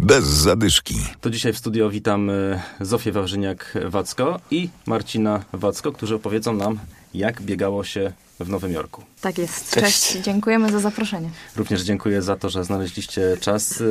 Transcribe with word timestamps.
bez 0.00 0.24
zadyszki. 0.24 0.94
To 1.20 1.30
dzisiaj 1.30 1.52
w 1.52 1.58
studio 1.58 1.90
witam 1.90 2.30
e, 2.30 2.62
Zofię 2.80 3.12
Wawrzyniak-Wacko 3.12 4.38
i 4.50 4.68
Marcina 4.86 5.44
Wacko, 5.52 5.92
którzy 5.92 6.14
opowiedzą 6.14 6.54
nam, 6.54 6.78
jak 7.14 7.42
biegało 7.42 7.84
się 7.84 8.12
w 8.40 8.48
Nowym 8.48 8.72
Jorku. 8.72 9.02
Tak 9.20 9.38
jest. 9.38 9.74
Cześć. 9.74 9.84
Cześć. 9.84 10.24
Dziękujemy 10.24 10.72
za 10.72 10.80
zaproszenie. 10.80 11.30
Również 11.56 11.82
dziękuję 11.82 12.22
za 12.22 12.36
to, 12.36 12.50
że 12.50 12.64
znaleźliście 12.64 13.36
czas. 13.40 13.80
E, 13.80 13.84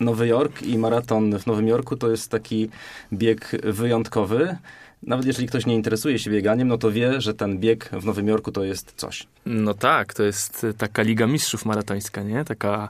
Nowy 0.00 0.26
Jork 0.26 0.62
i 0.62 0.78
maraton 0.78 1.38
w 1.38 1.46
Nowym 1.46 1.68
Jorku 1.68 1.96
to 1.96 2.10
jest 2.10 2.30
taki 2.30 2.68
bieg 3.12 3.50
wyjątkowy. 3.64 4.56
Nawet 5.02 5.26
jeżeli 5.26 5.48
ktoś 5.48 5.66
nie 5.66 5.74
interesuje 5.74 6.18
się 6.18 6.30
bieganiem, 6.30 6.68
no 6.68 6.78
to 6.78 6.90
wie, 6.90 7.20
że 7.20 7.34
ten 7.34 7.58
bieg 7.58 7.90
w 7.92 8.04
Nowym 8.04 8.28
Jorku 8.28 8.52
to 8.52 8.64
jest 8.64 8.92
coś. 8.96 9.26
No 9.46 9.74
tak, 9.74 10.14
to 10.14 10.22
jest 10.22 10.66
taka 10.78 11.02
Liga 11.02 11.26
Mistrzów 11.26 11.64
Maratońska, 11.64 12.22
nie? 12.22 12.44
Taka 12.44 12.88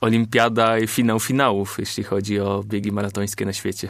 olimpiada 0.00 0.78
i 0.78 0.86
finał 0.86 1.20
finałów, 1.20 1.76
jeśli 1.78 2.04
chodzi 2.04 2.40
o 2.40 2.64
biegi 2.64 2.92
maratońskie 2.92 3.46
na 3.46 3.52
świecie. 3.52 3.88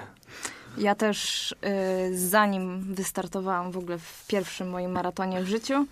Ja 0.79 0.95
też 0.95 1.53
y, 1.53 2.19
zanim 2.19 2.95
wystartowałam 2.95 3.73
w 3.73 3.77
ogóle 3.77 3.99
w 3.99 4.27
pierwszym 4.27 4.71
moim 4.71 4.91
maratonie 4.91 5.43
w 5.43 5.49
życiu, 5.49 5.87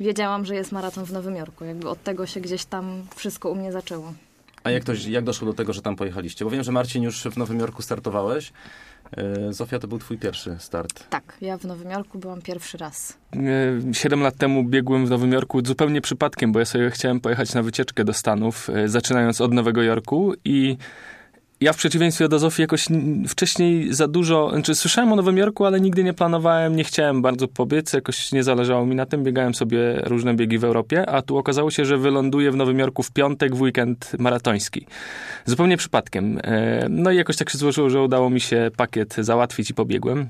wiedziałam, 0.00 0.44
że 0.44 0.54
jest 0.54 0.72
maraton 0.72 1.04
w 1.04 1.12
Nowym 1.12 1.36
Jorku. 1.36 1.64
Jakby 1.64 1.88
od 1.88 2.02
tego 2.02 2.26
się 2.26 2.40
gdzieś 2.40 2.64
tam 2.64 3.02
wszystko 3.16 3.50
u 3.50 3.54
mnie 3.54 3.72
zaczęło. 3.72 4.12
A 4.64 4.70
jak, 4.70 4.84
to, 4.84 4.92
jak 5.08 5.24
doszło 5.24 5.46
do 5.46 5.54
tego, 5.54 5.72
że 5.72 5.82
tam 5.82 5.96
pojechaliście? 5.96 6.44
Bo 6.44 6.50
wiem, 6.50 6.62
że 6.62 6.72
Marcin 6.72 7.02
już 7.02 7.22
w 7.22 7.36
Nowym 7.36 7.58
Jorku 7.58 7.82
startowałeś. 7.82 8.52
E, 9.16 9.52
Zofia, 9.52 9.78
to 9.78 9.88
był 9.88 9.98
twój 9.98 10.18
pierwszy 10.18 10.56
start. 10.58 11.08
Tak, 11.10 11.36
ja 11.40 11.58
w 11.58 11.64
Nowym 11.64 11.90
Jorku 11.90 12.18
byłam 12.18 12.42
pierwszy 12.42 12.78
raz. 12.78 13.18
E, 13.36 13.94
Siedem 13.94 14.20
lat 14.20 14.36
temu 14.36 14.64
biegłem 14.64 15.06
w 15.06 15.10
Nowym 15.10 15.32
Jorku 15.32 15.60
zupełnie 15.66 16.00
przypadkiem, 16.00 16.52
bo 16.52 16.58
ja 16.58 16.64
sobie 16.64 16.90
chciałem 16.90 17.20
pojechać 17.20 17.54
na 17.54 17.62
wycieczkę 17.62 18.04
do 18.04 18.12
Stanów, 18.12 18.70
e, 18.70 18.88
zaczynając 18.88 19.40
od 19.40 19.52
Nowego 19.52 19.82
Jorku 19.82 20.32
i 20.44 20.76
ja 21.60 21.72
w 21.72 21.76
przeciwieństwie 21.76 22.28
do 22.28 22.38
Zofii 22.38 22.62
jakoś 22.62 22.86
wcześniej 23.28 23.94
za 23.94 24.08
dużo, 24.08 24.50
znaczy 24.52 24.74
słyszałem 24.74 25.12
o 25.12 25.16
Nowym 25.16 25.36
Jorku, 25.36 25.64
ale 25.64 25.80
nigdy 25.80 26.04
nie 26.04 26.12
planowałem, 26.12 26.76
nie 26.76 26.84
chciałem 26.84 27.22
bardzo 27.22 27.48
pobiec, 27.48 27.92
jakoś 27.92 28.32
nie 28.32 28.42
zależało 28.42 28.86
mi 28.86 28.94
na 28.94 29.06
tym, 29.06 29.24
biegałem 29.24 29.54
sobie 29.54 30.00
różne 30.04 30.34
biegi 30.34 30.58
w 30.58 30.64
Europie, 30.64 31.10
a 31.10 31.22
tu 31.22 31.36
okazało 31.36 31.70
się, 31.70 31.84
że 31.84 31.98
wyląduję 31.98 32.50
w 32.50 32.56
Nowym 32.56 32.78
Jorku 32.78 33.02
w 33.02 33.10
piątek, 33.10 33.56
w 33.56 33.60
weekend 33.60 34.16
maratoński. 34.18 34.86
Zupełnie 35.44 35.76
przypadkiem. 35.76 36.40
No 36.88 37.10
i 37.10 37.16
jakoś 37.16 37.36
tak 37.36 37.50
się 37.50 37.58
złożyło, 37.58 37.90
że 37.90 38.02
udało 38.02 38.30
mi 38.30 38.40
się 38.40 38.70
pakiet 38.76 39.14
załatwić 39.14 39.70
i 39.70 39.74
pobiegłem. 39.74 40.28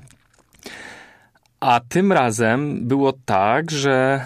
A 1.59 1.79
tym 1.89 2.11
razem 2.11 2.87
było 2.87 3.13
tak, 3.25 3.71
że 3.71 4.25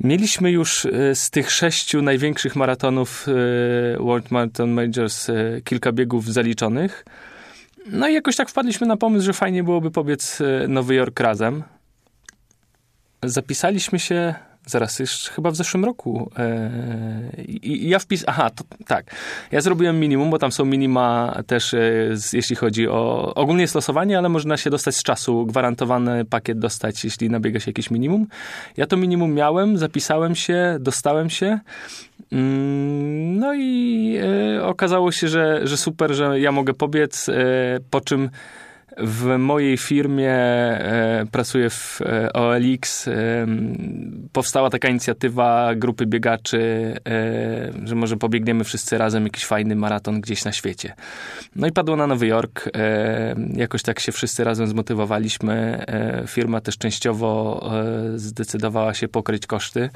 Mieliśmy 0.00 0.50
już 0.50 0.86
e, 0.86 1.14
z 1.14 1.30
tych 1.30 1.50
sześciu 1.50 2.02
największych 2.02 2.56
maratonów 2.56 3.26
e, 3.28 3.98
World 3.98 4.30
Marathon 4.30 4.70
Majors 4.70 5.28
e, 5.28 5.60
kilka 5.64 5.92
biegów 5.92 6.32
zaliczonych. 6.32 7.04
No 7.86 8.08
i 8.08 8.14
jakoś 8.14 8.36
tak 8.36 8.50
wpadliśmy 8.50 8.86
na 8.86 8.96
pomysł, 8.96 9.26
że 9.26 9.32
fajnie 9.32 9.64
byłoby 9.64 9.90
pobiec 9.90 10.38
Nowy 10.68 10.94
Jork 10.94 11.20
razem. 11.20 11.62
Zapisaliśmy 13.22 13.98
się 13.98 14.34
zaraz, 14.66 14.98
już 14.98 15.10
chyba 15.10 15.50
w 15.50 15.56
zeszłym 15.56 15.84
roku. 15.84 16.30
I 17.46 17.88
ja 17.88 17.98
wpis... 17.98 18.24
Aha, 18.26 18.50
to, 18.50 18.64
tak. 18.86 19.14
Ja 19.52 19.60
zrobiłem 19.60 20.00
minimum, 20.00 20.30
bo 20.30 20.38
tam 20.38 20.52
są 20.52 20.64
minima 20.64 21.36
też, 21.46 21.74
jeśli 22.32 22.56
chodzi 22.56 22.88
o... 22.88 23.32
Ogólnie 23.34 23.62
jest 23.62 23.74
losowanie, 23.74 24.18
ale 24.18 24.28
można 24.28 24.56
się 24.56 24.70
dostać 24.70 24.96
z 24.96 25.02
czasu. 25.02 25.46
Gwarantowany 25.46 26.24
pakiet 26.24 26.58
dostać, 26.58 27.04
jeśli 27.04 27.30
nabiega 27.30 27.60
się 27.60 27.70
jakieś 27.70 27.90
minimum. 27.90 28.26
Ja 28.76 28.86
to 28.86 28.96
minimum 28.96 29.34
miałem, 29.34 29.78
zapisałem 29.78 30.34
się, 30.34 30.76
dostałem 30.80 31.30
się. 31.30 31.58
Mm, 32.32 33.38
no 33.38 33.54
i 33.54 34.18
okazało 34.62 35.12
się, 35.12 35.28
że, 35.28 35.60
że 35.66 35.76
super, 35.76 36.12
że 36.14 36.40
ja 36.40 36.52
mogę 36.52 36.74
pobiec, 36.74 37.30
po 37.90 38.00
czym 38.00 38.30
w 38.98 39.38
mojej 39.38 39.76
firmie 39.78 40.32
e, 40.32 41.26
pracuję 41.30 41.70
w 41.70 42.00
e, 42.00 42.32
OLX. 42.32 43.08
E, 43.08 43.46
powstała 44.32 44.70
taka 44.70 44.88
inicjatywa 44.88 45.74
grupy 45.74 46.06
biegaczy, 46.06 46.94
e, 47.08 47.72
że 47.84 47.94
może 47.94 48.16
pobiegniemy 48.16 48.64
wszyscy 48.64 48.98
razem 48.98 49.24
jakiś 49.24 49.46
fajny 49.46 49.76
maraton 49.76 50.20
gdzieś 50.20 50.44
na 50.44 50.52
świecie. 50.52 50.94
No 51.56 51.66
i 51.66 51.72
padło 51.72 51.96
na 51.96 52.06
Nowy 52.06 52.26
Jork. 52.26 52.68
E, 52.74 53.34
jakoś 53.54 53.82
tak 53.82 54.00
się 54.00 54.12
wszyscy 54.12 54.44
razem 54.44 54.66
zmotywowaliśmy. 54.66 55.84
E, 55.86 56.24
firma 56.26 56.60
też 56.60 56.78
częściowo 56.78 57.32
zdecydowała 58.14 58.94
się 58.94 59.08
pokryć 59.08 59.46
koszty. 59.46 59.90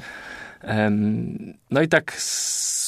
No 1.71 1.81
i 1.81 1.87
tak 1.87 2.13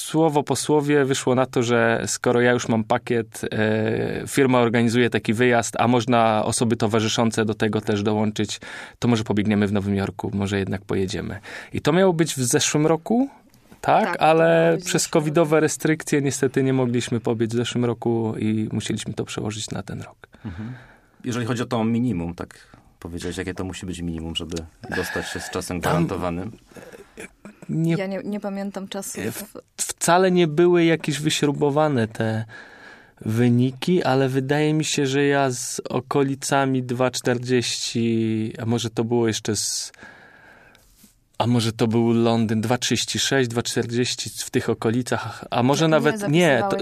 słowo 0.09 0.44
po 0.44 0.56
słowie 0.56 1.06
wyszło 1.06 1.36
na 1.36 1.46
to, 1.46 1.64
że 1.64 2.03
skoro 2.06 2.42
ja 2.42 2.52
już 2.52 2.68
mam 2.68 2.84
pakiet, 2.84 3.42
e, 3.52 4.24
firma 4.28 4.59
organizuje 4.59 5.09
taki 5.09 5.34
wyjazd, 5.34 5.75
a 5.80 5.88
można 5.88 6.46
osoby 6.46 6.75
towarzyszące 6.75 7.46
do 7.46 7.53
tego 7.53 7.81
też 7.81 8.03
dołączyć, 8.03 8.59
to 9.00 9.08
może 9.08 9.24
pobiegniemy 9.24 9.68
w 9.68 9.74
Nowym 9.74 9.96
Jorku, 9.96 10.31
może 10.34 10.59
jednak 10.59 10.81
pojedziemy. 10.81 11.40
I 11.74 11.81
to 11.81 11.92
miało 11.94 12.14
być 12.14 12.34
w 12.34 12.44
zeszłym 12.44 12.88
roku, 12.88 13.30
tak, 13.81 14.06
Tak, 14.06 14.22
ale 14.22 14.78
przez 14.86 15.08
covidowe 15.08 15.59
restrykcje 15.59 16.22
niestety 16.22 16.64
nie 16.64 16.74
mogliśmy 16.74 17.20
pobiec 17.20 17.53
w 17.53 17.58
zeszłym 17.58 17.86
roku 17.86 18.34
i 18.40 18.70
musieliśmy 18.72 19.14
to 19.14 19.26
przełożyć 19.26 19.70
na 19.70 19.84
ten 19.84 20.02
rok. 20.02 20.28
Jeżeli 21.24 21.46
chodzi 21.46 21.64
o 21.64 21.66
to 21.66 21.84
minimum, 21.84 22.36
tak 22.36 22.78
powiedziałeś, 23.00 23.38
jakie 23.38 23.53
to 23.53 23.64
musi 23.64 23.86
być 23.86 24.00
minimum, 24.00 24.36
żeby 24.36 24.56
dostać 24.96 25.30
się 25.30 25.40
z 25.40 25.50
czasem 25.50 25.80
gwarantowanym? 25.80 26.52
Nie, 27.69 27.94
Ja 27.94 28.07
nie, 28.07 28.22
nie 28.24 28.40
pamiętam 28.40 28.88
czasu. 28.88 29.22
wcale 29.78 30.31
nie 30.31 30.47
były 30.47 30.85
jakieś 30.85 31.19
wyśrubowane 31.19 32.07
te 32.07 32.46
wyniki, 33.22 34.03
ale 34.03 34.30
wydaje 34.30 34.74
mi 34.74 34.85
się, 34.85 35.07
że 35.07 35.25
ja 35.25 35.52
z 35.52 35.81
okolicami 35.90 36.84
2,40, 36.84 38.52
a 38.62 38.66
może 38.66 38.90
to 38.90 39.03
było 39.03 39.28
jeszcze 39.28 39.56
z. 39.56 39.91
A 41.38 41.47
może 41.47 41.72
to 41.74 41.88
był 41.88 42.13
Londyn 42.13 42.62
2,36, 42.62 43.46
2,40 43.46 44.46
w 44.46 44.50
tych 44.50 44.69
okolicach, 44.69 45.46
a 45.52 45.63
może 45.63 45.88
nawet 45.88 46.29
nie. 46.29 46.63
To, 46.69 46.78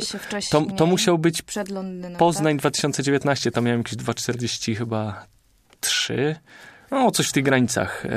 to, 0.52 0.62
to 0.72 0.86
musiał 0.86 1.18
być 1.18 1.42
przed 1.42 1.70
Londynem. 1.70 2.18
Poznań 2.18 2.56
tak? 2.56 2.60
2019, 2.62 3.52
tam 3.52 3.64
miałem 3.66 3.80
jakieś 3.80 3.94
2,40 3.94 4.76
chyba 4.76 5.26
3. 5.80 6.36
No, 6.92 7.12
coś 7.12 7.28
w 7.28 7.32
tych 7.32 7.44
granicach. 7.44 8.06
E, 8.06 8.10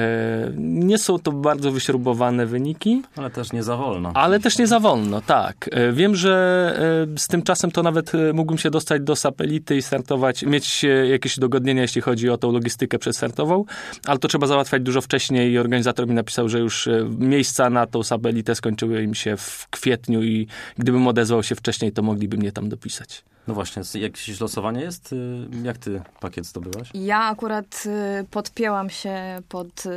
Nie 0.56 0.98
są 0.98 1.19
to 1.19 1.32
bardzo 1.32 1.72
wyśrubowane 1.72 2.47
wyniki, 2.47 3.03
Ale 3.16 3.31
też 3.31 3.53
nie 3.53 3.62
za 3.62 3.76
wolno. 3.76 4.12
ale 4.14 4.41
też 4.41 4.58
nie 4.58 4.66
za 4.66 4.81
wolno, 4.81 5.20
tak. 5.20 5.69
E, 5.72 5.92
Wiem, 5.92 6.16
że 6.16 6.75
e, 7.14 7.19
z 7.19 7.26
tym 7.28 7.42
czasem 7.42 7.70
to 7.70 7.82
nawet 7.82 8.12
mógłbym 8.34 8.59
się 8.59 8.70
dostać 8.70 9.03
do 9.03 9.16
sapelity 9.16 9.76
i 9.76 9.82
startować, 9.82 10.42
mieć 10.42 10.84
jakieś 11.10 11.36
udogodnienia, 11.38 11.82
jeśli 11.82 12.00
chodzi 12.00 12.30
o 12.30 12.36
tą 12.38 12.53
logistykę 12.53 12.98
przedstartową, 12.98 13.64
ale 14.06 14.19
to 14.19 14.28
trzeba 14.28 14.47
załatwiać 14.47 14.82
dużo 14.82 15.00
wcześniej 15.00 15.53
i 15.53 15.59
organizator 15.59 16.06
mi 16.09 16.14
napisał, 16.14 16.48
że 16.48 16.59
już 16.59 16.88
miejsca 17.19 17.70
na 17.70 17.86
tą 17.86 18.03
sapelitę 18.03 18.54
skończyły 18.54 19.03
im 19.03 19.14
się 19.14 19.36
w 19.36 19.66
kwietniu 19.70 20.22
i 20.22 20.47
gdybym 20.78 21.06
odezwał 21.09 21.42
się 21.42 21.54
wcześniej, 21.54 21.92
to 21.92 22.03
mogliby 22.03 22.36
mnie 22.36 22.53
tam 22.53 22.69
dopisać. 22.69 23.22
No 23.50 23.54
właśnie, 23.54 23.82
jakieś 24.00 24.40
losowanie 24.40 24.80
jest? 24.80 25.12
Y, 25.12 25.16
Jak 25.62 25.78
ty 25.78 26.02
pakiet 26.20 26.46
zdobyłaś? 26.46 26.90
Ja 26.94 27.18
akurat 27.22 27.82
y, 28.20 28.24
podpięłam 28.24 28.90
się 28.90 29.38
pod 29.48 29.86
y, 29.86 29.90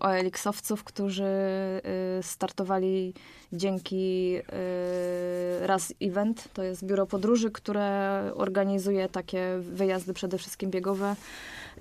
OLX-owców, 0.00 0.84
którzy 0.84 1.24
startowali 2.22 3.14
dzięki 3.52 4.36
Raz 5.60 5.94
Event. 6.02 6.48
To 6.54 6.62
jest 6.62 6.84
biuro 6.84 7.06
podróży, 7.06 7.50
które 7.50 8.20
organizuje 8.34 9.08
takie 9.08 9.58
wyjazdy 9.60 10.14
przede 10.14 10.38
wszystkim 10.38 10.70
biegowe. 10.70 11.16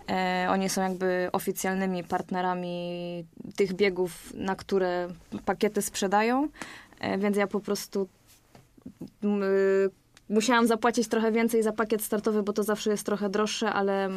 E, 0.10 0.48
oni 0.50 0.70
są 0.70 0.82
jakby 0.82 1.30
oficjalnymi 1.32 2.04
partnerami 2.04 3.26
tych 3.56 3.74
biegów, 3.74 4.34
na 4.34 4.56
które 4.56 5.08
pakiety 5.46 5.82
sprzedają. 5.82 6.48
E, 7.00 7.18
więc 7.18 7.38
ja 7.38 7.48
po 7.48 7.60
prostu 7.60 8.08
musiałam 10.30 10.68
zapłacić 10.68 11.08
trochę 11.08 11.32
więcej 11.32 11.64
za 11.64 11.72
pakiet 11.72 12.02
startowy, 12.02 12.44
bo 12.44 12.54
to 12.54 12.64
zawsze 12.64 12.92
jest 12.92 13.06
trochę 13.06 13.30
droższe, 13.30 13.74
ale 13.74 14.10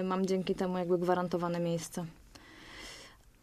y, 0.00 0.02
mam 0.04 0.26
dzięki 0.26 0.54
temu 0.54 0.78
jakby 0.78 0.98
gwarantowane 0.98 1.60
miejsce. 1.60 2.04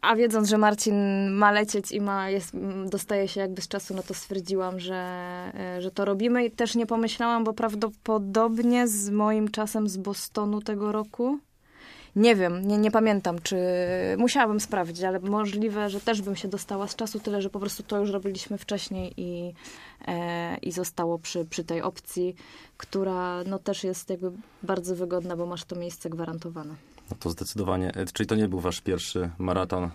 A 0.00 0.16
wiedząc, 0.16 0.48
że 0.48 0.58
Marcin 0.58 1.28
ma 1.30 1.52
lecieć 1.52 1.92
i 1.92 2.00
ma, 2.00 2.30
jest, 2.30 2.54
m, 2.54 2.88
dostaje 2.90 3.28
się 3.28 3.40
jakby 3.40 3.62
z 3.62 3.68
czasu, 3.68 3.94
no 3.94 4.02
to 4.02 4.14
stwierdziłam, 4.14 4.80
że, 4.80 5.52
y, 5.78 5.82
że 5.82 5.90
to 5.90 6.04
robimy. 6.04 6.44
I 6.44 6.50
też 6.50 6.74
nie 6.74 6.86
pomyślałam, 6.86 7.44
bo 7.44 7.52
prawdopodobnie 7.52 8.88
z 8.88 9.10
moim 9.10 9.50
czasem 9.50 9.88
z 9.88 9.96
Bostonu 9.96 10.60
tego 10.60 10.92
roku, 10.92 11.38
nie 12.16 12.36
wiem, 12.36 12.68
nie, 12.68 12.78
nie 12.78 12.90
pamiętam, 12.90 13.38
czy 13.42 13.56
musiałabym 14.18 14.60
sprawdzić, 14.60 15.04
ale 15.04 15.20
możliwe, 15.20 15.90
że 15.90 16.00
też 16.00 16.22
bym 16.22 16.36
się 16.36 16.48
dostała 16.48 16.88
z 16.88 16.96
czasu, 16.96 17.20
tyle 17.20 17.42
że 17.42 17.50
po 17.50 17.60
prostu 17.60 17.82
to 17.82 18.00
już 18.00 18.10
robiliśmy 18.10 18.58
wcześniej 18.58 19.14
i, 19.16 19.52
e, 20.08 20.56
i 20.56 20.72
zostało 20.72 21.18
przy, 21.18 21.44
przy 21.44 21.64
tej 21.64 21.82
opcji, 21.82 22.36
która 22.76 23.44
no, 23.44 23.58
też 23.58 23.84
jest 23.84 24.10
jakby 24.10 24.32
bardzo 24.62 24.96
wygodna, 24.96 25.36
bo 25.36 25.46
masz 25.46 25.64
to 25.64 25.76
miejsce 25.76 26.10
gwarantowane. 26.10 26.74
No 27.10 27.16
to 27.20 27.30
zdecydowanie. 27.30 27.94
E, 27.94 28.06
Czyli 28.12 28.26
to 28.26 28.34
nie 28.34 28.48
był 28.48 28.60
wasz 28.60 28.80
pierwszy 28.80 29.30
maraton, 29.38 29.84
e, 29.84 29.90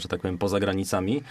że 0.00 0.08
tak 0.08 0.20
powiem, 0.20 0.38
poza 0.38 0.60
granicami. 0.60 1.22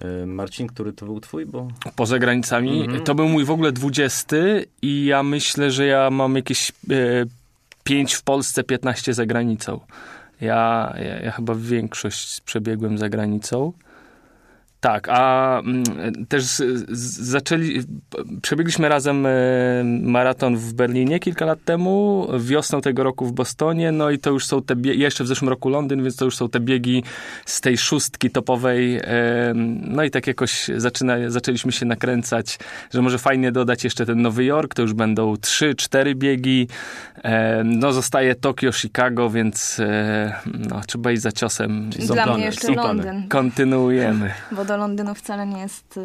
E, 0.00 0.26
Marcin, 0.26 0.66
który 0.66 0.92
to 0.92 1.06
był 1.06 1.20
twój, 1.20 1.46
bo... 1.46 1.68
Poza 1.96 2.18
granicami. 2.18 2.80
Mhm. 2.80 3.04
To 3.04 3.14
był 3.14 3.28
mój 3.28 3.44
w 3.44 3.50
ogóle 3.50 3.72
20 3.72 4.36
i 4.82 5.04
ja 5.04 5.22
myślę, 5.22 5.70
że 5.70 5.86
ja 5.86 6.10
mam 6.10 6.36
jakieś 6.36 6.70
e, 6.70 7.24
5 7.86 8.14
w 8.14 8.22
Polsce, 8.22 8.64
15 8.64 9.14
za 9.14 9.26
granicą. 9.26 9.80
Ja, 10.40 10.94
ja, 10.98 11.20
ja 11.20 11.30
chyba 11.30 11.54
większość 11.54 12.40
przebiegłem 12.40 12.98
za 12.98 13.08
granicą. 13.08 13.72
Tak, 14.80 15.08
a 15.10 15.58
mm, 15.60 15.84
też 16.28 16.62
zaczęli, 16.88 17.82
przebiegliśmy 18.42 18.88
razem 18.88 19.26
e, 19.26 19.30
maraton 20.02 20.56
w 20.56 20.72
Berlinie 20.72 21.18
kilka 21.18 21.44
lat 21.44 21.58
temu, 21.64 22.26
wiosną 22.38 22.80
tego 22.80 23.04
roku 23.04 23.26
w 23.26 23.32
Bostonie, 23.32 23.92
no 23.92 24.10
i 24.10 24.18
to 24.18 24.30
już 24.30 24.46
są 24.46 24.62
te 24.62 24.76
biegi, 24.76 25.00
jeszcze 25.00 25.24
w 25.24 25.26
zeszłym 25.26 25.48
roku 25.48 25.68
Londyn, 25.68 26.02
więc 26.02 26.16
to 26.16 26.24
już 26.24 26.36
są 26.36 26.48
te 26.48 26.60
biegi 26.60 27.02
z 27.46 27.60
tej 27.60 27.78
szóstki 27.78 28.30
topowej, 28.30 28.96
e, 28.96 29.02
no 29.80 30.04
i 30.04 30.10
tak 30.10 30.26
jakoś 30.26 30.70
zaczyna, 30.76 31.14
zaczęliśmy 31.28 31.72
się 31.72 31.86
nakręcać, 31.86 32.58
że 32.94 33.02
może 33.02 33.18
fajnie 33.18 33.52
dodać 33.52 33.84
jeszcze 33.84 34.06
ten 34.06 34.22
Nowy 34.22 34.44
Jork, 34.44 34.74
to 34.74 34.82
już 34.82 34.92
będą 34.92 35.36
trzy, 35.36 35.74
cztery 35.74 36.14
biegi, 36.14 36.68
e, 37.24 37.62
no 37.64 37.92
zostaje 37.92 38.34
Tokio, 38.34 38.72
Chicago, 38.72 39.30
więc 39.30 39.80
no, 40.70 40.80
trzeba 40.86 41.12
iść 41.12 41.22
za 41.22 41.32
ciosem. 41.32 41.90
Dla 41.90 42.34
mnie 42.34 42.44
jeszcze. 42.44 42.72
Londyn, 42.72 43.28
Kontynuujemy. 43.28 44.30
bo 44.52 44.65
do 44.66 44.76
Londynu 44.76 45.14
wcale 45.14 45.46
nie 45.46 45.58
jest 45.60 45.96
y, 45.96 46.00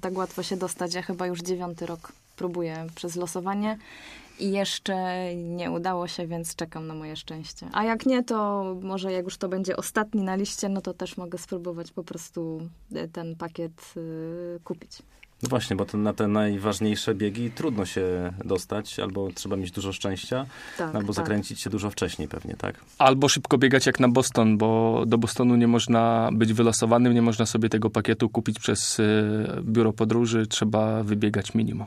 tak 0.00 0.16
łatwo 0.16 0.42
się 0.42 0.56
dostać. 0.56 0.94
Ja 0.94 1.02
chyba 1.02 1.26
już 1.26 1.40
dziewiąty 1.40 1.86
rok 1.86 2.12
próbuję 2.36 2.86
przez 2.94 3.16
losowanie 3.16 3.78
i 4.38 4.52
jeszcze 4.52 4.94
nie 5.34 5.70
udało 5.70 6.08
się, 6.08 6.26
więc 6.26 6.56
czekam 6.56 6.86
na 6.86 6.94
moje 6.94 7.16
szczęście. 7.16 7.68
A 7.72 7.84
jak 7.84 8.06
nie, 8.06 8.24
to 8.24 8.64
może 8.82 9.12
jak 9.12 9.24
już 9.24 9.36
to 9.36 9.48
będzie 9.48 9.76
ostatni 9.76 10.22
na 10.22 10.36
liście, 10.36 10.68
no 10.68 10.80
to 10.80 10.94
też 10.94 11.16
mogę 11.16 11.38
spróbować 11.38 11.90
po 11.90 12.04
prostu 12.04 12.60
y, 12.96 13.08
ten 13.08 13.36
pakiet 13.36 13.94
y, 13.96 14.60
kupić. 14.64 15.02
No 15.42 15.48
właśnie, 15.48 15.76
bo 15.76 15.84
to 15.84 15.98
na 15.98 16.12
te 16.12 16.28
najważniejsze 16.28 17.14
biegi 17.14 17.50
trudno 17.50 17.86
się 17.86 18.32
dostać, 18.44 18.98
albo 18.98 19.28
trzeba 19.34 19.56
mieć 19.56 19.70
dużo 19.70 19.92
szczęścia, 19.92 20.46
Tak, 20.78 20.94
albo 20.94 21.06
tak. 21.06 21.16
zakręcić 21.16 21.60
się 21.60 21.70
dużo 21.70 21.90
wcześniej 21.90 22.28
pewnie, 22.28 22.54
tak? 22.56 22.74
Albo 22.98 23.28
szybko 23.28 23.58
biegać 23.58 23.86
jak 23.86 24.00
na 24.00 24.08
Boston, 24.08 24.58
bo 24.58 25.02
do 25.06 25.18
Bostonu 25.18 25.56
nie 25.56 25.68
można 25.68 26.30
być 26.32 26.52
wylosowanym, 26.52 27.14
nie 27.14 27.22
można 27.22 27.46
sobie 27.46 27.68
tego 27.68 27.90
pakietu 27.90 28.28
kupić 28.28 28.58
przez 28.58 28.98
y, 29.00 29.46
biuro 29.62 29.92
podróży, 29.92 30.46
trzeba 30.46 31.02
wybiegać 31.02 31.54
minimum. 31.54 31.86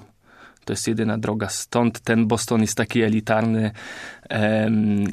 To 0.65 0.73
jest 0.73 0.87
jedyna 0.87 1.17
droga. 1.17 1.49
Stąd 1.49 1.99
ten 1.99 2.27
Boston 2.27 2.61
jest 2.61 2.77
taki 2.77 3.01
elitarny. 3.01 3.71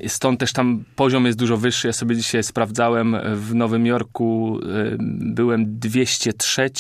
Stąd 0.07 0.41
też 0.41 0.53
tam 0.53 0.85
poziom 0.97 1.27
jest 1.27 1.39
dużo 1.39 1.57
wyższy. 1.57 1.87
Ja 1.87 1.93
sobie 1.93 2.17
dzisiaj 2.17 2.43
sprawdzałem 2.43 3.17
w 3.35 3.55
Nowym 3.55 3.87
Jorku, 3.87 4.59
y, 4.63 4.97
byłem 5.35 5.79
203, 5.79 6.71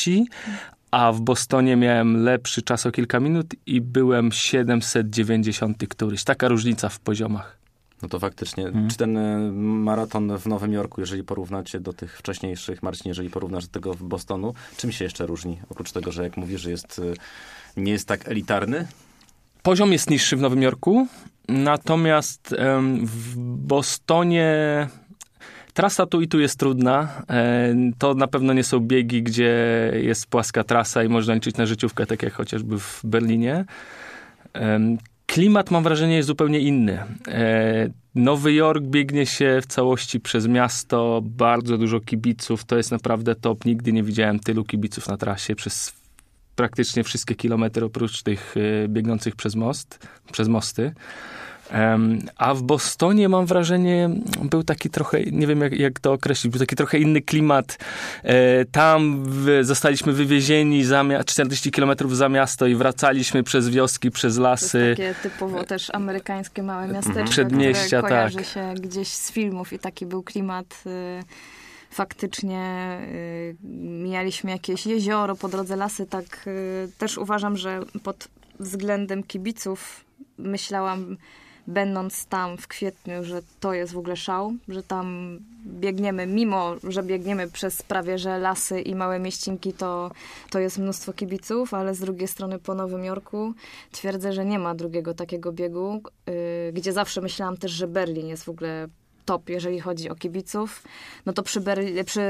a 0.90 1.12
w 1.12 1.20
Bostonie 1.20 1.76
miałem 1.76 2.24
lepszy 2.24 2.62
czas 2.62 2.86
o 2.86 2.92
kilka 2.92 3.20
minut 3.20 3.46
i 3.66 3.80
byłem 3.80 4.32
790 4.32 5.88
któryś. 5.88 6.24
Taka 6.24 6.48
różnica 6.48 6.88
w 6.88 7.00
poziomach. 7.00 7.56
No 8.02 8.08
to 8.08 8.18
faktycznie. 8.18 8.66
Mhm. 8.66 8.90
Czy 8.90 8.96
ten 8.96 9.16
e, 9.16 9.38
maraton 9.52 10.38
w 10.38 10.46
Nowym 10.46 10.72
Jorku, 10.72 11.00
jeżeli 11.00 11.24
porównacie 11.24 11.80
do 11.80 11.92
tych 11.92 12.18
wcześniejszych, 12.18 12.82
Marcin, 12.82 13.08
jeżeli 13.08 13.30
porównasz 13.30 13.66
do 13.66 13.72
tego 13.72 13.94
w 13.94 14.02
Bostonu, 14.02 14.54
czym 14.76 14.92
się 14.92 15.04
jeszcze 15.04 15.26
różni? 15.26 15.60
Oprócz 15.68 15.92
tego, 15.92 16.12
że 16.12 16.22
jak 16.22 16.36
mówisz, 16.36 16.60
że 16.60 16.70
jest, 16.70 16.98
e, 16.98 17.80
nie 17.80 17.92
jest 17.92 18.08
tak 18.08 18.28
elitarny, 18.28 18.86
Poziom 19.62 19.92
jest 19.92 20.10
niższy 20.10 20.36
w 20.36 20.40
Nowym 20.40 20.62
Jorku, 20.62 21.06
natomiast 21.48 22.54
w 23.02 23.36
Bostonie 23.56 24.88
trasa 25.80 26.06
tu 26.06 26.20
i 26.20 26.28
tu 26.28 26.40
jest 26.40 26.58
trudna. 26.58 27.08
E, 27.30 27.74
To 27.98 28.14
na 28.14 28.26
pewno 28.26 28.52
nie 28.52 28.64
są 28.64 28.80
biegi, 28.80 29.22
gdzie 29.22 29.52
jest 29.94 30.26
płaska 30.26 30.64
trasa 30.64 31.04
i 31.04 31.08
można 31.08 31.34
liczyć 31.34 31.56
na 31.56 31.66
życiówkę, 31.66 32.06
tak 32.06 32.22
jak 32.22 32.32
chociażby 32.32 32.78
w 32.78 33.00
Berlinie. 33.04 33.64
Em, 34.52 34.98
Klimat, 35.26 35.70
mam 35.70 35.82
wrażenie, 35.82 36.16
jest 36.16 36.26
zupełnie 36.26 36.58
inny. 36.58 36.98
E, 37.28 37.90
Nowy 38.14 38.52
Jork 38.52 38.84
biegnie 38.84 39.26
się 39.26 39.60
w 39.62 39.66
całości 39.66 40.20
przez 40.20 40.46
miasto, 40.48 41.20
bardzo 41.24 41.78
dużo 41.78 42.00
kibiców, 42.00 42.64
to 42.64 42.76
jest 42.76 42.90
naprawdę 42.90 43.34
top. 43.34 43.64
Nigdy 43.64 43.92
nie 43.92 44.02
widziałem 44.02 44.40
tylu 44.40 44.64
kibiców 44.64 45.08
na 45.08 45.16
trasie 45.16 45.54
przez 45.54 45.92
praktycznie 46.56 47.04
wszystkie 47.04 47.34
kilometry, 47.34 47.84
oprócz 47.84 48.22
tych 48.22 48.54
e, 48.56 48.88
biegnących 48.88 49.36
przez 49.36 49.54
most, 49.54 50.08
przez 50.32 50.48
mosty. 50.48 50.92
A 52.36 52.54
w 52.54 52.62
Bostonie 52.62 53.28
mam 53.28 53.46
wrażenie, 53.46 54.10
był 54.42 54.62
taki 54.62 54.90
trochę, 54.90 55.22
nie 55.22 55.46
wiem 55.46 55.60
jak, 55.60 55.78
jak 55.78 56.00
to 56.00 56.12
określić, 56.12 56.50
był 56.52 56.58
taki 56.60 56.76
trochę 56.76 56.98
inny 56.98 57.20
klimat. 57.20 57.78
E, 58.22 58.64
Tam 58.64 59.24
zostaliśmy 59.62 60.12
wywiezieni 60.12 60.84
za, 60.84 61.02
mia- 61.02 61.24
40 61.24 61.70
kilometrów 61.70 62.16
za 62.16 62.28
miasto 62.28 62.66
i 62.66 62.74
wracaliśmy 62.74 63.42
przez 63.42 63.68
wioski, 63.68 64.10
przez 64.10 64.38
lasy. 64.38 64.94
takie 64.96 65.14
typowo 65.22 65.64
też 65.64 65.90
amerykańskie 65.94 66.62
małe 66.62 66.88
miasteczko, 66.88 67.30
Przedmieścia, 67.30 67.86
które 67.98 68.02
kojarzy 68.02 68.36
tak. 68.36 68.46
się 68.46 68.74
gdzieś 68.80 69.08
z 69.08 69.32
filmów 69.32 69.72
i 69.72 69.78
taki 69.78 70.06
był 70.06 70.22
klimat. 70.22 70.82
Y, 70.86 71.22
faktycznie 71.90 72.98
y, 73.12 73.56
mijaliśmy 74.02 74.50
jakieś 74.50 74.86
jezioro, 74.86 75.36
po 75.36 75.48
drodze 75.48 75.76
lasy, 75.76 76.06
tak 76.06 76.24
y, 76.46 76.88
też 76.98 77.18
uważam, 77.18 77.56
że 77.56 77.80
pod 78.02 78.28
względem 78.60 79.22
kibiców 79.22 80.04
myślałam, 80.38 81.16
będąc 81.70 82.26
tam 82.26 82.56
w 82.56 82.68
kwietniu, 82.68 83.24
że 83.24 83.42
to 83.60 83.72
jest 83.72 83.92
w 83.92 83.98
ogóle 83.98 84.16
szał, 84.16 84.52
że 84.68 84.82
tam 84.82 85.38
biegniemy, 85.66 86.26
mimo 86.26 86.74
że 86.84 87.02
biegniemy 87.02 87.48
przez 87.48 87.82
prawie 87.82 88.18
że 88.18 88.38
lasy 88.38 88.80
i 88.80 88.94
małe 88.94 89.18
mieścinki, 89.18 89.72
to, 89.72 90.10
to 90.50 90.58
jest 90.58 90.78
mnóstwo 90.78 91.12
kibiców, 91.12 91.74
ale 91.74 91.94
z 91.94 92.00
drugiej 92.00 92.28
strony 92.28 92.58
po 92.58 92.74
Nowym 92.74 93.04
Jorku 93.04 93.54
twierdzę, 93.92 94.32
że 94.32 94.44
nie 94.44 94.58
ma 94.58 94.74
drugiego 94.74 95.14
takiego 95.14 95.52
biegu, 95.52 96.02
y, 96.28 96.72
gdzie 96.72 96.92
zawsze 96.92 97.20
myślałam 97.20 97.56
też, 97.56 97.70
że 97.70 97.86
Berlin 97.88 98.26
jest 98.26 98.44
w 98.44 98.48
ogóle 98.48 98.88
top, 99.30 99.48
jeżeli 99.48 99.80
chodzi 99.80 100.10
o 100.10 100.14
kibiców, 100.14 100.82
no 101.26 101.32
to 101.32 101.42
przy, 101.42 101.60
Berli- 101.60 102.04
przy 102.04 102.20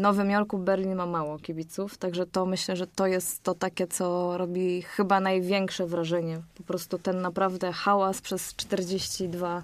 Nowym 0.00 0.30
Jorku 0.30 0.58
Berlin 0.58 0.94
ma 0.94 1.06
mało 1.06 1.38
kibiców, 1.38 1.98
także 1.98 2.26
to 2.26 2.46
myślę, 2.46 2.76
że 2.76 2.86
to 2.86 3.06
jest 3.06 3.42
to 3.42 3.54
takie, 3.54 3.86
co 3.86 4.38
robi 4.38 4.82
chyba 4.82 5.20
największe 5.20 5.86
wrażenie. 5.86 6.40
Po 6.54 6.62
prostu 6.62 6.98
ten 6.98 7.20
naprawdę 7.20 7.72
hałas 7.72 8.20
przez 8.20 8.54
42 8.54 9.62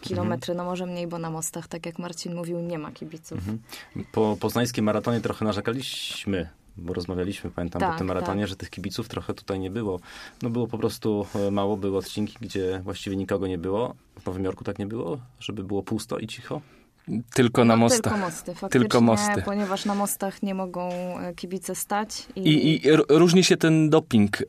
kilometry, 0.00 0.54
no 0.54 0.64
może 0.64 0.86
mniej, 0.86 1.06
bo 1.06 1.18
na 1.18 1.30
mostach, 1.30 1.68
tak 1.68 1.86
jak 1.86 1.98
Marcin 1.98 2.34
mówił, 2.34 2.60
nie 2.60 2.78
ma 2.78 2.92
kibiców. 2.92 3.38
po 4.12 4.36
poznańskim 4.40 4.84
maratonie 4.84 5.20
trochę 5.20 5.44
narzekaliśmy, 5.44 6.48
bo 6.76 6.94
rozmawialiśmy, 6.94 7.50
pamiętam, 7.50 7.80
po 7.80 7.86
Tak, 7.86 7.98
tym 7.98 8.06
maratonie, 8.06 8.40
tak. 8.40 8.48
że 8.48 8.56
tych 8.56 8.70
kibiców 8.70 9.08
trochę 9.08 9.34
tutaj 9.34 9.60
nie 9.60 9.70
było. 9.70 10.00
No 10.42 10.50
było 10.50 10.66
po 10.66 10.78
prostu 10.78 11.26
e, 11.34 11.50
mało, 11.50 11.76
były 11.76 11.98
odcinki, 11.98 12.36
gdzie 12.40 12.80
właściwie 12.84 13.16
nikogo 13.16 13.46
nie 13.46 13.58
było. 13.58 13.94
W 14.20 14.26
Nowym 14.26 14.44
Jorku 14.44 14.64
tak 14.64 14.78
nie 14.78 14.86
było, 14.86 15.18
żeby 15.40 15.64
było 15.64 15.82
pusto 15.82 16.18
i 16.18 16.26
cicho. 16.26 16.60
Tylko 17.34 17.64
na 17.64 17.74
no, 17.74 17.80
mostach. 17.80 18.12
Tylko 18.12 18.26
mosty, 18.26 18.54
faktycznie, 18.54 18.80
Tylko 18.80 19.00
mosty. 19.00 19.42
ponieważ 19.44 19.84
na 19.84 19.94
mostach 19.94 20.42
nie 20.42 20.54
mogą 20.54 20.90
e, 20.90 21.34
kibice 21.34 21.74
stać. 21.74 22.26
I, 22.36 22.40
I, 22.40 22.86
i 22.86 22.90
różni 23.08 23.44
się 23.44 23.56
ten 23.56 23.90
doping 23.90 24.36
e, 24.40 24.44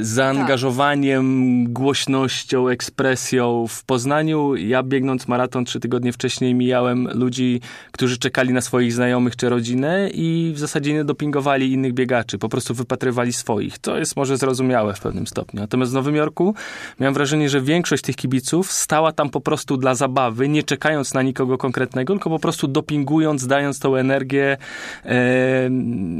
zaangażowaniem, 0.00 1.64
głośnością, 1.72 2.68
ekspresją. 2.68 3.66
W 3.68 3.84
Poznaniu, 3.84 4.56
ja 4.56 4.82
biegnąc 4.82 5.28
maraton 5.28 5.64
trzy 5.64 5.80
tygodnie 5.80 6.12
wcześniej, 6.12 6.54
mijałem 6.54 7.08
ludzi, 7.14 7.60
którzy 7.92 8.18
czekali 8.18 8.52
na 8.52 8.60
swoich 8.60 8.92
znajomych 8.92 9.36
czy 9.36 9.48
rodzinę 9.48 10.10
i 10.14 10.52
w 10.54 10.58
zasadzie 10.58 10.92
nie 10.92 11.04
dopingowali 11.04 11.72
innych 11.72 11.92
biegaczy, 11.92 12.38
po 12.38 12.48
prostu 12.48 12.74
wypatrywali 12.74 13.32
swoich. 13.32 13.78
To 13.78 13.98
jest 13.98 14.16
może 14.16 14.36
zrozumiałe 14.36 14.94
w 14.94 15.00
pewnym 15.00 15.26
stopniu. 15.26 15.60
Natomiast 15.60 15.92
w 15.92 15.94
Nowym 15.94 16.16
Jorku 16.16 16.54
miałem 17.00 17.14
wrażenie, 17.14 17.48
że 17.48 17.60
większość 17.60 18.02
tych 18.02 18.16
kibiców 18.16 18.72
stała 18.72 19.12
tam 19.12 19.30
po 19.30 19.40
prostu 19.40 19.76
dla 19.76 19.94
zabawy, 19.94 20.48
nie 20.48 20.62
czekając 20.62 21.14
na 21.14 21.22
nikogo 21.22 21.58
konkretnego, 21.58 21.95
tylko 22.04 22.30
po 22.30 22.38
prostu 22.38 22.68
dopingując, 22.68 23.46
dając 23.46 23.78
tą 23.78 23.96
energię, 23.96 24.56
e, 25.04 25.68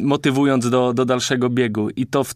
motywując 0.03 0.71
do, 0.71 0.93
do 0.93 1.05
dalszego 1.05 1.51
biegu. 1.51 1.91
I 1.91 2.07
to 2.07 2.25
w, 2.25 2.35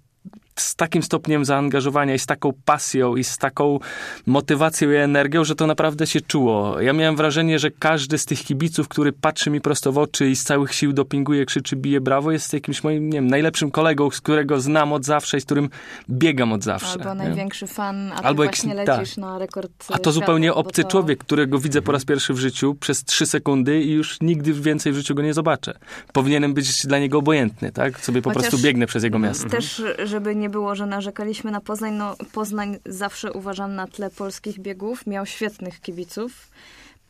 z 0.57 0.75
takim 0.77 1.03
stopniem 1.03 1.45
zaangażowania 1.45 2.15
i 2.15 2.19
z 2.19 2.27
taką 2.27 2.53
pasją 2.65 3.17
i 3.17 3.25
z 3.25 3.39
taką 3.39 3.79
motywacją 4.27 4.91
i 4.91 4.95
energią, 4.95 5.45
że 5.45 5.55
to 5.55 5.67
naprawdę 5.67 6.07
się 6.07 6.21
czuło. 6.21 6.81
Ja 6.81 6.93
miałem 6.93 7.17
wrażenie, 7.17 7.59
że 7.59 7.71
każdy 7.71 8.19
z 8.19 8.25
tych 8.25 8.39
kibiców, 8.45 8.89
który 8.89 9.13
patrzy 9.13 9.51
mi 9.51 9.61
prosto 9.61 9.93
w 9.93 9.99
oczy 9.99 10.29
i 10.31 10.37
z 10.37 10.45
całych 10.45 10.75
sił 10.75 10.93
dopinguje, 10.93 11.47
krzyczy, 11.47 11.77
bije 11.77 12.01
brawo, 12.01 12.33
jest 12.33 12.53
jakimś 12.53 12.85
moim, 12.85 13.07
nie 13.11 13.19
wiem, 13.19 13.27
najlepszym 13.27 13.71
kolegą, 13.71 14.11
z 14.11 14.21
którego 14.21 14.61
znam 14.61 14.93
od 14.93 15.05
zawsze 15.05 15.39
i 15.39 15.41
z 15.41 15.45
którym 15.45 15.69
biegam 16.11 16.53
od 16.53 16.65
zawsze. 16.65 16.93
Albo 16.93 17.09
nie? 17.15 17.15
największy 17.15 17.67
fan, 17.67 18.13
a 18.13 18.23
Albo 18.23 18.43
właśnie 18.43 18.75
lecisz 18.75 19.17
na 19.17 19.39
rekord 19.39 19.73
A 19.81 19.85
świata, 19.85 19.99
to 20.01 20.13
zupełnie 20.13 20.49
bo 20.49 20.55
obcy 20.55 20.83
to- 20.83 20.89
człowiek, 20.89 21.19
którego 21.19 21.59
widzę 21.59 21.83
po 21.83 21.93
raz 21.93 22.05
pierwszy 22.05 22.35
w 22.35 22.39
życiu 22.39 22.75
przez 22.75 23.05
trzy 23.05 23.27
sekundy 23.27 23.83
i 23.83 23.91
już 23.93 24.21
nigdy 24.21 24.53
więcej 24.53 24.93
w 24.93 24.97
życiu 24.97 25.15
go 25.15 25.23
nie 25.23 25.35
zobaczę. 25.35 25.79
Powinienem 26.13 26.55
być 26.55 26.87
dla 26.87 26.99
niego 26.99 27.19
obojętny, 27.19 27.73
tak? 27.73 28.01
Sobie 28.01 28.23
po 28.23 28.31
Chociaż- 28.31 28.43
prostu 28.43 28.59
biegnę 28.67 28.87
przez 28.87 29.05
jego 29.05 29.19
miasto. 29.19 29.49
Też, 29.49 29.83
żeby 30.05 30.37
nie 30.41 30.51
było, 30.51 30.75
że 30.75 30.87
narzekaliśmy 30.87 31.51
na 31.51 31.61
Poznań, 31.61 31.95
no 31.95 32.17
Poznań 32.33 32.79
zawsze 32.87 33.33
uważam 33.33 33.75
na 33.75 33.87
tle 33.87 34.11
polskich 34.11 34.59
biegów, 34.59 35.07
miał 35.07 35.27
świetnych 35.27 35.81
kibiców. 35.81 36.51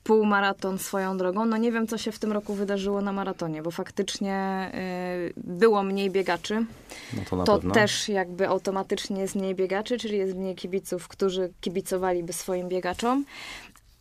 półmaraton 0.03 0.79
swoją 0.79 1.17
drogą. 1.17 1.45
No 1.45 1.57
nie 1.57 1.73
wiem, 1.73 1.87
co 1.87 1.99
się 1.99 2.13
w 2.13 2.19
tym 2.19 2.33
roku 2.33 2.55
wydarzyło 2.55 3.01
na 3.01 3.13
maratonie, 3.13 3.63
bo 3.63 3.71
faktycznie 3.71 4.71
y, 5.29 5.33
było 5.37 5.83
mniej 5.83 6.11
biegaczy. 6.11 6.65
No 7.17 7.23
to 7.45 7.45
to 7.45 7.71
też 7.71 8.09
jakby 8.09 8.49
automatycznie 8.49 9.21
jest 9.21 9.35
mniej 9.35 9.55
biegaczy, 9.55 9.99
czyli 9.99 10.19
jest 10.19 10.37
mniej 10.37 10.55
kibiców, 10.55 11.09
którzy 11.09 11.53
kibicowaliby 11.61 12.33
swoim 12.33 12.69
biegaczom. 12.69 13.25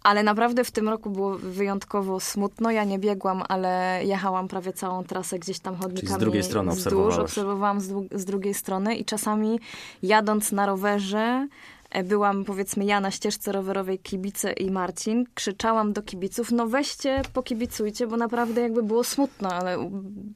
Ale 0.04 0.24
naprawdę 0.24 0.64
w 0.64 0.72
tym 0.72 0.90
roku 0.90 1.10
było 1.10 1.38
wyjątkowo 1.38 2.20
smutno. 2.20 2.72
Ja 2.72 2.84
nie 2.84 3.00
biegłam, 3.00 3.44
ale 3.48 4.02
jechałam 4.04 4.48
prawie 4.48 4.74
całą 4.74 5.04
trasę 5.04 5.40
gdzieś 5.40 5.60
tam 5.60 5.76
chodnikami. 5.76 6.20
drugiej 6.20 6.44
strony 6.44 6.72
wzdłuż. 6.72 7.18
Obserwowałam 7.18 7.82
z, 7.82 7.94
z 8.12 8.26
drugiej 8.26 8.54
strony 8.54 8.96
i 8.96 9.06
czasami 9.06 9.60
jadąc 10.04 10.52
na 10.52 10.66
rowerze, 10.66 11.48
e, 11.90 12.04
byłam 12.04 12.46
powiedzmy 12.46 12.86
ja 12.86 13.00
na 13.00 13.12
ścieżce 13.12 13.52
rowerowej, 13.52 14.00
kibice 14.00 14.52
i 14.52 14.72
Marcin, 14.72 15.26
krzyczałam 15.34 15.94
do 15.94 16.02
kibiców, 16.02 16.52
no 16.52 16.68
weźcie, 16.68 17.22
pokibicujcie, 17.34 18.08
bo 18.08 18.18
naprawdę 18.18 18.62
jakby 18.62 18.84
było 18.84 19.04
smutno, 19.04 19.50
ale 19.50 19.90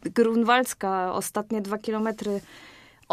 Grunwaldzka 0.03 1.13
ostatnie 1.13 1.62
dwa 1.62 1.77
kilometry 1.77 2.41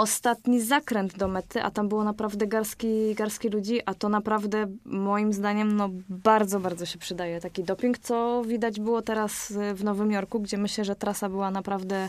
ostatni 0.01 0.61
zakręt 0.61 1.17
do 1.17 1.29
mety, 1.29 1.63
a 1.63 1.71
tam 1.71 1.89
było 1.89 2.05
naprawdę 2.05 2.47
garski, 2.47 3.15
garski 3.15 3.49
ludzi, 3.49 3.81
a 3.87 3.95
to 3.95 4.09
naprawdę 4.09 4.67
moim 4.85 5.33
zdaniem 5.33 5.77
no, 5.77 5.91
bardzo, 6.09 6.61
bardzo 6.61 6.87
się 6.87 6.99
przydaje. 6.99 7.41
Taki 7.41 7.65
doping, 7.65 7.99
co 7.99 8.43
widać 8.47 8.81
było 8.81 9.03
teraz 9.03 9.51
y, 9.51 9.75
w 9.75 9.85
Nowym 9.85 10.11
Jorku, 10.11 10.41
gdzie 10.41 10.59
myślę, 10.59 10.85
że 10.85 10.97
trasa 10.97 11.29
była 11.29 11.51
naprawdę 11.51 12.09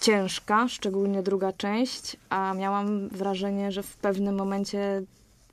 ciężka, 0.00 0.68
szczególnie 0.68 1.22
druga 1.22 1.52
część, 1.52 2.16
a 2.28 2.54
miałam 2.54 3.08
wrażenie, 3.08 3.72
że 3.72 3.82
w 3.82 3.96
pewnym 3.96 4.34
momencie 4.34 5.02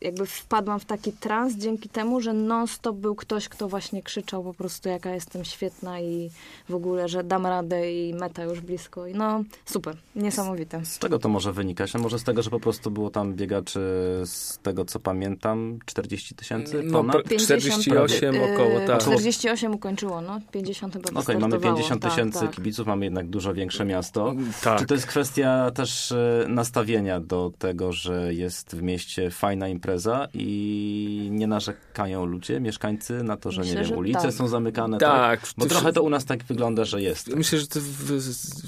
jakby 0.02 0.26
wpadłam 0.26 0.80
w 0.80 0.86
taki 0.86 1.12
trans 1.12 1.56
dzięki 1.56 1.90
temu, 1.90 2.22
że 2.22 2.34
non-stop 2.34 2.96
był 2.96 3.16
ktoś, 3.16 3.50
kto 3.50 3.68
właśnie 3.68 4.04
krzyczał 4.04 4.44
po 4.44 4.54
prostu, 4.54 4.90
jaka 4.90 5.14
jestem 5.14 5.46
świetna 5.46 6.00
i 6.00 6.30
w 6.70 6.76
ogóle, 6.76 7.08
że 7.10 7.24
dam 7.24 7.46
radę 7.46 7.94
i 7.94 8.14
meta 8.14 8.44
już 8.44 8.62
blisko. 8.62 9.08
I 9.08 9.14
no, 9.14 9.44
super, 9.66 9.96
niesamowite. 10.16 10.86
Z 10.86 11.00
czego 11.00 11.20
to 11.20 11.30
może 11.30 11.54
wynikać? 11.54 11.96
A 11.96 12.00
może 12.00 12.20
z 12.20 12.24
tego, 12.24 12.42
że 12.42 12.50
po 12.50 12.60
prostu 12.60 12.92
było 12.92 13.10
tam 13.10 13.34
biegaczy, 13.34 13.80
z 14.26 14.60
tego 14.64 14.86
co 14.86 15.00
pamiętam, 15.00 15.80
40 15.86 16.36
tysięcy 16.36 16.82
No, 16.84 16.98
ponad? 16.98 17.16
pra- 17.16 17.40
48 17.40 18.36
y, 18.36 18.54
około, 18.54 18.80
tak. 18.88 19.00
48 19.02 19.74
ukończyło, 19.76 20.22
no. 20.22 20.40
50 20.52 20.94
chyba 20.94 21.10
Okej, 21.10 21.38
mamy 21.38 21.40
wystartowało. 21.40 21.76
50 21.76 22.02
Tak, 22.02 22.12
tysięcy 22.12 22.40
tak. 22.40 22.52
kibiców, 22.52 22.88
mamy 22.88 23.06
jednak 23.06 23.28
dużo 23.30 23.54
większe 23.54 23.86
miasto. 23.86 24.34
Tak. 24.64 24.80
Czy 24.80 24.86
to 24.86 24.94
jest 24.94 25.08
kwestia 25.08 25.72
też 25.72 26.12
e, 26.12 26.46
nastawienia 26.48 27.20
do 27.20 27.52
tego, 27.60 27.94
że 27.94 28.34
jest 28.34 28.76
w 28.76 28.82
mieście 28.82 29.32
fajna 29.32 29.68
impreza 29.68 29.89
i 30.34 31.28
nie 31.32 31.48
narzekają 31.48 32.26
ludzie, 32.26 32.60
mieszkańcy 32.60 33.24
na 33.24 33.38
to, 33.38 33.52
że 33.52 33.62
Myślę, 33.62 33.76
nie 33.76 33.82
wiem, 33.82 33.90
że 33.90 33.96
ulice 33.96 34.22
tak. 34.22 34.34
są 34.34 34.48
zamykane, 34.48 34.98
tak? 34.98 35.42
Tak, 35.42 35.50
Bo 35.58 35.64
ty 35.64 35.70
trochę 35.70 35.94
to 35.94 36.04
u 36.04 36.10
nas 36.10 36.26
tak 36.26 36.44
wygląda, 36.44 36.86
że 36.86 37.02
jest. 37.02 37.36
Myślę, 37.36 37.60
że 37.60 37.68
to 37.68 37.80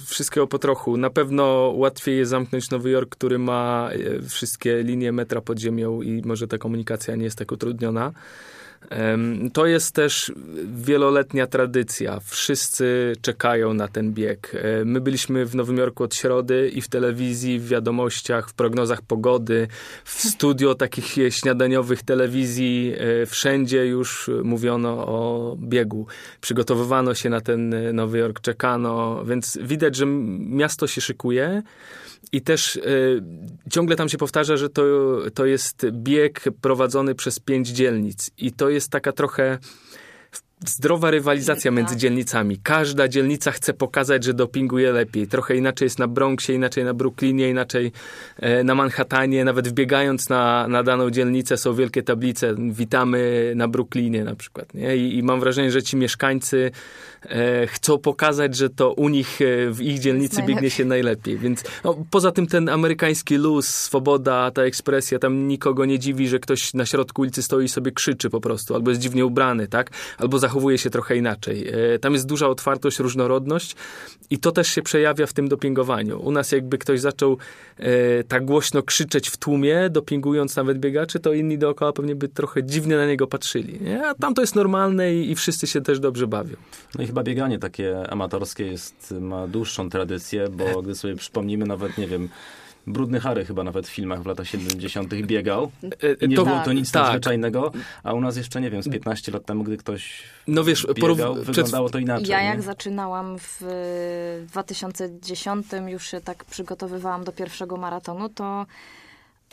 wszystkiego 0.05 0.47
po 0.47 0.59
trochu. 0.59 0.97
Na 0.97 1.09
pewno 1.09 1.73
łatwiej 1.75 2.17
jest 2.17 2.31
zamknąć 2.31 2.69
Nowy 2.69 2.89
Jork, 2.89 3.09
który 3.09 3.39
ma 3.39 3.89
e, 3.91 4.21
wszystkie 4.21 4.83
linie 4.83 5.11
metra 5.11 5.41
pod 5.41 5.59
ziemią 5.59 6.01
i 6.01 6.21
może 6.25 6.47
ta 6.47 6.57
komunikacja 6.57 7.15
nie 7.15 7.23
jest 7.23 7.37
tak 7.37 7.51
utrudniona. 7.51 8.11
To 9.53 9.65
jest 9.65 9.95
też 9.95 10.31
wieloletnia 10.65 11.47
tradycja. 11.47 12.19
Wszyscy 12.25 13.13
czekają 13.21 13.73
na 13.73 13.87
ten 13.87 14.13
bieg. 14.13 14.51
E, 14.55 14.85
My 14.85 15.01
byliśmy 15.01 15.45
w 15.45 15.55
Nowym 15.55 15.77
Jorku 15.77 16.03
od 16.03 16.15
środy 16.15 16.69
i 16.73 16.81
w 16.81 16.87
telewizji, 16.87 17.59
w 17.59 17.67
wiadomościach, 17.67 18.49
w 18.49 18.53
prognozach 18.53 19.01
pogody, 19.01 19.67
w 20.05 20.21
studio 20.21 20.75
takich 20.75 21.33
śniadaniowych 21.33 22.03
telewizji. 22.03 22.93
e, 22.97 23.25
Wszędzie 23.25 23.85
już 23.85 24.29
mówiono 24.43 25.07
o 25.07 25.55
biegu. 25.59 26.07
Przygotowywano 26.41 27.13
się 27.13 27.29
na 27.29 27.41
ten 27.41 27.75
Nowy 27.95 28.17
Jork, 28.17 28.39
czekano, 28.41 29.25
więc 29.25 29.57
widać, 29.61 29.95
że 29.95 30.05
miasto 30.39 30.87
się 30.87 31.01
szykuje. 31.01 31.63
I 32.31 32.41
też 32.41 32.77
e, 32.77 32.81
ciągle 33.69 33.95
tam 33.95 34.09
się 34.09 34.17
powtarza, 34.17 34.57
że 34.57 34.69
to, 34.69 34.83
to 35.33 35.45
jest 35.45 35.85
bieg 35.91 36.43
prowadzony 36.61 37.15
przez 37.15 37.39
pięć 37.39 37.69
dzielnic. 37.69 38.31
I 38.37 38.51
to 38.51 38.69
jest 38.69 38.91
taka 38.91 39.11
trochę 39.11 39.57
zdrowa 40.65 41.11
rywalizacja 41.11 41.71
Tak. 41.71 41.77
między 41.77 41.97
dzielnicami. 41.97 42.57
Każda 42.63 43.07
dzielnica 43.07 43.51
chce 43.51 43.73
pokazać, 43.73 44.23
że 44.23 44.33
dopinguje 44.33 44.91
lepiej. 44.91 45.27
Trochę 45.27 45.55
inaczej 45.55 45.85
jest 45.85 45.99
na 45.99 46.07
Bronxie, 46.07 46.55
inaczej 46.55 46.83
na 46.83 46.93
Brooklynie, 46.93 47.49
inaczej 47.49 47.91
e, 48.37 48.63
na 48.63 48.75
Manhattanie. 48.75 49.45
Nawet 49.45 49.67
wbiegając 49.67 50.29
na, 50.29 50.67
na 50.67 50.83
daną 50.83 51.09
dzielnicę 51.09 51.57
są 51.57 51.73
wielkie 51.73 52.03
tablice. 52.03 52.55
Witamy 52.71 53.53
na 53.55 53.67
Brooklynie 53.67 54.23
na 54.23 54.35
przykład. 54.35 54.73
Nie? 54.73 54.97
I, 54.97 55.17
I 55.17 55.23
mam 55.23 55.39
wrażenie, 55.39 55.71
że 55.71 55.83
ci 55.83 55.97
mieszkańcy 55.97 56.71
e, 57.23 57.67
chcą 57.67 57.97
pokazać, 57.97 58.55
że 58.55 58.69
to 58.69 58.93
u 58.93 59.09
nich 59.09 59.41
e, 59.41 59.71
w 59.71 59.81
ich 59.81 59.99
dzielnicy 59.99 60.43
biegnie 60.43 60.69
się 60.69 60.85
najlepiej. 60.85 61.37
Więc 61.37 61.63
no, 61.83 61.97
poza 62.11 62.31
tym 62.31 62.47
ten 62.47 62.69
amerykański 62.69 63.37
luz, 63.37 63.67
swoboda, 63.67 64.51
ta 64.51 64.61
ekspresja, 64.61 65.19
tam 65.19 65.47
nikogo 65.47 65.85
nie 65.85 65.99
dziwi, 65.99 66.27
że 66.27 66.39
ktoś 66.39 66.73
na 66.73 66.85
środku 66.85 67.21
ulicy 67.21 67.43
stoi 67.43 67.65
i 67.65 67.69
sobie 67.69 67.91
krzyczy 67.91 68.29
po 68.29 68.41
prostu, 68.41 68.75
albo 68.75 68.89
jest 68.91 69.01
dziwnie 69.01 69.25
ubrany, 69.25 69.67
tak? 69.67 69.91
Albo 70.17 70.39
zachowuje 70.51 70.77
się 70.77 70.89
trochę 70.89 71.17
inaczej. 71.17 71.67
E, 71.93 71.99
Tam 71.99 72.13
jest 72.13 72.27
duża 72.27 72.47
otwartość, 72.47 72.99
różnorodność 72.99 73.75
i 74.29 74.37
to 74.37 74.51
też 74.51 74.67
się 74.67 74.81
przejawia 74.81 75.25
w 75.27 75.33
tym 75.33 75.47
dopingowaniu. 75.47 76.19
U 76.19 76.31
nas 76.31 76.51
jakby 76.51 76.77
ktoś 76.77 76.99
zaczął 76.99 77.37
e, 77.77 78.23
tak 78.23 78.45
głośno 78.45 78.83
krzyczeć 78.83 79.29
w 79.29 79.37
tłumie, 79.37 79.89
dopingując 79.89 80.55
nawet 80.55 80.79
biegaczy, 80.79 81.19
to 81.19 81.33
inni 81.33 81.57
dookoła 81.57 81.93
pewnie 81.93 82.15
by 82.15 82.27
trochę 82.27 82.63
dziwnie 82.63 82.97
na 82.97 83.05
niego 83.05 83.27
patrzyli. 83.27 83.81
Nie? 83.81 84.07
A 84.07 84.15
tam 84.15 84.33
to 84.33 84.41
jest 84.41 84.55
normalne 84.55 85.13
i, 85.15 85.31
i 85.31 85.35
wszyscy 85.35 85.67
się 85.67 85.81
też 85.81 85.99
dobrze 85.99 86.27
bawią. 86.27 86.55
No 86.97 87.03
i 87.03 87.07
chyba 87.07 87.23
bieganie 87.23 87.59
takie 87.59 88.09
amatorskie 88.09 88.65
jest, 88.65 89.13
ma 89.21 89.47
dłuższą 89.47 89.89
tradycję, 89.89 90.47
bo 90.49 90.65
gdy 90.83 90.95
sobie 90.95 91.15
przypomnimy 91.15 91.65
nawet, 91.65 91.97
nie 91.97 92.07
wiem, 92.07 92.29
Brudny 92.87 93.19
Harry 93.19 93.45
chyba 93.45 93.63
nawet 93.63 93.87
w 93.87 93.89
filmach 93.91 94.23
w 94.23 94.25
latach 94.25 94.47
70. 94.47 95.13
biegał. 95.13 95.71
E, 95.83 96.25
I 96.25 96.27
nie 96.29 96.35
to- 96.35 96.45
było 96.45 96.59
to 96.65 96.73
nic 96.73 96.91
tak. 96.91 97.03
nadzwyczajnego, 97.03 97.71
a 98.03 98.13
u 98.13 98.21
nas 98.21 98.37
jeszcze, 98.37 98.61
nie 98.61 98.69
wiem, 98.69 98.83
z 98.83 98.89
15 98.89 99.31
lat 99.31 99.45
temu, 99.45 99.63
gdy 99.63 99.77
ktoś 99.77 100.23
No 100.47 100.63
wiesz, 100.63 100.87
biegał, 100.95 101.35
porów- 101.35 101.45
wyglądało 101.45 101.89
to 101.89 101.99
inaczej. 101.99 102.27
Ja 102.27 102.39
nie? 102.41 102.45
jak 102.47 102.61
zaczynałam 102.61 103.39
w 103.39 103.61
y, 104.43 104.47
2010, 104.47 105.65
już 105.87 106.07
się 106.07 106.21
tak 106.21 106.45
przygotowywałam 106.45 107.23
do 107.23 107.31
pierwszego 107.31 107.77
maratonu, 107.77 108.29
to 108.29 108.65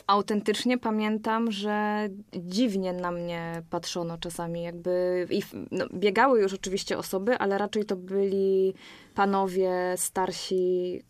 autentycznie 0.07 0.77
pamiętam, 0.77 1.51
że 1.51 2.07
dziwnie 2.35 2.93
na 2.93 3.11
mnie 3.11 3.61
patrzono 3.69 4.17
czasami. 4.17 4.63
Jakby 4.63 5.27
i, 5.29 5.41
w- 5.41 5.53
no, 5.71 5.85
biegały 5.93 6.41
już 6.41 6.53
oczywiście 6.53 6.97
osoby, 6.97 7.37
ale 7.37 7.57
raczej 7.57 7.85
to 7.85 7.95
byli 7.95 8.73
panowie 9.19 9.71
starsi, 9.97 11.01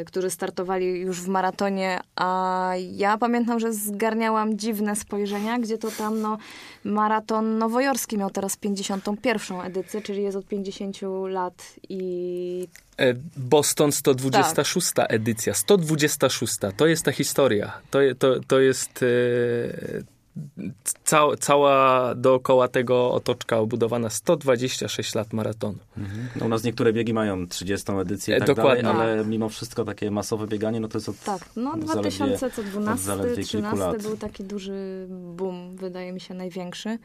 y, 0.00 0.04
którzy 0.04 0.30
startowali 0.30 0.86
już 0.86 1.22
w 1.22 1.28
maratonie, 1.28 2.00
a 2.16 2.72
ja 2.92 3.18
pamiętam, 3.18 3.60
że 3.60 3.72
zgarniałam 3.72 4.58
dziwne 4.58 4.96
spojrzenia, 4.96 5.58
gdzie 5.58 5.78
to 5.78 5.90
tam 5.90 6.20
no, 6.20 6.38
maraton 6.84 7.58
nowojorski 7.58 8.18
miał 8.18 8.30
teraz 8.30 8.56
51. 8.56 9.60
edycję, 9.60 10.00
czyli 10.00 10.22
jest 10.22 10.36
od 10.36 10.46
50 10.46 10.98
lat 11.28 11.74
i 11.88 12.68
E, 12.98 13.14
Boston 13.36 13.92
126 13.92 14.92
edycja. 15.08 15.54
126. 15.54 16.54
To 16.76 16.86
jest 16.86 17.04
ta 17.04 17.12
historia. 17.12 17.80
To, 17.90 17.98
to, 18.18 18.40
to 18.46 18.60
jest 18.60 19.02
e, 19.02 19.06
ca, 21.04 21.22
cała 21.40 22.14
dookoła 22.14 22.68
tego 22.68 23.12
otoczka 23.12 23.58
obudowana 23.58 24.10
126 24.10 25.14
lat 25.14 25.32
maratonu. 25.32 25.78
Mhm. 25.98 26.28
No, 26.36 26.46
u 26.46 26.48
nas 26.48 26.64
niektóre 26.64 26.92
biegi 26.92 27.14
mają 27.14 27.48
30. 27.48 27.92
edycję 27.92 28.34
i 28.34 28.36
E, 28.36 28.40
tak 28.40 28.56
dokładnie. 28.56 28.82
dalej, 28.82 29.12
ale 29.12 29.24
mimo 29.24 29.48
wszystko 29.48 29.84
takie 29.84 30.10
masowe 30.10 30.46
bieganie, 30.46 30.80
no 30.80 30.88
to 30.88 30.98
jest 30.98 31.08
od 31.08 31.20
tak, 31.20 31.42
no 31.56 31.72
zaledwie- 31.74 31.92
2012, 32.26 32.92
od 32.92 33.00
zaledwie 33.00 33.44
kilku 33.44 33.46
13 33.46 33.78
lat. 33.78 34.02
był 34.02 34.16
taki 34.16 34.44
duży 34.44 35.06
boom, 35.10 35.76
wydaje 35.76 36.12
mi 36.12 36.20
się 36.20 36.34
największy. 36.34 36.98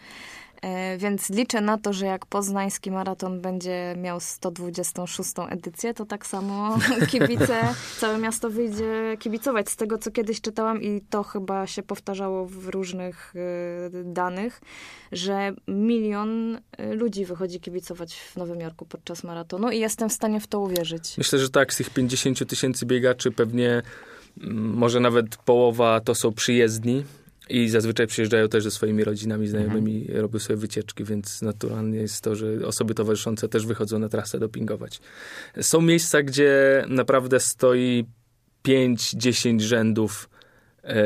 E, 0.64 0.98
więc 0.98 1.30
liczę 1.30 1.62
na 1.62 1.78
to, 1.78 1.94
że 1.94 2.06
jak 2.06 2.26
poznański 2.26 2.92
maraton 2.92 3.42
będzie 3.42 3.96
miał 3.98 4.20
126 4.20 5.32
edycję, 5.50 5.94
to 5.94 6.06
tak 6.06 6.26
samo 6.26 6.80
kibice, 7.12 7.62
całe 8.00 8.18
miasto 8.18 8.50
wyjdzie 8.50 9.18
kibicować. 9.20 9.70
Z 9.70 9.76
tego, 9.76 9.98
co 9.98 10.12
kiedyś 10.12 10.42
czytałam 10.42 10.82
i 10.82 11.02
to 11.10 11.24
chyba 11.24 11.68
się 11.68 11.84
powtarzało 11.84 12.46
w 12.46 12.68
różnych 12.68 13.34
e, 13.36 14.04
danych, 14.04 14.62
że 15.12 15.54
milion 15.68 16.60
e, 16.78 16.96
ludzi 16.96 17.26
wychodzi 17.26 17.60
kibicować 17.60 18.16
w 18.16 18.36
Nowym 18.36 18.60
Jorku 18.60 18.86
podczas 18.86 19.24
maratonu 19.24 19.72
i 19.72 19.80
jestem 19.80 20.10
w 20.10 20.14
stanie 20.14 20.40
w 20.40 20.48
to 20.48 20.60
uwierzyć. 20.60 21.18
Myślę, 21.18 21.40
że 21.40 21.50
tak, 21.50 21.74
z 21.74 21.78
tych 21.78 21.90
50 21.90 22.48
tysięcy 22.48 22.86
biegaczy 22.86 23.32
pewnie 23.32 23.82
mm, 24.42 24.74
może 24.74 25.00
nawet 25.00 25.38
połowa 25.38 26.02
to 26.02 26.16
są 26.16 26.34
przyjezdni. 26.34 27.04
I 27.50 27.70
zazwyczaj 27.70 28.08
przyjeżdżają 28.08 28.50
też 28.50 28.64
ze 28.64 28.72
swoimi 28.72 29.04
rodzinami, 29.04 29.48
znajomymi, 29.48 30.08
robią 30.14 30.40
sobie 30.40 30.58
wycieczki, 30.58 31.04
więc 31.04 31.42
naturalnie 31.42 31.98
jest 31.98 32.22
to, 32.22 32.36
że 32.36 32.68
osoby 32.68 32.94
towarzyszące 32.94 33.50
też 33.50 33.66
wychodzą 33.66 34.00
na 34.00 34.10
trasę 34.10 34.40
dopingować. 34.40 35.02
Są 35.62 35.82
miejsca, 35.82 36.24
gdzie 36.24 36.86
naprawdę 36.88 37.40
stoi 37.40 38.06
5-10 38.68 39.60
rzędów 39.60 40.30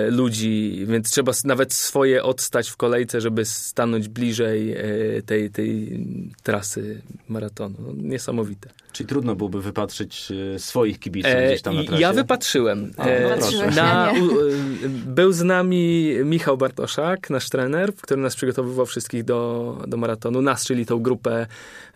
ludzi, 0.10 0.86
więc 0.88 1.10
trzeba 1.12 1.32
nawet 1.46 1.74
swoje 1.74 2.24
odstać 2.24 2.70
w 2.70 2.78
kolejce, 2.78 3.22
żeby 3.22 3.46
stanąć 3.46 4.08
bliżej 4.08 4.72
e, 4.74 4.78
tej, 5.26 5.52
tej 5.52 6.00
trasy 6.44 7.02
maratonu. 7.28 7.76
No, 7.80 7.94
niesamowite. 7.98 8.70
Czyli 8.92 9.10
trudno 9.10 9.36
byłoby 9.36 9.62
wypatrzyć 9.62 10.32
e, 10.56 10.60
swoich 10.60 11.00
kibiców 11.00 11.32
E, 11.32 11.48
gdzieś 11.48 11.62
tam 11.62 11.76
na 11.76 11.84
trasie. 11.84 12.02
ja 12.02 12.14
wypatrzyłem. 12.14 12.94
A, 12.98 13.06
no 13.06 13.12
E, 13.12 13.38
proszę. 13.38 13.72
na, 13.72 14.12
u, 14.22 14.40
e, 14.40 14.52
był 14.90 15.32
z 15.32 15.44
nami 15.44 16.14
Michał 16.26 16.58
Bartoszak, 16.58 17.30
nasz 17.30 17.50
trener, 17.50 17.96
który 17.96 18.22
nas 18.22 18.36
przygotowywał 18.36 18.86
wszystkich 18.86 19.24
do, 19.24 19.78
do 19.88 19.98
maratonu. 19.98 20.42
Nas, 20.42 20.66
czyli 20.66 20.86
tą 20.86 21.00
grupę 21.00 21.48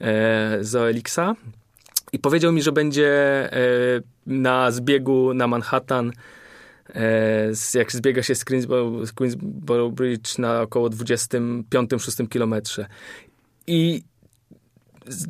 e, 0.01 0.57
z 0.61 0.75
OLX-a. 0.75 1.35
I 2.13 2.19
powiedział 2.19 2.51
mi, 2.51 2.61
że 2.61 2.71
będzie 2.71 3.09
e, 3.53 3.57
na 4.27 4.71
zbiegu 4.71 5.33
na 5.33 5.47
Manhattan 5.47 6.09
e, 6.09 6.13
jak 7.73 7.91
zbiega 7.91 8.23
się 8.23 8.35
z 8.35 8.45
Queensboro, 8.45 9.05
z 9.05 9.11
Queensboro 9.11 9.89
Bridge 9.89 10.37
na 10.37 10.61
około 10.61 10.89
25-6 10.89 12.27
kilometrze. 12.27 12.85
I 13.67 14.03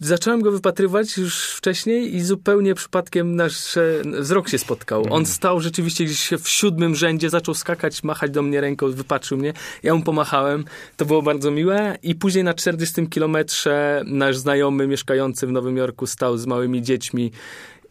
zacząłem 0.01 0.41
go 0.41 0.51
wypatrywać 0.51 1.17
już 1.17 1.51
wcześniej 1.51 2.15
i 2.15 2.21
zupełnie 2.21 2.75
przypadkiem 2.75 3.35
nasz 3.35 3.77
e, 3.77 4.01
wzrok 4.05 4.49
się 4.49 4.57
spotkał. 4.57 5.05
On 5.09 5.25
stał 5.25 5.59
rzeczywiście 5.59 6.05
gdzieś 6.05 6.29
w 6.29 6.49
siódmym 6.49 6.95
rzędzie, 6.95 7.29
zaczął 7.29 7.55
skakać, 7.55 8.03
machać 8.03 8.31
do 8.31 8.41
mnie 8.41 8.61
ręką, 8.61 8.91
wypatrzył 8.91 9.37
mnie. 9.37 9.53
Ja 9.83 9.95
mu 9.95 10.03
pomachałem, 10.03 10.65
to 10.97 11.05
było 11.05 11.21
bardzo 11.21 11.51
miłe. 11.51 11.97
I 12.03 12.15
później 12.15 12.43
na 12.43 12.53
40 12.53 13.07
kilometrze 13.07 14.03
nasz 14.05 14.37
znajomy 14.37 14.87
mieszkający 14.87 15.47
w 15.47 15.51
Nowym 15.51 15.77
Jorku 15.77 16.07
stał 16.07 16.37
z 16.37 16.45
małymi 16.45 16.81
dziećmi 16.81 17.31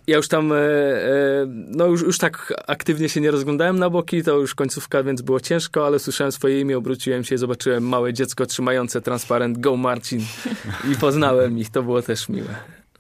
ja 0.06 0.16
już 0.16 0.28
tam, 0.28 0.52
e, 0.52 0.56
e, 0.56 1.46
no 1.48 1.86
już, 1.86 2.02
już 2.02 2.18
tak 2.18 2.52
aktywnie 2.66 3.08
się 3.08 3.20
nie 3.20 3.30
rozglądałem 3.30 3.78
na 3.78 3.90
boki, 3.90 4.22
to 4.22 4.38
już 4.38 4.54
końcówka, 4.54 5.02
więc 5.02 5.22
było 5.22 5.40
ciężko, 5.40 5.86
ale 5.86 5.98
słyszałem 5.98 6.32
swoje 6.32 6.60
imię, 6.60 6.78
obróciłem 6.78 7.24
się 7.24 7.34
i 7.34 7.38
zobaczyłem 7.38 7.88
małe 7.88 8.12
dziecko 8.12 8.46
trzymające 8.46 9.00
transparent 9.00 9.58
Go 9.58 9.76
Marcin 9.76 10.20
i 10.92 10.96
poznałem 10.96 11.58
ich, 11.58 11.70
to 11.70 11.82
było 11.82 12.02
też 12.02 12.28
miłe. 12.28 12.54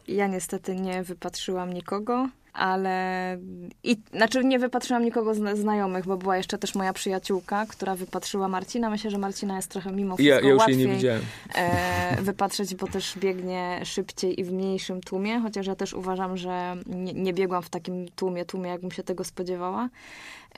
Ja 0.08 0.26
niestety 0.26 0.76
nie 0.76 1.02
wypatrzyłam 1.02 1.72
nikogo, 1.72 2.28
ale 2.52 3.38
i 3.84 3.96
znaczy 4.12 4.44
nie 4.44 4.58
wypatrzyłam 4.58 5.04
nikogo 5.04 5.34
z 5.34 5.58
znajomych, 5.58 6.06
bo 6.06 6.16
była 6.16 6.36
jeszcze 6.36 6.58
też 6.58 6.74
moja 6.74 6.92
przyjaciółka, 6.92 7.66
która 7.66 7.94
wypatrzyła 7.94 8.48
Marcina. 8.48 8.90
Myślę, 8.90 9.10
że 9.10 9.18
Marcina 9.18 9.56
jest 9.56 9.70
trochę 9.70 9.92
mimo 9.92 10.16
wszystko 10.16 10.34
Ja, 10.34 10.40
ja 10.40 10.48
już 10.50 10.58
łatwiej 10.58 10.78
jej 10.78 10.86
nie 10.88 10.94
widziałem. 10.94 11.22
e, 11.54 12.22
wypatrzeć, 12.22 12.74
bo 12.74 12.86
też 12.86 13.18
biegnie 13.18 13.80
szybciej 13.84 14.40
i 14.40 14.44
w 14.44 14.52
mniejszym 14.52 15.00
tłumie, 15.00 15.40
chociaż 15.40 15.66
ja 15.66 15.74
też 15.76 15.94
uważam, 15.94 16.36
że 16.36 16.76
nie, 16.86 17.12
nie 17.12 17.32
biegłam 17.32 17.62
w 17.62 17.70
takim 17.70 18.08
tłumie, 18.08 18.44
tłumie, 18.44 18.70
jakbym 18.70 18.90
się 18.90 19.02
tego 19.02 19.24
spodziewała. 19.24 19.88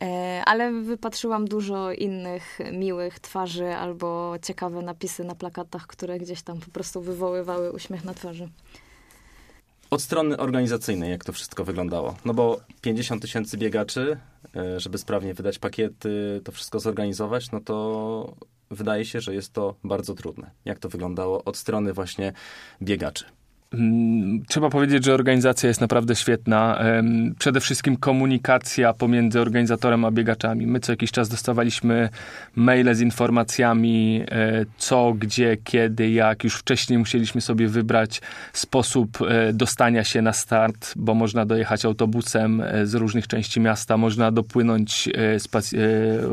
E, 0.03 0.43
ale 0.47 0.73
wypatrzyłam 0.73 1.49
dużo 1.49 1.93
innych 1.93 2.59
miłych 2.73 3.21
twarzy 3.21 3.75
albo 3.75 4.35
ciekawe 4.43 4.83
napisy 4.83 5.25
na 5.25 5.35
plakatach, 5.35 5.87
które 5.87 6.19
gdzieś 6.19 6.43
tam 6.43 6.61
po 6.61 6.71
prostu 6.71 7.01
wywoływały 7.01 7.73
uśmiech 7.73 8.05
na 8.05 8.15
twarzy. 8.15 8.49
Od 9.93 10.03
strony 10.03 10.37
organizacyjnej, 10.37 11.11
jak 11.11 11.25
to 11.25 11.33
wszystko 11.33 11.65
wyglądało? 11.65 12.17
No 12.25 12.35
bo 12.35 12.61
50 12.81 13.23
tysięcy 13.23 13.59
biegaczy, 13.59 14.17
e, 14.57 14.81
żeby 14.81 14.99
sprawnie 14.99 15.35
wydać 15.35 15.59
pakiety, 15.59 16.41
to 16.45 16.53
wszystko 16.53 16.81
zorganizować, 16.81 17.51
no 17.51 17.61
to 17.61 18.37
wydaje 18.71 19.05
się, 19.05 19.21
że 19.21 19.35
jest 19.35 19.53
to 19.53 19.75
bardzo 19.85 20.15
trudne. 20.15 20.51
Jak 20.65 20.79
to 20.79 20.89
wyglądało 20.89 21.45
od 21.45 21.57
strony 21.57 21.93
właśnie 21.93 22.33
biegaczy? 22.83 23.25
Mm, 23.75 24.43
Trzeba 24.49 24.71
powiedzieć, 24.71 25.05
że 25.05 25.15
organizacja 25.15 25.69
jest 25.69 25.81
naprawdę 25.81 26.15
świetna. 26.15 26.79
Przede 27.39 27.61
wszystkim 27.61 27.97
komunikacja 27.97 28.93
pomiędzy 28.93 29.41
organizatorem 29.41 30.05
a 30.05 30.11
biegaczami. 30.11 30.67
My 30.67 30.81
co 30.81 30.93
jakiś 30.93 31.11
czas 31.11 31.29
dostawaliśmy 31.29 32.09
maile 32.55 32.95
z 32.95 33.01
informacjami, 33.01 34.25
e, 34.31 34.65
co, 34.79 35.13
gdzie, 35.19 35.57
kiedy, 35.65 36.11
jak. 36.11 36.45
Już 36.45 36.55
wcześniej 36.55 36.99
musieliśmy 36.99 37.41
sobie 37.41 37.69
wybrać 37.69 38.21
sposób 38.53 39.19
e, 39.23 39.53
dostania 39.53 40.05
się 40.05 40.23
na 40.23 40.33
start, 40.33 40.93
bo 40.97 41.15
można 41.15 41.47
dojechać 41.47 41.85
autobusem 41.85 42.61
e, 42.61 42.87
z 42.87 42.95
różnych 42.95 43.27
części 43.29 43.61
miasta, 43.61 43.97
można 43.97 44.31
dopłynąć 44.31 45.09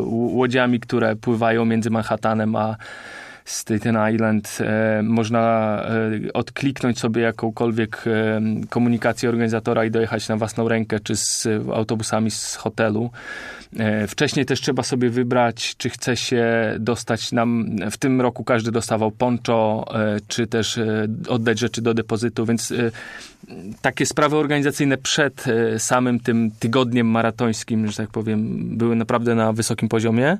łodziami, 0.08 0.80
które 0.80 1.16
pływają 1.16 1.66
między 1.66 1.90
Manhattanem 1.90 2.56
a 2.56 2.76
Staten 3.50 3.98
Island. 4.14 4.58
E, 4.62 5.02
można 5.04 5.84
e, 6.26 6.34
odkliknąć 6.34 7.00
sobie 7.00 7.22
jakąkolwiek 7.22 8.04
e, 8.08 8.42
komunikację 8.70 9.30
organizatora 9.30 9.86
i 9.86 9.92
dojechać 9.92 10.30
na 10.30 10.38
własną 10.38 10.68
rękę, 10.68 11.00
czy 11.00 11.16
z 11.16 11.48
autobusami 11.74 12.32
z 12.32 12.56
hotelu. 12.56 13.12
Wcześniej 14.08 14.46
też 14.46 14.62
trzeba 14.62 14.84
sobie 14.84 15.10
wybrać, 15.10 15.76
czy 15.78 15.90
chce 15.90 16.18
się 16.18 16.46
dostać 16.80 17.32
nam, 17.32 17.76
w 17.92 17.98
tym 17.98 18.22
roku 18.22 18.44
każdy 18.44 18.72
dostawał 18.72 19.12
poncho, 19.12 19.86
czy 20.28 20.48
też 20.48 20.80
oddać 21.28 21.60
rzeczy 21.60 21.82
do 21.82 21.94
depozytu, 21.94 22.46
więc 22.46 22.74
takie 23.82 24.06
sprawy 24.06 24.36
organizacyjne 24.36 24.98
przed 24.98 25.46
samym 25.78 26.20
tym 26.20 26.52
tygodniem 26.60 27.08
maratońskim, 27.08 27.88
że 27.88 27.98
tak 27.98 28.10
powiem, 28.10 28.68
były 28.78 28.96
naprawdę 28.96 29.36
na 29.36 29.54
wysokim 29.54 29.90
poziomie, 29.90 30.38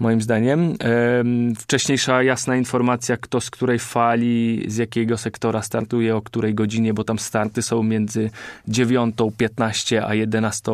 moim 0.00 0.20
zdaniem. 0.20 0.74
Em, 0.78 1.54
Wcześniejsza 1.56 2.22
jasna 2.22 2.56
informacja, 2.56 3.16
kto 3.16 3.40
z 3.40 3.50
której 3.50 3.78
fali, 3.78 4.64
z 4.68 4.76
jakiego 4.76 5.18
sektora 5.18 5.62
startuje, 5.62 6.16
o 6.16 6.22
której 6.22 6.54
godzinie, 6.54 6.94
bo 6.94 7.04
tam 7.04 7.18
starty 7.18 7.62
są 7.62 7.82
między 7.82 8.30
9.15 8.68 10.02
a 10.06 10.14
11 10.14 10.72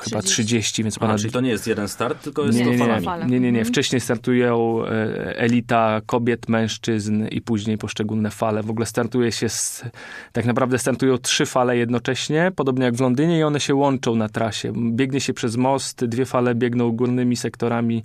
chyba 0.00 0.22
30, 0.22 0.82
więc 0.82 0.96
A, 0.96 1.00
ponad 1.00 1.20
czyli 1.20 1.32
to 1.32 1.40
nie 1.40 1.50
jest 1.50 1.66
jeden 1.66 1.88
start, 1.88 2.22
tylko 2.22 2.44
jest 2.44 2.58
nie, 2.58 2.64
to 2.64 2.70
nie, 2.70 2.76
nie, 2.76 3.26
nie, 3.26 3.40
nie, 3.40 3.40
nie. 3.40 3.48
Mhm. 3.48 3.64
Wcześniej 3.64 4.00
startują 4.00 4.82
e, 4.84 5.38
elita 5.38 6.00
kobiet, 6.06 6.48
mężczyzn 6.48 7.26
i 7.26 7.40
później 7.40 7.78
poszczególne 7.78 8.30
fale. 8.30 8.62
W 8.62 8.70
ogóle 8.70 8.86
startuje 8.86 9.32
się, 9.32 9.48
z, 9.48 9.84
tak 10.32 10.44
naprawdę 10.44 10.78
startują 10.78 11.18
trzy 11.18 11.46
fale 11.46 11.76
jednocześnie, 11.76 12.52
podobnie 12.56 12.84
jak 12.84 12.94
w 12.94 13.00
Londynie 13.00 13.38
i 13.38 13.42
one 13.42 13.60
się 13.60 13.74
łączą 13.74 14.14
na 14.14 14.28
trasie. 14.28 14.72
Biegnie 14.76 15.20
się 15.20 15.34
przez 15.34 15.56
most, 15.56 16.04
dwie 16.04 16.24
fale 16.24 16.54
biegną 16.54 16.92
górnymi 16.92 17.36
sektorami, 17.36 18.02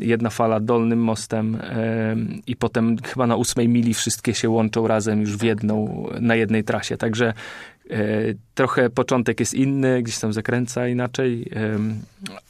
jedna 0.00 0.30
fala 0.30 0.60
dolnym 0.60 0.98
mostem 0.98 1.58
i 2.46 2.56
potem 2.56 2.96
chyba 3.02 3.26
na 3.26 3.36
ósmej 3.36 3.68
mili 3.68 3.94
wszystkie 3.94 4.34
się 4.34 4.50
łączą 4.50 4.88
razem 4.88 5.20
już 5.20 5.36
w 5.36 5.42
jedną, 5.42 6.06
na 6.20 6.34
jednej 6.36 6.64
trasie. 6.64 6.96
Także 6.96 7.32
trochę 8.54 8.90
początek 8.90 9.40
jest 9.40 9.54
inny, 9.54 10.02
gdzieś 10.02 10.18
tam 10.18 10.32
zakręca 10.32 10.88
inaczej, 10.88 11.50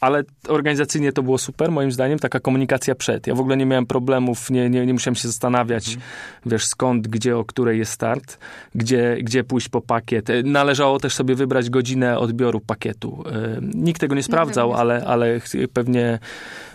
ale 0.01 0.23
organizacyjnie 0.49 1.13
to 1.13 1.23
było 1.23 1.39
super, 1.39 1.71
moim 1.71 1.93
zdaniem, 1.93 2.19
taka 2.19 2.41
komunikacja 2.41 2.95
przed. 2.95 3.27
Ja 3.27 3.35
w 3.35 3.41
ogóle 3.41 3.57
nie 3.57 3.67
miałem 3.67 3.87
problemów, 3.87 4.51
nie, 4.51 4.71
nie, 4.71 4.87
nie 4.87 4.93
musiałem 4.93 5.15
się 5.15 5.29
zastanawiać, 5.29 5.99
wiesz, 6.47 6.67
skąd, 6.67 7.09
gdzie, 7.09 7.37
o 7.37 7.45
której 7.45 7.79
jest 7.79 7.93
start, 7.93 8.39
gdzie, 8.75 9.17
gdzie 9.23 9.45
pójść 9.45 9.69
po 9.69 9.81
pakiet. 9.81 10.31
E, 10.31 10.43
Należało 10.43 10.99
też 10.99 11.15
sobie 11.15 11.35
wybrać 11.35 11.71
godzinę 11.71 12.19
odbioru 12.19 12.61
pakietu. 12.61 13.25
Em, 13.27 13.71
Nikt 13.75 14.01
tego 14.01 14.15
nie 14.15 14.23
sprawdzał, 14.23 14.75
ale, 14.75 15.05
ale 15.07 15.41
pewnie, 15.73 16.19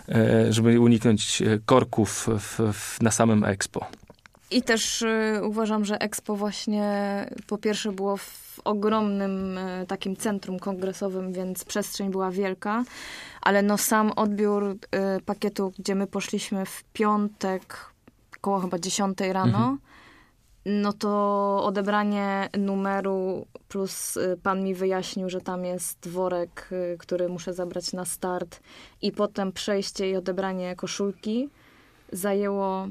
e, 0.08 0.52
żeby 0.52 0.80
uniknąć 0.80 1.42
e, 1.42 1.58
korków 1.66 2.28
w, 2.38 2.72
w, 2.72 3.02
na 3.02 3.10
samym 3.10 3.44
Expo. 3.44 3.86
I 4.50 4.62
też 4.62 5.02
y, 5.02 5.40
uważam, 5.42 5.84
że 5.84 5.98
Expo 6.00 6.36
właśnie 6.36 6.86
po 7.46 7.58
pierwsze 7.58 7.92
było 7.92 8.16
w 8.16 8.60
ogromnym 8.64 9.58
y, 9.58 9.86
takim 9.88 10.16
centrum 10.16 10.58
kongresowym, 10.58 11.32
więc 11.32 11.64
przestrzeń 11.64 12.10
była 12.10 12.30
wielka, 12.30 12.84
ale 13.42 13.62
no 13.62 13.78
sam 13.78 14.12
odbiór 14.16 14.64
y, 14.64 14.76
pakietu, 15.24 15.72
gdzie 15.78 15.94
my 15.94 16.06
poszliśmy 16.06 16.66
w 16.66 16.84
piątek 16.92 17.90
koło 18.40 18.60
chyba 18.60 18.78
10 18.78 19.18
rano, 19.32 19.58
Mhm. 19.58 19.78
no 20.66 20.92
to 20.92 21.60
odebranie 21.64 22.48
numeru 22.58 23.46
plus 23.68 24.18
pan 24.42 24.64
mi 24.64 24.74
wyjaśnił, 24.74 25.30
że 25.30 25.40
tam 25.40 25.64
jest 25.64 26.08
worek, 26.08 26.68
który 26.98 27.28
muszę 27.28 27.54
zabrać 27.54 27.92
na 27.92 28.04
start 28.04 28.60
i 29.02 29.12
potem 29.12 29.52
przejście 29.52 30.10
i 30.10 30.16
odebranie 30.16 30.76
koszulki 30.76 31.48
zajęło 32.12 32.88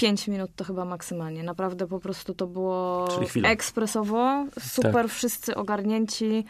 5 0.00 0.28
minut 0.28 0.50
to 0.56 0.64
chyba 0.64 0.84
maksymalnie. 0.84 1.42
Naprawdę 1.42 1.86
po 1.86 2.00
prostu 2.00 2.34
to 2.34 2.46
było 2.46 3.08
ekspresowo, 3.44 4.46
super, 4.60 5.08
wszyscy 5.10 5.54
ogarnięci. 5.54 6.44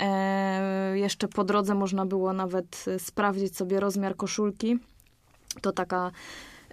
E, 0.00 0.98
jeszcze 0.98 1.28
po 1.28 1.44
drodze 1.44 1.74
można 1.74 2.06
było 2.06 2.32
nawet 2.32 2.84
e, 2.86 2.98
sprawdzić 2.98 3.56
sobie 3.56 3.80
rozmiar 3.80 4.16
koszulki. 4.16 4.78
To 5.60 5.72
taka 5.72 6.10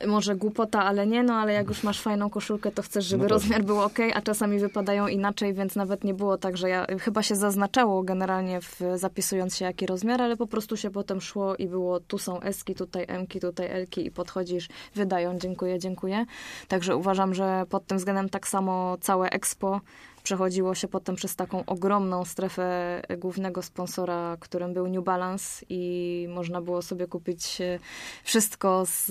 może 0.07 0.35
głupota, 0.35 0.83
ale 0.83 1.07
nie, 1.07 1.23
no 1.23 1.33
ale 1.33 1.53
jak 1.53 1.67
już 1.67 1.83
masz 1.83 2.01
fajną 2.01 2.29
koszulkę, 2.29 2.71
to 2.71 2.81
chcesz, 2.81 3.05
żeby 3.05 3.23
No 3.23 3.29
tak. 3.29 3.33
rozmiar 3.33 3.63
był 3.63 3.79
ok, 3.81 3.97
a 4.13 4.21
czasami 4.21 4.59
wypadają 4.59 5.07
inaczej, 5.07 5.53
więc 5.53 5.75
nawet 5.75 6.03
nie 6.03 6.13
było 6.13 6.37
tak, 6.37 6.57
że 6.57 6.69
ja 6.69 6.85
chyba 6.99 7.23
się 7.23 7.35
zaznaczało 7.35 8.03
generalnie 8.03 8.61
w, 8.61 8.81
zapisując 8.95 9.57
się 9.57 9.65
jaki 9.65 9.85
rozmiar, 9.85 10.21
ale 10.21 10.37
po 10.37 10.47
prostu 10.47 10.77
się 10.77 10.89
potem 10.91 11.21
szło 11.21 11.55
i 11.55 11.67
było 11.67 11.99
tu 11.99 12.17
są 12.17 12.41
eski, 12.41 12.75
tutaj 12.75 13.05
emki, 13.07 13.39
tutaj 13.39 13.67
elki 13.71 14.05
i 14.05 14.11
podchodzisz, 14.11 14.67
wydają, 14.95 15.37
dziękuję, 15.39 15.79
dziękuję. 15.79 16.25
Także 16.67 16.95
uważam, 16.95 17.33
że 17.33 17.65
pod 17.69 17.85
tym 17.85 17.97
względem 17.97 18.29
tak 18.29 18.47
samo 18.47 18.97
całe 19.01 19.29
expo 19.29 19.81
Przechodziło 20.23 20.75
się 20.75 20.87
potem 20.87 21.15
przez 21.15 21.35
taką 21.35 21.65
ogromną 21.65 22.25
strefę 22.25 23.01
głównego 23.17 23.61
sponsora, 23.61 24.37
którym 24.39 24.73
był 24.73 24.87
New 24.87 25.03
Balance 25.03 25.65
i 25.69 26.27
można 26.29 26.61
było 26.61 26.81
sobie 26.81 27.07
kupić 27.07 27.61
e, 27.61 27.79
wszystko 28.23 28.85
z, 28.85 29.05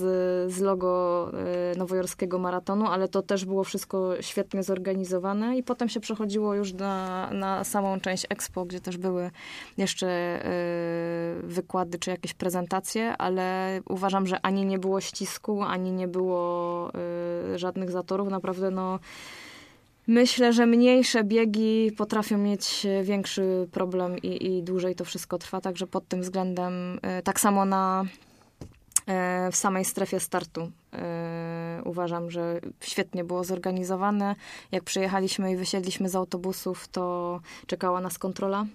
z 0.51 0.59
logo 0.59 1.31
e, 1.73 1.77
nowojorskiego 1.77 2.39
maratonu, 2.39 2.87
ale 2.87 3.07
to 3.07 3.21
też 3.21 3.45
było 3.45 3.63
wszystko 3.63 4.21
świetnie 4.21 4.63
zorganizowane 4.63 5.57
i 5.57 5.63
potem 5.63 5.89
się 5.89 5.99
przechodziło 5.99 6.53
już 6.53 6.73
na, 6.73 7.29
na 7.33 7.63
samą 7.63 7.99
część 7.99 8.25
Expo, 8.29 8.65
gdzie 8.65 8.79
też 8.79 8.97
były 8.97 9.31
jeszcze 9.77 10.07
e, 10.07 10.51
wykłady 11.43 11.99
czy 11.99 12.09
jakieś 12.09 12.33
prezentacje, 12.33 13.17
ale 13.17 13.79
uważam, 13.89 14.27
że 14.27 14.41
ani 14.41 14.65
nie 14.65 14.79
było 14.79 15.01
ścisku, 15.01 15.61
ani 15.63 15.91
nie 15.91 16.07
było 16.07 16.91
żadnych 17.55 17.91
zatorów. 17.91 18.29
Naprawdę 18.29 18.71
no 18.71 18.99
Myślę, 20.07 20.53
że 20.53 20.65
mniejsze 20.65 21.23
biegi 21.23 21.91
potrafią 21.97 22.37
mieć 22.37 22.87
większy 23.03 23.67
problem 23.71 24.17
i, 24.17 24.47
i 24.47 24.63
dłużej 24.63 24.95
to 24.95 25.05
wszystko 25.05 25.37
trwa, 25.37 25.61
także 25.61 25.87
pod 25.87 26.07
tym 26.07 26.21
względem 26.21 26.99
e, 27.01 27.21
tak 27.21 27.39
samo 27.39 27.65
na 27.65 28.05
e, 29.07 29.51
w 29.51 29.55
samej 29.55 29.85
strefie 29.85 30.19
startu. 30.19 30.71
E, 30.93 31.81
uważam, 31.85 32.31
że 32.31 32.59
świetnie 32.79 33.23
było 33.23 33.43
zorganizowane. 33.43 34.35
Jak 34.71 34.83
przyjechaliśmy 34.83 35.51
i 35.51 35.57
wysiedliśmy 35.57 36.09
z 36.09 36.15
autobusów, 36.15 36.87
to 36.87 37.39
czekała 37.67 38.01
nas 38.01 38.17
kontrola 38.17 38.65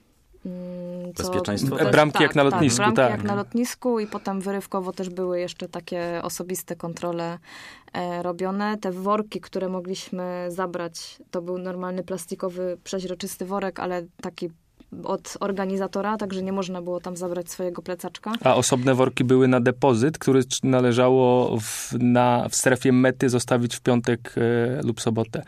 co, 1.14 1.22
Bezpieczeństwo? 1.22 1.76
Też, 1.76 1.92
bramki 1.92 2.12
tak, 2.12 2.22
jak 2.22 2.35
na 2.35 2.44
tak, 2.44 2.52
lotnisku, 2.52 2.78
tak. 2.78 2.94
Bramki 2.94 3.12
tak. 3.12 3.18
jak 3.18 3.28
na 3.28 3.35
lotnisku 3.35 4.00
i 4.00 4.06
potem 4.06 4.40
wyrywkowo 4.40 4.92
też 4.92 5.09
były 5.09 5.40
jeszcze 5.40 5.68
takie 5.68 6.20
osobiste 6.22 6.76
kontrole 6.76 7.38
e, 7.92 8.22
robione. 8.22 8.78
Te 8.78 8.92
worki, 8.92 9.40
które 9.40 9.68
mogliśmy 9.68 10.46
zabrać, 10.48 11.18
to 11.30 11.42
był 11.42 11.59
normalny 11.59 12.04
plastikowy, 12.04 12.78
przeźroczysty 12.85 13.44
worek, 13.44 13.80
ale 13.80 14.02
taki 14.22 14.50
od 15.04 15.37
organizatora, 15.40 16.16
także 16.16 16.42
nie 16.42 16.52
można 16.52 16.82
było 16.82 17.00
tam 17.00 17.16
zabrać 17.16 17.50
swojego 17.50 17.82
plecaczka. 17.82 18.32
A 18.44 18.54
osobne 18.54 18.94
worki 18.94 19.24
były 19.24 19.48
na 19.48 19.61
depozyt, 19.61 20.18
który 20.18 20.42
należało 20.62 21.56
w, 21.61 21.92
na, 21.98 22.48
w 22.48 22.54
strefie 22.54 22.92
mety 22.92 23.28
zostawić 23.28 23.76
w 23.76 23.80
piątek 23.80 24.35
e, 24.37 24.82
lub 24.82 25.00
sobotę. 25.00 25.42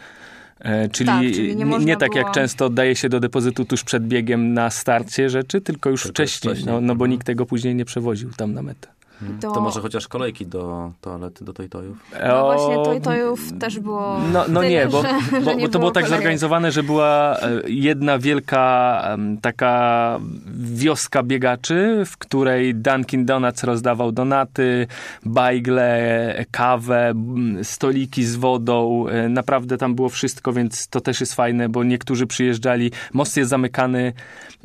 E, 0.60 0.88
czyli, 0.88 1.06
tak, 1.06 1.22
czyli 1.22 1.56
nie, 1.56 1.64
nie, 1.64 1.96
tak 1.96 2.10
było... 2.10 2.18
jak 2.18 2.30
często 2.30 2.66
oddaje 2.66 2.96
się 2.96 3.08
do 3.08 3.20
depozytu 3.20 3.64
tuż 3.64 3.84
przed 3.84 4.08
biegiem 4.08 4.54
na 4.54 4.70
starcie 4.70 5.30
rzeczy, 5.30 5.60
tylko 5.60 5.90
już 5.90 6.02
tylko 6.02 6.14
wcześniej, 6.14 6.54
wcześniej. 6.54 6.74
No, 6.74 6.80
no 6.80 6.94
bo 6.94 7.04
mhm. 7.04 7.10
nikt 7.10 7.26
tego 7.26 7.46
później 7.46 7.74
nie 7.74 7.84
przewoził 7.84 8.30
tam 8.30 8.52
na 8.52 8.62
metę. 8.62 8.97
Hmm. 9.20 9.38
To... 9.38 9.52
to... 9.52 9.60
może 9.60 9.80
chociaż 9.80 10.08
kolejki 10.08 10.46
do 10.46 10.92
toalety, 11.00 11.44
do 11.44 11.52
tojtojów? 11.52 11.98
No 12.28 12.44
właśnie, 12.44 12.74
tojtojów 12.84 13.58
też 13.58 13.80
było... 13.80 14.20
No, 14.32 14.44
no 14.48 14.62
nie, 14.62 14.86
bo, 14.86 15.02
że, 15.02 15.08
bo, 15.32 15.40
że 15.40 15.56
nie 15.56 15.66
bo 15.66 15.72
to 15.72 15.78
było 15.78 15.90
tak 15.90 16.08
zorganizowane, 16.08 16.72
że 16.72 16.82
była 16.82 17.36
e, 17.36 17.60
jedna 17.66 18.18
wielka 18.18 19.02
taka 19.42 20.18
wioska 20.56 21.22
biegaczy, 21.22 22.02
w 22.06 22.16
której 22.16 22.74
Dunkin 22.74 23.26
Donuts 23.26 23.64
rozdawał 23.64 24.12
donaty, 24.12 24.86
bajgle, 25.24 26.44
kawę, 26.50 27.14
stoliki 27.62 28.24
z 28.24 28.36
wodą. 28.36 29.08
E, 29.08 29.28
naprawdę 29.28 29.78
tam 29.78 29.94
było 29.94 30.08
wszystko, 30.08 30.52
więc 30.52 30.88
to 30.88 31.00
też 31.00 31.20
jest 31.20 31.34
fajne, 31.34 31.68
bo 31.68 31.84
niektórzy 31.84 32.26
przyjeżdżali. 32.26 32.90
Most 33.12 33.36
jest 33.36 33.50
zamykany 33.50 34.12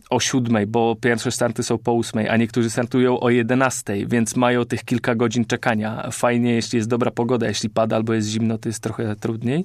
o 0.09 0.19
siódmej, 0.19 0.67
bo 0.67 0.95
pierwsze 1.01 1.31
starty 1.31 1.63
są 1.63 1.77
po 1.77 1.93
ósmej, 1.93 2.29
a 2.29 2.37
niektórzy 2.37 2.69
startują 2.69 3.19
o 3.19 3.29
jedenastej, 3.29 4.07
więc 4.07 4.35
mają 4.43 4.65
tych 4.65 4.84
kilka 4.84 5.15
godzin 5.15 5.45
czekania. 5.45 6.10
Fajnie, 6.12 6.53
jeśli 6.53 6.77
jest 6.77 6.89
dobra 6.89 7.12
pogoda, 7.12 7.47
jeśli 7.47 7.69
pada 7.69 7.95
albo 7.95 8.13
jest 8.13 8.27
zimno, 8.27 8.58
to 8.58 8.69
jest 8.69 8.84
trochę 8.84 9.15
trudniej. 9.15 9.63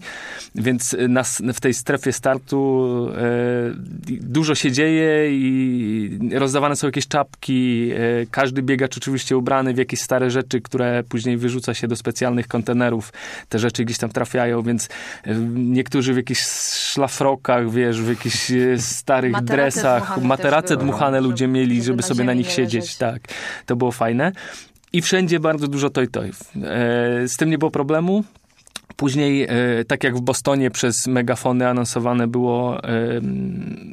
Więc 0.54 0.96
nas, 1.08 1.42
w 1.54 1.60
tej 1.60 1.74
strefie 1.74 2.12
startu 2.12 2.58
e, 3.16 3.24
dużo 4.36 4.54
się 4.54 4.72
dzieje 4.72 5.30
i 5.30 6.18
rozdawane 6.32 6.76
są 6.76 6.86
jakieś 6.86 7.08
czapki. 7.08 7.90
E, 7.90 8.26
każdy 8.30 8.62
biegacz 8.62 8.96
oczywiście 8.96 9.36
ubrany 9.36 9.74
w 9.74 9.78
jakieś 9.78 10.00
stare 10.00 10.30
rzeczy, 10.30 10.60
które 10.60 11.02
później 11.08 11.36
wyrzuca 11.36 11.74
się 11.74 11.88
do 11.88 11.96
specjalnych 11.96 12.48
kontenerów. 12.48 13.12
Te 13.48 13.58
rzeczy 13.58 13.84
gdzieś 13.84 13.98
tam 13.98 14.10
trafiają, 14.10 14.62
więc 14.62 14.88
niektórzy 15.54 16.14
w 16.14 16.16
jakichś 16.16 16.40
szlafrokach, 16.92 17.70
wiesz, 17.70 18.02
w 18.02 18.08
jakichś 18.08 18.52
starych 18.78 19.42
dresach, 19.42 20.22
materace 20.22 20.76
dmuchane 20.76 21.20
ludzie 21.20 21.48
mieli, 21.48 21.74
żeby, 21.74 21.84
żeby 21.84 22.02
sobie 22.02 22.24
na 22.24 22.34
nich 22.34 22.50
siedzieć. 22.50 22.96
Tak, 22.96 23.22
to 23.66 23.76
było 23.76 23.92
fajne. 23.92 24.32
I 24.92 25.02
wszędzie 25.02 25.40
bardzo 25.40 25.68
dużo 25.68 25.90
toj-tojów. 25.90 26.40
E, 26.56 27.28
z 27.28 27.36
tym 27.36 27.50
nie 27.50 27.58
było 27.58 27.70
problemu. 27.70 28.24
Później, 28.96 29.42
e, 29.42 29.48
tak 29.86 30.04
jak 30.04 30.16
w 30.16 30.20
Bostonie 30.20 30.70
przez 30.70 31.06
megafony 31.06 31.68
anonsowane 31.68 32.26
było 32.26 32.80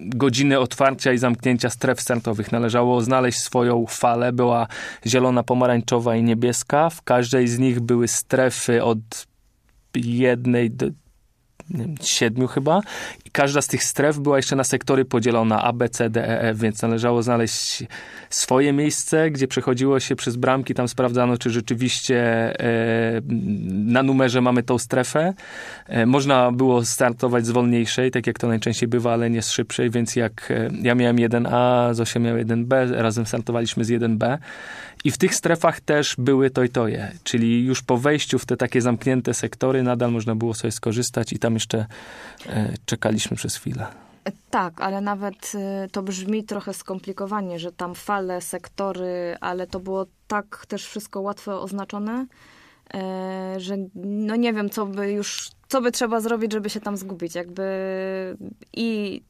godziny 0.05 0.60
otwarcia 0.60 1.13
i 1.13 1.17
zamknięcia 1.17 1.69
stref 1.69 2.01
startowych. 2.01 2.51
Należało 2.51 3.01
znaleźć 3.01 3.39
swoją 3.39 3.86
falę. 3.89 4.34
Była 4.34 4.67
zielona, 5.05 5.43
pomarańczowa 5.43 6.15
i 6.15 6.23
niebieska. 6.23 6.89
W 6.89 7.01
każdej 7.01 7.47
z 7.47 7.60
nich 7.60 7.79
były 7.79 8.08
strefy 8.08 8.84
od 8.84 9.27
jednej 9.95 10.71
do 10.71 10.86
siedmiu 12.01 12.47
chyba. 12.47 12.82
I 13.25 13.32
każda 13.32 13.62
z 13.62 13.67
tych 13.67 13.84
stref 13.84 14.19
była 14.19 14.38
jeszcze 14.38 14.56
na 14.56 14.63
sektory 14.63 15.06
podzielona 15.06 15.63
A, 15.63 15.73
B, 15.73 15.89
C, 15.89 16.10
D, 16.10 16.30
E, 16.30 16.41
F, 16.41 16.58
więc 16.58 16.82
należało 16.82 17.23
znaleźć 17.23 17.84
swoje 18.30 18.73
miejsce, 18.73 19.32
gdzie 19.32 19.47
przechodziło 19.47 19.99
się 19.99 20.15
przez 20.15 20.36
bramki, 20.36 20.73
tam 20.73 20.88
sprawdzano, 20.88 21.38
czy 21.38 21.49
rzeczywiście 21.49 22.17
e, 22.60 23.21
na 23.69 24.04
numerze 24.04 24.41
mamy 24.41 24.63
tą 24.63 24.78
strefę. 24.78 25.34
E, 25.88 26.06
można 26.06 26.51
było 26.51 26.86
startować 26.86 27.45
z 27.45 27.51
wolniejszej, 27.51 28.12
tak 28.12 28.28
jak 28.28 28.39
to 28.39 28.47
najczęściej 28.47 28.89
bywa, 28.89 29.13
ale 29.13 29.30
nie 29.30 29.41
z 29.41 29.51
szybszej, 29.51 29.89
więc 29.89 30.15
jak 30.15 30.51
e, 30.51 30.69
ja 30.82 30.95
miałem 30.95 31.15
1A, 31.17 31.93
Zosia 31.93 32.19
miał 32.19 32.38
1B, 32.38 32.91
razem 32.91 33.25
startowaliśmy 33.25 33.86
z 33.86 33.89
1B 33.89 34.38
i 35.06 35.12
w 35.12 35.18
tych 35.18 35.36
strefach 35.36 35.80
też 35.80 36.15
były 36.18 36.50
toj-toje, 36.50 37.12
czyli 37.24 37.65
już 37.65 37.82
po 37.82 37.98
wejściu 37.98 38.39
w 38.39 38.46
te 38.46 38.58
takie 38.58 38.82
zamknięte 38.82 39.34
sektory 39.34 39.84
nadal 39.84 40.12
można 40.12 40.36
było 40.36 40.54
sobie 40.54 40.72
skorzystać 40.72 41.34
i 41.34 41.39
tam 41.39 41.54
jeszcze 41.54 41.86
e, 42.48 42.74
czekaliśmy 42.86 43.38
przez 43.38 43.56
chwilę. 43.56 43.88
Tak, 44.50 44.82
ale 44.82 45.02
nawet 45.02 45.52
e, 45.56 45.88
to 45.91 46.04
brzmi 46.04 46.44
trochę 46.44 46.74
skomplikowanie, 46.74 47.60
że 47.60 47.72
tam 47.72 47.96
fale, 47.96 48.41
sektory, 48.41 49.36
ale 49.41 49.68
to 49.68 49.80
było 49.80 50.06
tak 50.28 50.65
też 50.68 50.86
wszystko 50.86 51.22
łatwo 51.22 51.62
oznaczone, 51.62 52.26
e, 52.94 53.56
że 53.58 53.78
no 53.96 54.36
nie 54.36 54.54
wiem, 54.54 54.70
co 54.70 54.86
by 54.86 55.12
już, 55.12 55.50
co 55.68 55.82
by 55.82 55.91
trzeba 55.91 56.22
zrobić, 56.22 56.52
żeby 56.52 56.70
się 56.70 56.80
tam 56.80 56.98
zgubić. 56.98 57.36
Jakby 57.36 57.63
i 58.74 59.22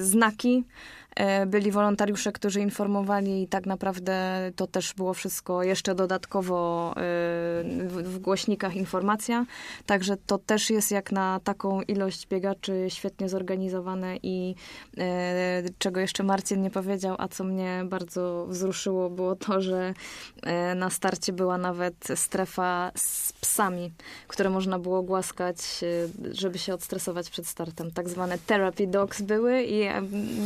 znaki, 0.00 0.64
E, 1.07 1.07
byli 1.46 1.70
wolontariusze, 1.70 2.32
którzy 2.32 2.60
informowali 2.60 3.42
i 3.42 3.48
tak 3.48 3.66
naprawdę 3.66 4.38
to 4.56 4.66
też 4.66 4.94
było 4.94 5.14
wszystko 5.14 5.62
jeszcze 5.62 5.94
dodatkowo 5.94 6.90
e, 6.90 6.94
w 8.02 8.18
głośnikach 8.20 8.76
informacja. 8.76 9.46
Także 9.86 10.16
to 10.26 10.38
też 10.38 10.70
jest 10.70 10.90
jak 10.90 11.12
na 11.12 11.40
taką 11.44 11.82
ilość 11.82 12.26
biegaczy 12.26 12.86
świetnie 12.88 13.28
zorganizowane 13.28 14.16
i 14.22 14.54
e, 14.98 15.62
czego 15.78 16.00
jeszcze 16.00 16.22
Marcin 16.22 16.62
nie 16.62 16.70
powiedział, 16.70 17.16
a 17.18 17.28
co 17.28 17.44
mnie 17.44 17.82
bardzo 17.84 18.46
wzruszyło, 18.48 19.10
było 19.10 19.36
to, 19.36 19.60
że 19.60 19.94
na 20.76 20.90
starcie 20.90 21.32
była 21.32 21.58
nawet 21.58 21.94
strefa 22.14 22.92
z 22.94 23.32
psami, 23.32 23.92
które 24.28 24.50
można 24.50 24.78
było 24.78 25.02
głaskać, 25.02 25.56
żeby 26.30 26.58
się 26.58 26.74
odstresować 26.74 27.30
przed 27.30 27.46
startem. 27.46 27.90
Tak 27.90 28.08
zwane 28.08 28.38
therapy 28.38 28.86
dogs 28.86 29.22
były 29.22 29.62
i 29.62 29.88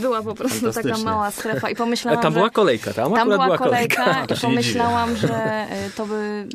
była 0.00 0.22
po 0.22 0.34
prostu 0.34 0.51
taka 0.74 0.98
mała 0.98 1.30
strefa 1.30 1.70
i 1.70 1.76
pomyślałam, 1.76 2.22
Tam 2.22 2.32
była 2.32 2.50
kolejka, 2.50 2.92
tam, 2.92 3.14
tam 3.14 3.28
była, 3.28 3.44
była 3.44 3.58
kolejka, 3.58 4.04
kolejka 4.04 4.34
i 4.34 4.40
pomyślałam, 4.40 5.16
że 5.16 5.34
e, 5.34 5.90
to 5.96 6.06
by, 6.06 6.46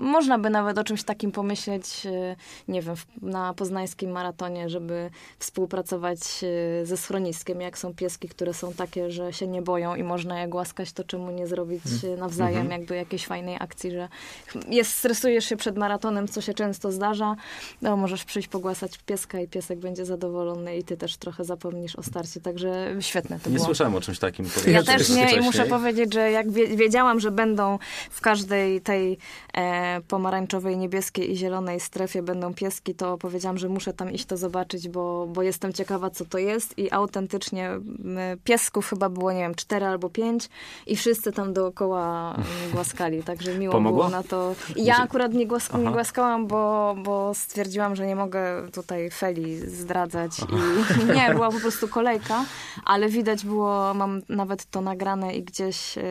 można 0.00 0.38
by 0.38 0.50
nawet 0.50 0.78
o 0.78 0.84
czymś 0.84 1.02
takim 1.02 1.32
pomyśleć, 1.32 2.06
e, 2.06 2.36
nie 2.68 2.82
wiem, 2.82 2.94
na 3.22 3.54
poznańskim 3.54 4.10
maratonie, 4.10 4.68
żeby 4.68 5.10
współpracować 5.38 6.18
e, 6.82 6.86
ze 6.86 6.96
schroniskiem, 6.96 7.60
jak 7.60 7.78
są 7.78 7.94
pieski, 7.94 8.28
które 8.28 8.54
są 8.54 8.72
takie, 8.72 9.10
że 9.10 9.32
się 9.32 9.46
nie 9.46 9.62
boją 9.62 9.94
i 9.94 10.02
można 10.02 10.40
je 10.40 10.48
głaskać, 10.48 10.92
to 10.92 11.04
czemu 11.04 11.30
nie 11.30 11.46
zrobić 11.46 11.82
mm. 12.04 12.18
nawzajem 12.18 12.62
mhm. 12.62 12.80
jakby 12.80 12.96
jakiejś 12.96 13.26
fajnej 13.26 13.56
akcji, 13.60 13.90
że 13.90 14.08
jest, 14.68 14.90
stresujesz 14.94 15.44
się 15.44 15.56
przed 15.56 15.76
maratonem, 15.76 16.28
co 16.28 16.40
się 16.40 16.54
często 16.54 16.92
zdarza, 16.92 17.36
no 17.82 17.96
możesz 17.96 18.24
przyjść 18.24 18.48
pogłasać 18.48 18.98
pieska 18.98 19.40
i 19.40 19.48
piesek 19.48 19.78
będzie 19.78 20.04
zadowolony 20.04 20.76
i 20.76 20.84
ty 20.84 20.96
też 20.96 21.16
trochę 21.16 21.44
zapomnisz 21.44 21.96
o 21.96 22.02
starcie, 22.02 22.40
także 22.40 22.96
świetne 23.00 23.35
Nie 23.46 23.52
było... 23.52 23.64
słyszałem 23.64 23.94
o 23.94 24.00
czymś 24.00 24.18
takim. 24.18 24.46
Ja 24.66 24.82
też 24.82 25.08
nie 25.08 25.36
i 25.36 25.40
muszę 25.40 25.64
powiedzieć, 25.64 26.14
że 26.14 26.30
jak 26.30 26.50
wiedziałam, 26.50 27.20
że 27.20 27.30
będą 27.30 27.78
w 28.10 28.20
każdej 28.20 28.80
tej 28.80 29.18
e, 29.54 30.00
pomarańczowej, 30.08 30.76
niebieskiej 30.76 31.32
i 31.32 31.36
zielonej 31.36 31.80
strefie 31.80 32.22
będą 32.22 32.54
pieski, 32.54 32.94
to 32.94 33.18
powiedziałam, 33.18 33.58
że 33.58 33.68
muszę 33.68 33.92
tam 33.92 34.12
iść 34.12 34.26
to 34.26 34.36
zobaczyć, 34.36 34.88
bo, 34.88 35.26
bo 35.26 35.42
jestem 35.42 35.72
ciekawa, 35.72 36.10
co 36.10 36.24
to 36.24 36.38
jest 36.38 36.78
i 36.78 36.92
autentycznie 36.92 37.70
piesków 38.44 38.88
chyba 38.90 39.08
było, 39.08 39.32
nie 39.32 39.40
wiem, 39.40 39.54
cztery 39.54 39.86
albo 39.86 40.10
pięć 40.10 40.48
i 40.86 40.96
wszyscy 40.96 41.32
tam 41.32 41.52
dookoła 41.52 42.36
głaskali, 42.72 43.22
także 43.22 43.58
miło 43.58 43.72
Pomogło? 43.72 43.98
było 43.98 44.10
na 44.10 44.22
to. 44.22 44.54
I 44.76 44.84
ja 44.84 44.96
akurat 44.96 45.32
nie, 45.32 45.46
nie 45.78 45.90
głaskałam, 45.92 46.46
bo, 46.46 46.94
bo 47.02 47.34
stwierdziłam, 47.34 47.96
że 47.96 48.06
nie 48.06 48.16
mogę 48.16 48.70
tutaj 48.72 49.10
Feli 49.10 49.56
zdradzać 49.70 50.32
i 50.38 51.04
nie, 51.16 51.34
była 51.34 51.50
po 51.50 51.60
prostu 51.60 51.88
kolejka, 51.88 52.44
ale 52.84 53.08
widać 53.08 53.25
było, 53.44 53.94
mam 53.94 54.22
nawet 54.28 54.64
to 54.64 54.80
nagrane 54.80 55.36
i 55.36 55.42
gdzieś 55.42 55.98
e, 55.98 56.02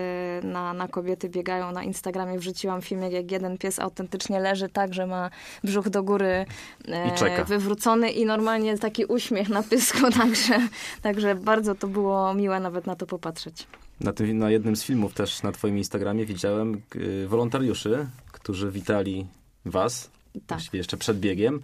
na, 0.43 0.73
na 0.73 0.87
kobiety 0.87 1.29
biegają 1.29 1.71
na 1.71 1.83
Instagramie 1.83 2.39
wrzuciłam 2.39 2.81
filmik, 2.81 3.11
jak 3.11 3.31
jeden 3.31 3.57
pies 3.57 3.79
autentycznie 3.79 4.39
leży 4.39 4.69
tak, 4.69 4.93
że 4.93 5.07
ma 5.07 5.29
brzuch 5.63 5.89
do 5.89 6.03
góry 6.03 6.45
e, 6.87 7.07
I 7.41 7.45
wywrócony 7.45 8.11
i 8.11 8.25
normalnie 8.25 8.77
taki 8.77 9.05
uśmiech 9.05 9.49
na 9.49 9.63
pysku, 9.63 10.11
także, 10.19 10.67
także 11.01 11.35
bardzo 11.35 11.75
to 11.75 11.87
było 11.87 12.33
miłe 12.33 12.59
nawet 12.59 12.87
na 12.87 12.95
to 12.95 13.05
popatrzeć. 13.05 13.67
Na, 13.99 14.13
tym, 14.13 14.37
na 14.37 14.51
jednym 14.51 14.75
z 14.75 14.83
filmów 14.83 15.13
też 15.13 15.43
na 15.43 15.51
twoim 15.51 15.77
Instagramie 15.77 16.25
widziałem 16.25 16.81
y, 16.95 17.27
wolontariuszy, 17.27 18.07
którzy 18.31 18.71
witali 18.71 19.27
was, 19.65 20.09
tak. 20.47 20.59
jeszcze 20.73 20.97
przed 20.97 21.19
biegiem. 21.19 21.61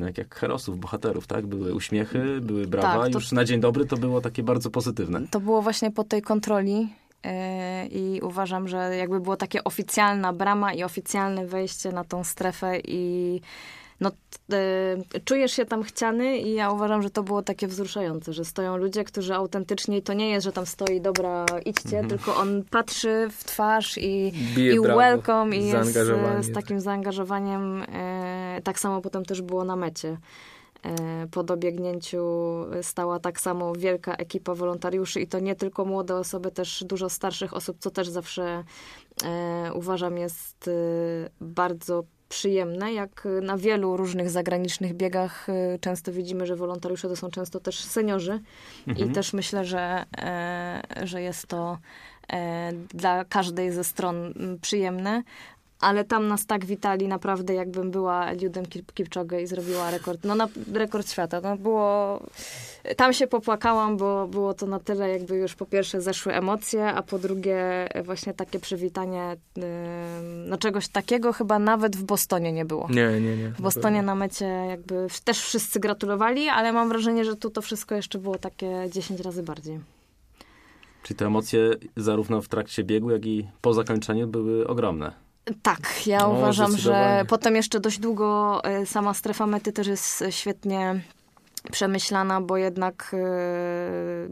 No 0.00 0.06
jak, 0.06 0.18
jak 0.18 0.34
herosów, 0.34 0.78
bohaterów, 0.78 1.26
tak? 1.26 1.46
Były 1.46 1.74
uśmiechy, 1.74 2.40
były 2.40 2.66
brawa. 2.66 3.02
Tak, 3.02 3.12
to... 3.12 3.18
Już 3.18 3.32
na 3.32 3.44
dzień 3.44 3.60
dobry 3.60 3.86
to 3.86 3.96
było 3.96 4.20
takie 4.20 4.42
bardzo 4.42 4.70
pozytywne. 4.70 5.20
To 5.30 5.40
było 5.40 5.62
właśnie 5.62 5.90
po 5.90 6.04
tej 6.04 6.22
kontroli 6.22 6.88
yy, 7.24 7.30
i 7.90 8.20
uważam, 8.20 8.68
że 8.68 8.96
jakby 8.96 9.20
było 9.20 9.36
takie 9.36 9.64
oficjalna 9.64 10.32
brama 10.32 10.72
i 10.72 10.84
oficjalne 10.84 11.46
wejście 11.46 11.92
na 11.92 12.04
tą 12.04 12.24
strefę 12.24 12.78
i 12.84 13.40
no, 14.00 14.10
y, 15.14 15.20
czujesz 15.24 15.52
się 15.52 15.64
tam 15.64 15.82
chciany 15.82 16.38
i 16.38 16.54
ja 16.54 16.70
uważam, 16.70 17.02
że 17.02 17.10
to 17.10 17.22
było 17.22 17.42
takie 17.42 17.66
wzruszające, 17.66 18.32
że 18.32 18.44
stoją 18.44 18.76
ludzie, 18.76 19.04
którzy 19.04 19.34
autentycznie, 19.34 20.02
to 20.02 20.12
nie 20.12 20.30
jest, 20.30 20.44
że 20.44 20.52
tam 20.52 20.66
stoi, 20.66 21.00
dobra, 21.00 21.46
idźcie, 21.64 21.98
mhm. 21.98 22.08
tylko 22.08 22.36
on 22.36 22.64
patrzy 22.70 23.28
w 23.30 23.44
twarz 23.44 23.98
i, 23.98 24.32
i 24.56 24.80
welcome 24.80 25.56
i 25.56 25.66
jest 25.66 25.92
z 26.40 26.52
takim 26.52 26.80
zaangażowaniem. 26.80 27.82
Y, 27.82 28.62
tak 28.64 28.78
samo 28.78 29.00
potem 29.00 29.24
też 29.24 29.42
było 29.42 29.64
na 29.64 29.76
mecie. 29.76 30.16
Po 31.30 31.42
dobiegnięciu 31.42 32.24
stała 32.82 33.18
tak 33.18 33.40
samo 33.40 33.72
wielka 33.72 34.14
ekipa 34.14 34.54
wolontariuszy 34.54 35.20
i 35.20 35.26
to 35.26 35.38
nie 35.38 35.54
tylko 35.54 35.84
młode 35.84 36.16
osoby, 36.16 36.50
też 36.50 36.84
dużo 36.84 37.08
starszych 37.08 37.54
osób, 37.54 37.76
co 37.80 37.90
też 37.90 38.08
zawsze 38.08 38.64
uważam 39.74 40.18
jest 40.18 40.70
bardzo 41.40 42.04
przyjemne, 42.30 42.92
jak 42.92 43.28
na 43.42 43.56
wielu 43.56 43.96
różnych 43.96 44.30
zagranicznych 44.30 44.94
biegach 44.94 45.48
y, 45.48 45.78
często 45.80 46.12
widzimy, 46.12 46.46
że 46.46 46.56
wolontariusze 46.56 47.08
to 47.08 47.16
są 47.16 47.30
często 47.30 47.60
też 47.60 47.80
seniorzy 47.80 48.40
mhm. 48.86 49.10
i 49.10 49.12
też 49.12 49.32
myślę, 49.32 49.64
że, 49.64 50.04
e, 50.18 50.82
że 51.02 51.22
jest 51.22 51.46
to 51.46 51.78
e, 52.32 52.72
dla 52.94 53.24
każdej 53.24 53.72
ze 53.72 53.84
stron 53.84 54.34
przyjemne, 54.62 55.22
ale 55.80 56.04
tam 56.04 56.28
nas 56.28 56.46
tak 56.46 56.64
witali 56.64 57.08
naprawdę, 57.08 57.54
jakbym 57.54 57.90
była 57.90 58.26
Eliudem 58.26 58.66
Kipczogę 58.94 59.42
i 59.42 59.46
zrobiła 59.46 59.90
rekord, 59.90 60.24
no 60.24 60.34
na, 60.34 60.48
rekord 60.72 61.10
świata. 61.10 61.40
No 61.40 61.56
było, 61.56 62.20
tam 62.96 63.12
się 63.12 63.26
popłakałam, 63.26 63.96
bo 63.96 64.26
było 64.26 64.54
to 64.54 64.66
na 64.66 64.80
tyle 64.80 65.08
jakby 65.08 65.36
już 65.36 65.54
po 65.54 65.66
pierwsze 65.66 66.00
zeszły 66.00 66.34
emocje, 66.34 66.86
a 66.86 67.02
po 67.02 67.18
drugie 67.18 67.88
właśnie 68.04 68.34
takie 68.34 68.58
przywitanie, 68.58 69.36
yy, 69.56 69.62
no 70.46 70.58
czegoś 70.58 70.88
takiego 70.88 71.32
chyba 71.32 71.58
nawet 71.58 71.96
w 71.96 72.02
Bostonie 72.02 72.52
nie 72.52 72.64
było. 72.64 72.88
Nie, 72.90 73.20
nie, 73.20 73.36
nie. 73.36 73.48
W 73.48 73.60
Bostonie 73.60 74.02
na 74.02 74.14
mecie 74.14 74.46
jakby 74.46 75.06
też 75.24 75.40
wszyscy 75.40 75.80
gratulowali, 75.80 76.48
ale 76.48 76.72
mam 76.72 76.88
wrażenie, 76.88 77.24
że 77.24 77.36
tu 77.36 77.50
to 77.50 77.62
wszystko 77.62 77.94
jeszcze 77.94 78.18
było 78.18 78.38
takie 78.38 78.88
10 78.92 79.20
razy 79.20 79.42
bardziej. 79.42 79.80
Czyli 81.02 81.18
te 81.18 81.26
emocje 81.26 81.70
zarówno 81.96 82.42
w 82.42 82.48
trakcie 82.48 82.84
biegu, 82.84 83.10
jak 83.10 83.26
i 83.26 83.48
po 83.60 83.74
zakończeniu 83.74 84.26
były 84.26 84.66
ogromne. 84.66 85.29
Tak, 85.62 86.06
ja 86.06 86.18
no, 86.18 86.30
uważam, 86.30 86.76
że 86.76 87.24
potem 87.28 87.56
jeszcze 87.56 87.80
dość 87.80 87.98
długo 87.98 88.60
e, 88.64 88.86
sama 88.86 89.14
strefa 89.14 89.46
mety 89.46 89.72
też 89.72 89.86
jest 89.86 90.24
świetnie 90.30 91.00
przemyślana, 91.72 92.40
bo 92.40 92.56
jednak 92.56 93.10
e, 93.14 93.18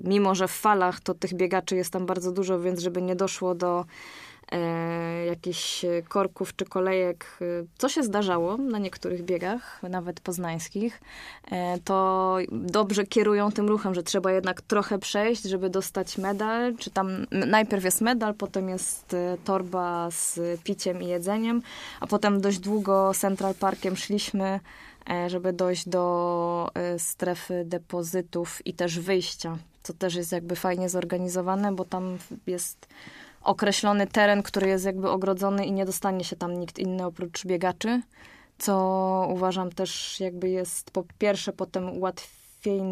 mimo, 0.04 0.34
że 0.34 0.48
w 0.48 0.52
falach 0.52 1.00
to 1.00 1.14
tych 1.14 1.34
biegaczy 1.34 1.76
jest 1.76 1.92
tam 1.92 2.06
bardzo 2.06 2.32
dużo, 2.32 2.60
więc 2.60 2.80
żeby 2.80 3.02
nie 3.02 3.16
doszło 3.16 3.54
do 3.54 3.84
e, 4.52 5.24
jakichś 5.26 5.84
korków 6.08 6.56
czy 6.56 6.64
kolejek, 6.64 7.38
e, 7.40 7.44
co 7.78 7.88
się 7.88 8.02
zdarzało 8.02 8.56
na 8.56 8.78
niektórych 8.78 9.22
biegach, 9.22 9.82
nawet 9.82 10.20
poznańskich, 10.20 11.00
e, 11.50 11.78
to 11.84 12.36
dobrze 12.52 13.06
kierują 13.06 13.52
tym 13.52 13.68
ruchem, 13.68 13.94
że 13.94 14.02
trzeba 14.02 14.32
jednak 14.32 14.62
trochę 14.62 14.98
przejść, 14.98 15.42
żeby 15.42 15.70
dostać 15.70 16.18
medal, 16.18 16.76
czy 16.76 16.90
tam 16.90 17.26
najpierw 17.30 17.84
jest 17.84 18.00
medal, 18.00 18.34
potem 18.34 18.68
jest 18.68 19.14
e, 19.14 19.36
torba 19.44 20.10
z 20.10 20.40
piciem 20.60 21.02
i 21.02 21.06
jedzeniem, 21.06 21.62
a 22.00 22.06
potem 22.06 22.40
dość 22.40 22.58
długo 22.58 23.12
Central 23.14 23.54
Parkiem 23.54 23.96
szliśmy, 23.96 24.60
e, 25.10 25.30
żeby 25.30 25.52
dojść 25.52 25.88
do 25.88 26.70
e, 26.74 26.98
strefy 26.98 27.64
depozytów 27.64 28.66
i 28.66 28.74
też 28.74 28.98
wyjścia, 28.98 29.58
co 29.82 29.92
też 29.92 30.14
jest 30.14 30.32
jakby 30.32 30.56
fajnie 30.56 30.88
zorganizowane, 30.88 31.72
bo 31.72 31.84
tam 31.84 32.18
jest 32.46 32.86
określony 33.42 34.06
teren, 34.06 34.42
który 34.42 34.68
jest 34.68 34.84
jakby 34.84 35.10
ogrodzony 35.10 35.66
i 35.66 35.72
nie 35.72 35.86
dostanie 35.86 36.24
się 36.24 36.36
tam 36.36 36.60
nikt 36.60 36.78
inny 36.78 37.06
oprócz 37.06 37.46
biegaczy, 37.46 38.02
co 38.58 39.28
uważam 39.30 39.72
też 39.72 40.20
jakby 40.20 40.48
jest 40.48 40.90
po 40.90 41.04
pierwsze 41.18 41.52
potem 41.52 41.98
łatwiej 41.98 42.38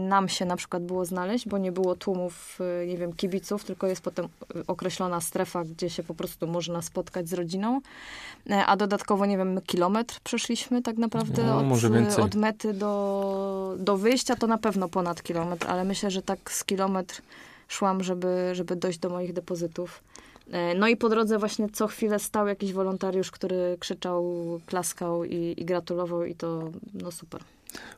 nam 0.08 0.28
się 0.28 0.44
na 0.44 0.56
przykład 0.56 0.82
było 0.82 1.04
znaleźć, 1.04 1.48
bo 1.48 1.58
nie 1.58 1.72
było 1.72 1.96
tłumów, 1.96 2.58
y, 2.82 2.86
nie 2.86 2.98
wiem, 2.98 3.12
kibiców, 3.12 3.64
tylko 3.64 3.86
jest 3.86 4.02
potem 4.02 4.28
określona 4.66 5.20
strefa, 5.20 5.64
gdzie 5.64 5.90
się 5.90 6.02
po 6.02 6.14
prostu 6.14 6.46
można 6.46 6.82
spotkać 6.82 7.28
z 7.28 7.32
rodziną. 7.32 7.80
E, 8.50 8.66
a 8.66 8.76
dodatkowo, 8.76 9.26
nie 9.26 9.38
wiem, 9.38 9.60
kilometr 9.66 10.20
przeszliśmy 10.24 10.82
tak 10.82 10.96
naprawdę 10.96 11.44
no, 11.44 11.58
od, 11.58 12.18
od 12.18 12.34
mety 12.34 12.72
do, 12.72 13.74
do 13.78 13.96
wyjścia, 13.96 14.36
to 14.36 14.46
na 14.46 14.58
pewno 14.58 14.88
ponad 14.88 15.22
kilometr, 15.22 15.66
ale 15.70 15.84
myślę, 15.84 16.10
że 16.10 16.22
tak 16.22 16.52
z 16.52 16.64
kilometr 16.64 17.22
szłam, 17.68 18.02
żeby, 18.02 18.50
żeby 18.52 18.76
dojść 18.76 18.98
do 18.98 19.10
moich 19.10 19.32
depozytów. 19.32 20.02
E, 20.52 20.74
no 20.74 20.88
i 20.88 20.96
po 20.96 21.08
drodze 21.08 21.38
właśnie 21.38 21.68
co 21.68 21.86
chwilę 21.86 22.18
stał 22.18 22.46
jakiś 22.46 22.72
wolontariusz, 22.72 23.30
który 23.30 23.76
krzyczał, 23.80 24.34
klaskał 24.66 25.24
i, 25.24 25.54
i 25.56 25.64
gratulował 25.64 26.24
i 26.24 26.34
to 26.34 26.70
no 26.94 27.12
super. 27.12 27.40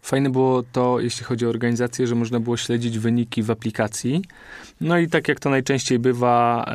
Fajne 0.02 0.30
było 0.30 0.62
to, 0.72 1.00
jeśli 1.00 1.24
chodzi 1.24 1.46
o 1.46 1.48
organizację, 1.48 2.06
że 2.06 2.14
można 2.14 2.40
było 2.40 2.56
śledzić 2.56 2.98
wyniki 2.98 3.42
w 3.42 3.50
aplikacji. 3.50 4.22
No 4.80 4.98
i 4.98 5.08
tak 5.08 5.28
jak 5.28 5.40
to 5.40 5.50
najczęściej 5.50 5.98
bywa, 5.98 6.66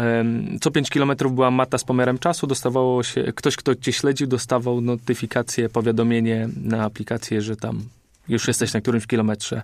co 0.62 0.72
5 0.72 0.90
kilometrów 0.90 1.36
była 1.36 1.52
mata 1.52 1.78
z 1.78 1.84
pomiarem 1.84 2.18
czasu, 2.20 2.48
dostawało 2.48 3.04
się, 3.04 3.24
ktoś, 3.36 3.56
kto 3.56 3.76
cię 3.76 3.94
śledził, 3.94 4.28
dostawał 4.28 4.82
notyfikację, 4.82 5.70
powiadomienie 5.70 6.50
na 6.64 6.84
aplikację, 6.84 7.42
że 7.42 7.56
tam 7.56 7.84
już 8.30 8.48
jesteś 8.48 8.74
na 8.74 8.82
którymś 8.82 9.08
kilometrze 9.08 9.62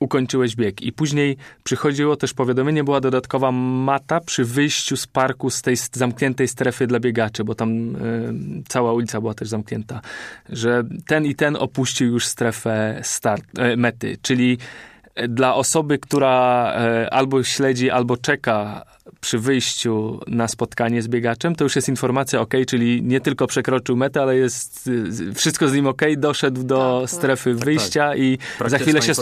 ukończyłeś 0.00 0.56
bieg. 0.56 0.82
I 0.82 0.92
później 0.92 1.36
przychodziło 1.64 2.16
też 2.16 2.34
powiadomienie, 2.34 2.84
była 2.84 3.00
dodatkowa 3.00 3.52
mata 3.52 4.20
przy 4.20 4.44
wyjściu 4.44 4.96
z 4.96 5.06
parku 5.06 5.50
z 5.50 5.62
tej 5.62 5.76
zamkniętej 5.92 6.48
strefy 6.48 6.86
dla 6.86 7.00
biegaczy, 7.00 7.44
bo 7.44 7.54
tam 7.54 7.96
y, 7.96 8.32
cała 8.68 8.92
ulica 8.92 9.20
była 9.20 9.34
też 9.34 9.48
zamknięta, 9.48 10.00
że 10.48 10.84
ten 11.06 11.26
i 11.26 11.34
ten 11.34 11.56
opuścił 11.56 12.06
już 12.06 12.26
strefę 12.26 13.00
start, 13.02 13.44
y, 13.58 13.76
mety, 13.76 14.16
czyli 14.22 14.58
dla 15.28 15.54
osoby, 15.54 15.98
która 15.98 16.72
y, 17.04 17.10
albo 17.10 17.42
śledzi, 17.44 17.90
albo 17.90 18.16
czeka 18.16 18.84
przy 19.20 19.38
wyjściu 19.38 20.20
na 20.26 20.48
spotkanie 20.48 21.02
z 21.02 21.08
biegaczem, 21.08 21.54
to 21.54 21.64
już 21.64 21.76
jest 21.76 21.88
informacja 21.88 22.40
ok, 22.40 22.54
czyli 22.66 23.02
nie 23.02 23.20
tylko 23.20 23.46
przekroczył 23.46 23.96
metę, 23.96 24.22
ale 24.22 24.36
jest 24.36 24.90
wszystko 25.34 25.68
z 25.68 25.74
nim 25.74 25.86
ok, 25.86 26.02
doszedł 26.16 26.62
do 26.62 26.98
tak, 27.00 27.10
strefy 27.10 27.54
tak, 27.54 27.64
wyjścia 27.64 28.08
tak. 28.08 28.18
i 28.18 28.38
za 28.66 28.78
chwilę, 28.78 29.02
się, 29.02 29.14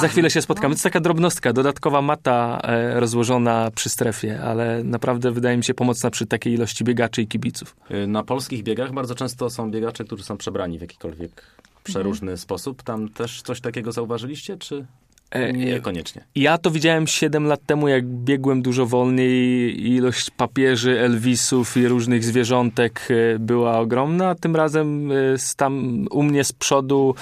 za 0.00 0.08
chwilę 0.08 0.30
się 0.30 0.42
spotkamy. 0.42 0.68
No. 0.68 0.74
To 0.74 0.76
jest 0.76 0.82
taka 0.82 1.00
drobnostka, 1.00 1.52
dodatkowa 1.52 2.02
mata 2.02 2.60
e, 2.62 3.00
rozłożona 3.00 3.70
przy 3.74 3.88
strefie, 3.88 4.40
ale 4.42 4.84
naprawdę 4.84 5.32
wydaje 5.32 5.56
mi 5.56 5.64
się 5.64 5.74
pomocna 5.74 6.10
przy 6.10 6.26
takiej 6.26 6.52
ilości 6.52 6.84
biegaczy 6.84 7.22
i 7.22 7.26
kibiców. 7.26 7.76
Y, 7.90 8.06
na 8.06 8.22
polskich 8.22 8.62
biegach 8.62 8.92
bardzo 8.92 9.14
często 9.14 9.50
są 9.50 9.70
biegacze, 9.70 10.04
którzy 10.04 10.24
są 10.24 10.36
przebrani 10.36 10.78
w 10.78 10.80
jakikolwiek 10.80 11.42
przeróżny 11.84 12.26
mhm. 12.26 12.38
sposób. 12.38 12.82
Tam 12.82 13.08
też 13.08 13.42
coś 13.42 13.60
takiego 13.60 13.92
zauważyliście, 13.92 14.56
czy... 14.56 14.86
E, 15.34 15.52
Niekoniecznie. 15.52 16.24
Ja 16.34 16.58
to 16.58 16.70
widziałem 16.70 17.06
7 17.06 17.46
lat 17.46 17.60
temu, 17.66 17.88
jak 17.88 18.06
biegłem 18.06 18.62
dużo 18.62 18.86
wolniej. 18.86 19.86
Ilość 19.90 20.30
papieży, 20.30 21.00
Elvisów 21.00 21.76
i 21.76 21.88
różnych 21.88 22.24
zwierzątek 22.24 23.08
e, 23.10 23.38
była 23.38 23.78
ogromna. 23.78 24.34
Tym 24.34 24.56
razem 24.56 25.12
e, 25.12 25.14
tam 25.56 26.06
u 26.10 26.22
mnie 26.22 26.44
z 26.44 26.52
przodu 26.52 27.14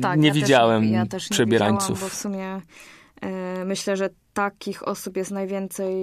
tak, 0.00 0.18
nie 0.18 0.28
ja 0.28 0.34
widziałem 0.34 0.82
też, 0.82 0.92
ja 0.92 1.06
też 1.06 1.30
nie 1.30 1.34
przebierańców. 1.34 2.00
bo 2.00 2.08
w 2.08 2.14
sumie 2.14 2.60
myślę, 3.64 3.96
że 3.96 4.10
takich 4.34 4.88
osób 4.88 5.16
jest 5.16 5.30
najwięcej 5.30 5.94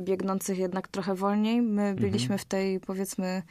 biegnących 0.00 0.58
jednak 0.58 0.88
trochę 0.88 1.14
wolniej. 1.14 1.62
My 1.62 1.94
byliśmy 1.94 2.38
w 2.38 2.44
tej, 2.44 2.80
powiedzmy, 2.80 3.42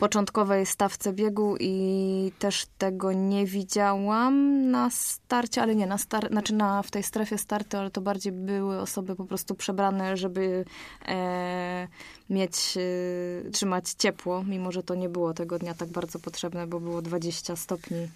początkowej 0.00 0.66
stawce 0.66 1.12
biegu 1.12 1.56
i 1.60 2.32
też 2.38 2.66
tego 2.78 3.12
nie 3.12 3.46
widziałam 3.46 4.64
na 4.70 4.90
starcie, 4.90 5.62
ale 5.62 5.74
nie, 5.74 5.86
na 5.86 5.98
star 5.98 6.28
znaczy 6.30 6.54
na, 6.54 6.82
w 6.82 6.90
tej 6.90 7.02
strefie 7.02 7.38
startu, 7.38 7.76
ale 7.76 7.90
to 7.90 8.00
bardziej 8.00 8.32
były 8.32 8.80
osoby 8.80 9.16
po 9.16 9.24
prostu 9.24 9.54
przebrane, 9.54 10.16
żeby 10.16 10.64
e, 11.08 11.88
mieć, 12.30 12.76
e, 12.76 13.50
trzymać 13.50 13.90
ciepło, 13.90 14.44
mimo 14.44 14.72
że 14.72 14.82
to 14.82 14.94
nie 14.94 15.08
było 15.08 15.34
tego 15.34 15.58
dnia 15.58 15.74
tak 15.74 15.88
bardzo 15.88 16.18
potrzebne, 16.18 16.66
bo 16.66 16.80
było 16.80 17.02
20 17.02 17.56
stopni 17.56 18.08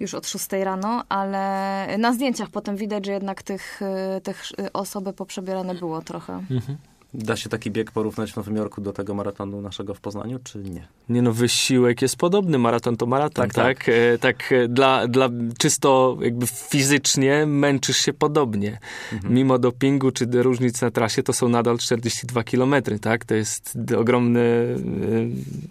już 0.00 0.14
od 0.14 0.26
6 0.26 0.46
rano, 0.52 1.04
ale 1.08 1.86
na 1.98 2.12
zdjęciach 2.12 2.50
potem 2.50 2.76
widać, 2.76 3.06
że 3.06 3.12
jednak 3.12 3.42
tych, 3.42 3.82
e, 3.82 4.20
tych 4.20 4.42
osoby 4.72 5.12
poprzebierane 5.12 5.74
było 5.74 6.02
trochę. 6.02 6.32
Mhm. 6.32 6.78
Da 7.14 7.36
się 7.36 7.48
taki 7.48 7.70
bieg 7.70 7.90
porównać 7.90 8.32
w 8.32 8.36
Nowym 8.36 8.56
Jorku 8.56 8.80
do 8.80 8.92
tego 8.92 9.14
maratonu 9.14 9.60
naszego 9.60 9.94
w 9.94 10.00
Poznaniu, 10.00 10.38
czy 10.44 10.58
nie? 10.58 10.88
Nie 11.08 11.22
no, 11.22 11.32
wysiłek 11.32 12.02
jest 12.02 12.16
podobny, 12.16 12.58
maraton 12.58 12.96
to 12.96 13.06
maraton, 13.06 13.44
Tak, 13.44 13.54
tak? 13.54 13.78
Tak, 13.78 13.88
e, 13.88 14.18
tak 14.18 14.52
e, 14.52 14.68
dla, 14.68 15.06
dla 15.06 15.28
czysto 15.58 16.18
jakby 16.20 16.46
fizycznie 16.46 17.46
męczysz 17.46 17.96
się 17.96 18.12
podobnie. 18.12 18.78
Mimo 19.24 19.58
dopingu 19.58 20.10
czy 20.10 20.26
różnic 20.32 20.80
na 20.82 20.90
trasie, 20.90 21.22
to 21.22 21.32
są 21.32 21.48
nadal 21.48 21.78
42 21.78 22.44
km, 22.44 22.74
tak? 23.00 23.24
To 23.24 23.34
jest 23.34 23.78
ogromny 23.96 24.40
e, 24.40 24.76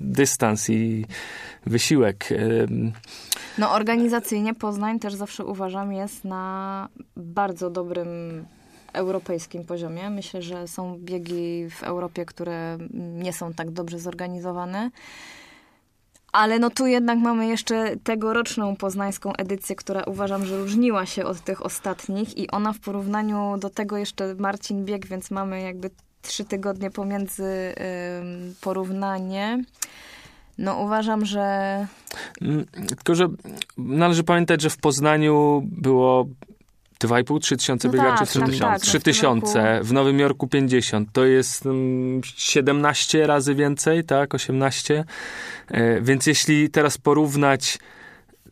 dystans 0.02 0.70
i 0.70 1.06
wysiłek. 1.66 2.32
E, 2.32 2.68
No 3.58 3.72
organizacyjnie 3.72 4.54
Poznań 4.54 5.00
też 5.00 5.14
zawsze 5.14 5.46
uważam 5.46 5.94
jest 5.94 6.26
na 6.26 6.88
bardzo 7.16 7.70
dobrym 7.70 8.46
europejskim 8.94 9.66
poziomie. 9.66 10.10
Myślę, 10.10 10.42
że 10.42 10.68
są 10.68 10.98
biegi 11.00 11.70
w 11.70 11.84
Europie, 11.84 12.26
które 12.26 12.78
nie 12.94 13.34
są 13.34 13.54
tak 13.54 13.72
dobrze 13.72 14.00
zorganizowane. 14.00 14.92
Ale 16.32 16.60
no 16.60 16.70
tu 16.70 16.88
jednak 16.88 17.20
mamy 17.20 17.48
jeszcze 17.48 17.98
tegoroczną 18.04 18.76
poznańską 18.76 19.34
edycję, 19.34 19.76
która 19.76 20.04
uważam, 20.04 20.46
że 20.46 20.58
różniła 20.58 21.06
się 21.06 21.26
od 21.26 21.42
tych 21.42 21.66
ostatnich 21.66 22.38
i 22.38 22.52
ona 22.52 22.74
w 22.74 22.80
porównaniu 22.80 23.58
do 23.60 23.70
tego 23.70 23.98
jeszcze 23.98 24.36
Marcin 24.36 24.86
bieg, 24.86 25.08
więc 25.08 25.32
mamy 25.32 25.62
jakby 25.62 25.90
trzy 26.22 26.46
tygodnie 26.46 26.92
pomiędzy 26.92 27.44
ym, 27.44 28.56
porównanie. 28.62 29.64
No 30.58 30.80
uważam, 30.80 31.26
że 31.26 31.88
Mm, 32.42 32.66
Tylko, 32.88 33.16
że 33.16 33.28
należy 33.78 34.24
pamiętać, 34.24 34.62
że 34.62 34.70
w 34.70 34.78
Poznaniu 34.78 35.64
było 35.66 36.28
2,5-3 37.00 37.58
tysiące 37.58 37.88
No 37.88 37.94
biegaczy, 37.94 38.26
tak, 38.34 38.50
tak, 38.50 38.60
tak, 38.60 38.82
3 38.82 38.90
w 38.90 39.04
tym 39.04 39.14
tysiące, 39.14 39.80
w 39.84 39.94
Nowym 39.94 40.20
Jorku 40.20 40.48
50. 40.48 41.10
To 41.14 41.26
jest 41.26 41.66
mm, 41.66 42.22
17 42.24 43.28
razy 43.28 43.56
więcej, 43.56 44.04
tak, 44.04 44.36
18. 44.36 45.06
E, 45.68 46.02
Więc 46.02 46.28
jeśli 46.28 46.70
teraz 46.70 46.98
porównać, 46.98 47.80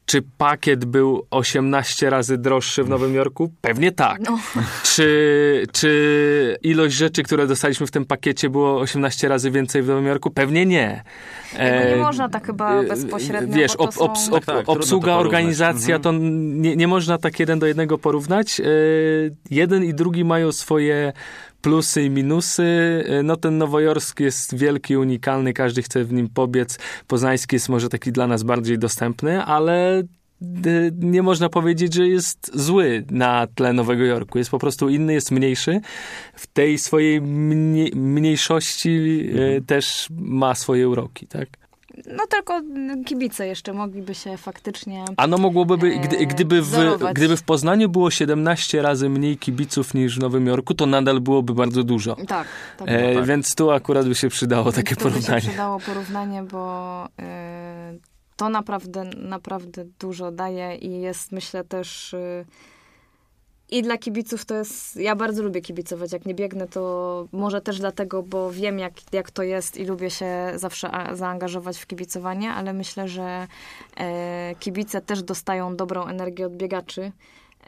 czy 0.05 0.21
pakiet 0.37 0.85
był 0.85 1.25
18 1.31 2.09
razy 2.09 2.37
droższy 2.37 2.83
w 2.83 2.89
Nowym 2.89 3.15
Jorku? 3.15 3.51
Pewnie 3.61 3.91
tak. 3.91 4.19
no, 4.29 4.39
Czy, 4.83 5.67
czy 5.71 6.57
ilość 6.61 6.95
rzeczy, 6.95 7.23
które 7.23 7.47
dostaliśmy 7.47 7.87
w 7.87 7.91
tym 7.91 8.05
pakiecie 8.05 8.49
było 8.49 8.79
18 8.79 9.27
razy 9.27 9.51
więcej 9.51 9.81
w 9.83 9.87
Nowym 9.87 10.05
Jorku? 10.05 10.31
Pewnie 10.31 10.65
nie. 10.65 11.03
Jakby 11.53 11.85
nie 11.89 11.95
E, 11.95 11.97
można 11.97 12.29
tak 12.29 12.45
chyba 12.45 12.81
e, 12.81 12.87
bezpośrednio, 12.87 13.55
Wiesz, 13.57 13.71
to 13.71 13.77
ob, 13.79 13.89
ob, 13.97 14.11
ob, 14.11 14.15
Tak, 14.15 14.31
tak, 14.31 14.41
trudno 14.45 14.63
to 14.63 14.71
obsługa, 14.71 15.05
porównać. 15.05 15.25
organizacja, 15.25 15.95
Mhm. 15.95 16.01
to 16.01 16.11
nie, 16.61 16.75
nie 16.75 16.87
można 16.87 17.17
tak 17.17 17.39
jeden 17.39 17.59
do 17.59 17.65
jednego 17.67 17.97
porównać. 17.97 18.59
E, 18.59 18.63
jeden 19.49 19.83
i 19.83 19.93
drugi 19.93 20.25
mają 20.25 20.51
swoje 20.51 21.13
plusy 21.65 22.03
i 22.03 22.09
minusy. 22.09 23.03
E, 23.07 23.23
No 23.23 23.35
ten 23.37 23.57
nowojorski 23.57 24.23
jest 24.23 24.55
wielki, 24.55 24.97
unikalny, 24.97 25.53
każdy 25.53 25.81
chce 25.81 26.03
w 26.03 26.13
nim 26.13 26.29
pobiec. 26.29 26.79
Poznański 27.07 27.55
jest 27.55 27.69
może 27.69 27.89
taki 27.89 28.11
dla 28.11 28.27
nas 28.27 28.43
bardziej 28.43 28.79
dostępny, 28.79 29.43
ale 29.43 29.99
y, 29.99 30.91
nie 30.99 31.23
można 31.23 31.49
powiedzieć, 31.49 31.93
że 31.93 32.07
jest 32.07 32.51
zły 32.53 33.05
na 33.11 33.47
tle 33.55 33.73
Nowego 33.73 34.03
Jorku. 34.03 34.37
Jest 34.37 34.51
po 34.51 34.59
prostu 34.59 34.89
inny, 34.89 35.13
jest 35.13 35.31
mniejszy. 35.31 35.81
W 36.35 36.47
tej 36.47 36.77
swojej 36.77 37.21
mniej, 37.21 37.91
mniejszości 37.95 38.89
y, 39.57 39.61
też 39.67 40.07
ma 40.11 40.55
swoje 40.55 40.89
uroki, 40.89 41.27
tak? 41.27 41.47
No 42.07 42.27
tylko 42.27 42.61
kibice 43.05 43.47
jeszcze 43.47 43.73
mogliby 43.73 44.15
się 44.15 44.37
faktycznie... 44.37 45.05
Ano 45.17 45.37
mogłoby, 45.37 45.77
by, 45.77 45.87
e, 45.87 45.99
gdy, 45.99 46.25
gdyby, 46.25 46.61
w, 46.61 46.97
gdyby 47.13 47.37
w 47.37 47.43
Poznaniu 47.43 47.89
było 47.89 48.11
17 48.11 48.81
razy 48.81 49.09
mniej 49.09 49.37
kibiców 49.37 49.93
niż 49.93 50.15
w 50.15 50.19
Nowym 50.19 50.47
Jorku, 50.47 50.73
to 50.73 50.85
nadal 50.85 51.21
byłoby 51.21 51.53
bardzo 51.53 51.83
dużo. 51.83 52.15
Tak, 52.15 52.47
tak. 52.77 52.87
E, 52.87 53.15
tak. 53.15 53.25
Więc 53.25 53.55
tu 53.55 53.71
akurat 53.71 54.07
by 54.07 54.15
się 54.15 54.29
przydało 54.29 54.71
takie 54.71 54.95
to 54.95 55.03
by 55.03 55.09
się 55.09 55.15
porównanie. 55.15 55.41
przydało 55.41 55.79
porównanie, 55.79 56.43
bo 56.43 57.05
y, 57.05 57.99
to 58.35 58.49
naprawdę, 58.49 59.03
naprawdę 59.03 59.85
dużo 59.99 60.31
daje 60.31 60.75
i 60.75 61.01
jest 61.01 61.31
myślę 61.31 61.63
też 61.63 62.13
y, 62.13 62.45
i 63.71 63.81
dla 63.81 63.97
kibiców 63.97 64.45
to 64.45 64.55
jest, 64.55 64.95
ja 64.95 65.15
bardzo 65.15 65.43
lubię 65.43 65.61
kibicować, 65.61 66.11
jak 66.11 66.25
nie 66.25 66.35
biegnę 66.35 66.67
to 66.67 67.27
może 67.31 67.61
też 67.61 67.79
dlatego, 67.79 68.23
bo 68.23 68.51
wiem 68.51 68.79
jak, 68.79 68.93
jak 69.13 69.31
to 69.31 69.43
jest 69.43 69.77
i 69.77 69.85
lubię 69.85 70.09
się 70.09 70.51
zawsze 70.55 70.91
zaangażować 71.13 71.77
w 71.77 71.87
kibicowanie, 71.87 72.51
ale 72.51 72.73
myślę, 72.73 73.07
że 73.07 73.47
e, 73.97 74.55
kibice 74.59 75.01
też 75.01 75.23
dostają 75.23 75.75
dobrą 75.75 76.05
energię 76.05 76.45
od 76.45 76.55
biegaczy. 76.57 77.11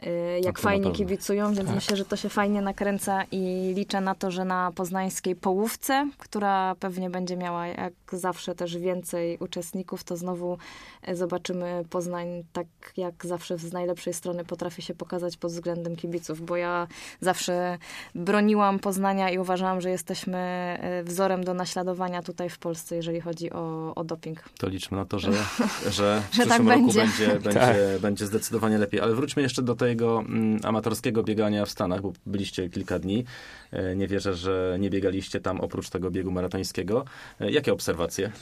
E, 0.02 0.40
Jak 0.40 0.58
fajnie 0.58 0.92
kibicują, 0.92 1.46
więc 1.54 1.66
Tak. 1.66 1.74
myślę, 1.74 1.96
że 1.96 2.04
to 2.04 2.16
się 2.16 2.28
fajnie 2.28 2.62
nakręca 2.62 3.24
i 3.32 3.72
liczę 3.76 4.00
na 4.00 4.14
to, 4.14 4.30
że 4.30 4.44
na 4.44 4.72
poznańskiej 4.74 5.36
połówce, 5.36 6.10
która 6.18 6.74
pewnie 6.80 7.10
będzie 7.10 7.36
miała 7.36 7.66
jak 7.66 7.92
zawsze 8.12 8.54
też 8.54 8.76
więcej 8.78 9.38
uczestników, 9.40 10.04
to 10.04 10.16
znowu 10.16 10.58
e, 11.02 11.16
zobaczymy 11.16 11.84
Poznań 11.90 12.44
tak 12.52 12.66
jak 12.96 13.26
zawsze 13.26 13.58
z 13.58 13.72
najlepszej 13.72 14.14
strony 14.14 14.44
potrafi 14.44 14.82
się 14.82 14.94
pokazać 14.94 15.36
pod 15.36 15.52
względem 15.52 15.96
kibiców, 15.96 16.40
bo 16.46 16.56
ja 16.56 16.86
zawsze 17.20 17.78
broniłam 18.14 18.78
Poznania 18.78 19.30
i 19.30 19.38
uważałam, 19.38 19.80
że 19.80 19.90
jesteśmy 19.90 20.38
e, 20.38 21.02
wzorem 21.04 21.44
do 21.44 21.54
naśladowania 21.54 22.22
tutaj 22.22 22.48
w 22.50 22.58
Polsce, 22.58 22.96
jeżeli 22.96 23.20
chodzi 23.20 23.52
o, 23.52 23.94
o 23.94 24.04
doping. 24.04 24.44
To 24.58 24.68
liczmy 24.68 24.96
na 24.96 25.04
to, 25.04 25.18
że, 25.18 25.32
że 25.90 26.22
w 26.30 26.34
Że 26.34 26.46
tak 26.46 26.62
przyszłym 26.62 26.68
roku 26.68 26.80
będzie. 26.92 27.00
będzie, 27.00 27.26
będzie, 27.44 27.60
Tak. 27.60 27.76
będzie 28.00 28.26
zdecydowanie 28.26 28.78
lepiej. 28.78 29.00
Ale 29.00 29.14
wróćmy 29.14 29.42
jeszcze 29.42 29.62
do 29.62 29.74
tego 29.74 29.87
mm, 29.92 30.60
amatorskiego 30.64 31.22
biegania 31.22 31.64
w 31.64 31.70
Stanach, 31.70 32.00
bo 32.02 32.12
byliście 32.26 32.68
kilka 32.68 32.98
dni. 32.98 33.24
E, 33.72 33.96
Nie 33.96 34.08
wierzę, 34.08 34.34
że 34.34 34.76
nie 34.80 34.90
biegaliście 34.90 35.40
tam 35.40 35.60
oprócz 35.60 35.90
tego 35.90 36.10
biegu 36.10 36.30
maratońskiego. 36.30 37.04
E, 37.40 37.50
Jakie 37.50 37.72
obserwacje? 37.72 38.32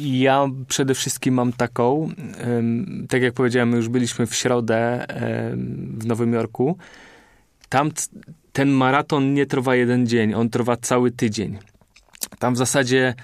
Ja 0.00 0.48
przede 0.68 0.94
wszystkim 0.94 1.34
mam 1.34 1.52
taką, 1.52 2.08
tak 3.08 3.22
jak 3.22 3.34
powiedziałem, 3.34 3.72
już 3.72 3.88
byliśmy 3.88 4.26
w 4.26 4.34
środę 4.34 5.06
w 5.98 6.06
Nowym 6.06 6.32
Jorku. 6.32 6.76
Tam 7.68 7.90
ten 8.52 8.70
maraton 8.70 9.34
nie 9.34 9.46
trwa 9.46 9.76
jeden 9.76 10.06
dzień, 10.06 10.34
on 10.34 10.50
trwa 10.50 10.76
cały 10.76 11.10
tydzień. 11.10 11.58
Tam 12.38 12.54
w 12.54 12.56
zasadzie 12.56 13.14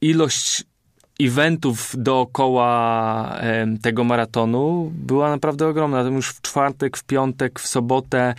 ilość 0.00 0.64
eventów 1.20 1.94
dookoła 1.98 3.36
tego 3.82 4.04
maratonu 4.04 4.92
była 4.94 5.30
naprawdę 5.30 5.66
ogromna. 5.66 6.00
Już 6.00 6.28
w 6.28 6.40
czwartek, 6.40 6.96
w 6.96 7.04
piątek, 7.04 7.60
w 7.60 7.66
sobotę 7.66 8.34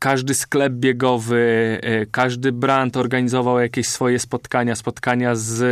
każdy 0.00 0.34
sklep 0.34 0.72
biegowy, 0.72 1.78
e, 1.82 2.06
każdy 2.06 2.52
brand 2.52 2.96
organizował 2.96 3.60
jakieś 3.60 3.86
swoje 3.86 4.18
spotkania, 4.18 4.74
spotkania 4.74 5.34
z 5.34 5.62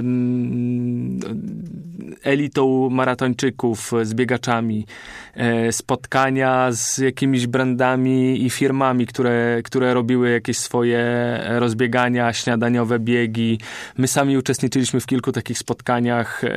mm, 0.00 1.20
elitą 2.22 2.90
maratończyków, 2.90 3.92
z 4.02 4.14
biegaczami, 4.14 4.86
e, 5.34 5.72
spotkania 5.72 6.68
z 6.72 6.98
jakimiś 6.98 7.46
brandami 7.46 8.44
i 8.44 8.50
firmami, 8.50 9.06
które, 9.06 9.60
które 9.64 9.94
robiły 9.94 10.30
jakieś 10.30 10.58
swoje 10.58 11.04
rozbiegania, 11.48 12.32
śniadaniowe 12.32 12.98
biegi. 12.98 13.58
My 13.98 14.08
sami 14.08 14.36
uczestniczyliśmy 14.36 15.00
w 15.00 15.06
kilku 15.06 15.32
takich 15.32 15.58
spotkaniach. 15.58 16.44
E, 16.44 16.48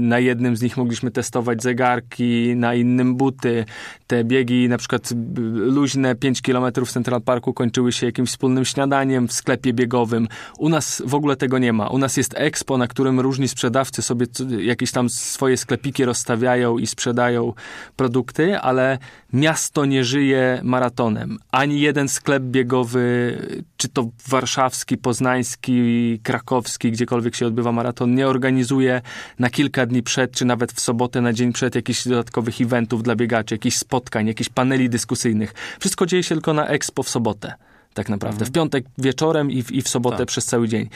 Na 0.00 0.18
jednym 0.18 0.56
z 0.56 0.62
nich 0.62 0.76
mogliśmy 0.76 1.10
testować 1.10 1.62
zegarki, 1.62 2.56
na 2.56 2.74
innym 2.74 3.16
buty. 3.16 3.64
Te 4.06 4.24
biegi, 4.24 4.68
na 4.68 4.78
przykład 4.78 5.08
luźne 5.54 6.14
5 6.14 6.42
km 6.42 6.53
w 6.60 6.92
Central 6.92 7.22
Parku 7.22 7.54
kończyły 7.54 7.92
się 7.92 8.06
jakimś 8.06 8.28
wspólnym 8.30 8.64
śniadaniem 8.64 9.28
w 9.28 9.32
sklepie 9.32 9.72
biegowym. 9.72 10.28
U 10.58 10.68
nas 10.68 11.02
w 11.06 11.14
ogóle 11.14 11.36
tego 11.36 11.58
nie 11.58 11.72
ma. 11.72 11.88
U 11.88 11.98
nas 11.98 12.16
jest 12.16 12.34
expo, 12.36 12.78
na 12.78 12.86
którym 12.86 13.20
różni 13.20 13.48
sprzedawcy 13.48 14.02
sobie 14.02 14.26
jakieś 14.58 14.92
tam 14.92 15.08
swoje 15.08 15.56
sklepiki 15.56 16.04
rozstawiają 16.04 16.78
i 16.78 16.86
sprzedają 16.86 17.52
produkty, 17.96 18.58
ale 18.58 18.98
miasto 19.32 19.84
nie 19.84 20.04
żyje 20.04 20.60
maratonem. 20.62 21.38
Ani 21.50 21.80
jeden 21.80 22.08
sklep 22.08 22.42
biegowy, 22.42 23.38
czy 23.76 23.88
to 23.88 24.10
warszawski, 24.28 24.98
poznański, 24.98 26.20
krakowski, 26.22 26.92
gdziekolwiek 26.92 27.34
się 27.34 27.46
odbywa 27.46 27.72
maraton, 27.72 28.14
nie 28.14 28.28
organizuje 28.28 29.02
na 29.38 29.50
kilka 29.50 29.86
dni 29.86 30.02
przed, 30.02 30.32
czy 30.32 30.44
nawet 30.44 30.72
w 30.72 30.80
sobotę 30.80 31.20
na 31.20 31.32
dzień 31.32 31.52
przed 31.52 31.74
jakichś 31.74 32.08
dodatkowych 32.08 32.60
eventów 32.60 33.02
dla 33.02 33.16
biegaczy, 33.16 33.54
jakichś 33.54 33.76
spotkań, 33.76 34.26
jakichś 34.26 34.50
paneli 34.50 34.90
dyskusyjnych. 34.90 35.54
Wszystko 35.80 36.06
dzieje 36.06 36.22
się 36.22 36.34
tylko 36.44 36.54
na 36.54 36.68
Expo 36.68 37.02
w 37.02 37.08
sobotę 37.08 37.54
tak 37.94 38.08
naprawdę. 38.08 38.34
Mhm. 38.34 38.50
W 38.50 38.52
piątek 38.52 38.84
wieczorem 38.98 39.50
i 39.50 39.62
w, 39.62 39.72
i 39.72 39.82
w 39.82 39.88
sobotę 39.88 40.16
tak. 40.16 40.26
przez 40.26 40.44
cały 40.46 40.68
dzień. 40.68 40.88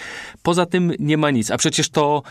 Poza 0.42 0.66
tym 0.66 0.92
nie 0.98 1.16
ma 1.16 1.30
nic. 1.30 1.50
A 1.50 1.56
przecież 1.56 1.90
to 1.90 2.22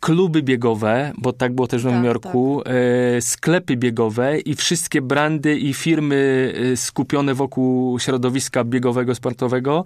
kluby 0.00 0.42
biegowe, 0.42 1.12
bo 1.18 1.32
tak 1.32 1.54
było 1.54 1.66
też 1.66 1.82
w 1.82 1.84
Nowym 1.84 2.00
tak, 2.00 2.06
Jorku, 2.06 2.62
tak. 2.64 2.74
E, 3.16 3.20
sklepy 3.20 3.76
biegowe 3.76 4.38
i 4.38 4.54
wszystkie 4.54 5.02
brandy 5.02 5.58
i 5.58 5.74
firmy 5.74 6.52
e, 6.72 6.76
skupione 6.76 7.34
wokół 7.34 7.98
środowiska 7.98 8.64
biegowego, 8.64 9.14
sportowego 9.14 9.84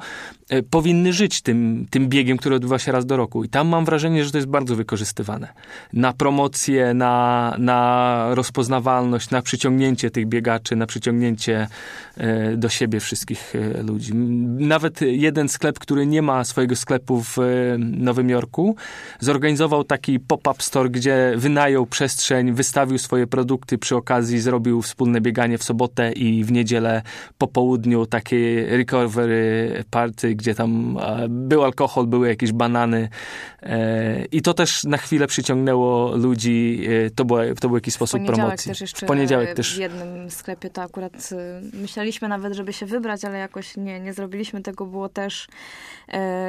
e, 0.48 0.62
powinny 0.62 1.12
żyć 1.12 1.42
tym, 1.42 1.86
tym 1.90 2.08
biegiem, 2.08 2.36
który 2.36 2.54
odbywa 2.54 2.78
się 2.78 2.92
raz 2.92 3.06
do 3.06 3.16
roku. 3.16 3.44
I 3.44 3.48
tam 3.48 3.68
mam 3.68 3.84
wrażenie, 3.84 4.24
że 4.24 4.30
to 4.30 4.38
jest 4.38 4.48
bardzo 4.48 4.76
wykorzystywane. 4.76 5.48
Na 5.92 6.12
promocję, 6.12 6.94
na, 6.94 7.54
na 7.58 8.26
rozpoznawalność, 8.34 9.30
na 9.30 9.42
przyciągnięcie 9.42 10.10
tych 10.10 10.26
biegaczy, 10.26 10.76
na 10.76 10.86
przyciągnięcie 10.86 11.68
do 12.56 12.68
siebie 12.68 13.00
wszystkich 13.00 13.54
ludzi. 13.84 14.14
Nawet 14.58 15.00
jeden 15.00 15.48
sklep, 15.48 15.78
który 15.78 16.06
nie 16.06 16.22
ma 16.22 16.44
swojego 16.44 16.76
sklepu 16.76 17.22
w 17.22 17.36
Nowym 17.78 18.30
Jorku, 18.30 18.76
zorganizował 19.20 19.84
taki 19.84 19.99
taki 20.00 20.20
pop-up 20.20 20.62
store, 20.62 20.90
gdzie 20.90 21.32
wynajął 21.36 21.86
przestrzeń, 21.86 22.52
wystawił 22.52 22.98
swoje 22.98 23.26
produkty, 23.26 23.78
przy 23.78 23.96
okazji 23.96 24.40
zrobił 24.40 24.82
wspólne 24.82 25.20
bieganie 25.20 25.58
w 25.58 25.62
sobotę 25.62 26.12
i 26.12 26.44
w 26.44 26.52
niedzielę 26.52 27.02
po 27.38 27.46
południu 27.46 28.06
takie 28.06 28.66
recovery 28.76 29.84
party, 29.90 30.34
gdzie 30.34 30.54
tam 30.54 30.98
e, 31.00 31.26
był 31.28 31.64
alkohol, 31.64 32.06
były 32.06 32.28
jakieś 32.28 32.52
banany 32.52 33.08
e, 33.62 34.24
i 34.24 34.42
to 34.42 34.54
też 34.54 34.84
na 34.84 34.96
chwilę 34.96 35.26
przyciągnęło 35.26 36.16
ludzi, 36.16 36.86
e, 37.06 37.10
to, 37.10 37.24
było, 37.24 37.40
to 37.60 37.68
był 37.68 37.76
jakiś 37.76 37.94
sposób 37.94 38.26
promocji. 38.26 38.68
Też 38.68 38.80
jeszcze 38.80 39.06
w 39.06 39.08
poniedziałek 39.08 39.54
też. 39.54 39.74
W 39.74 39.78
jednym 39.78 40.30
sklepie 40.30 40.70
to 40.70 40.82
akurat 40.82 41.30
myśleliśmy 41.72 42.28
nawet, 42.28 42.52
żeby 42.52 42.72
się 42.72 42.86
wybrać, 42.86 43.24
ale 43.24 43.38
jakoś 43.38 43.76
nie, 43.76 44.00
nie 44.00 44.12
zrobiliśmy 44.12 44.62
tego, 44.62 44.86
było 44.86 45.08
też 45.08 45.48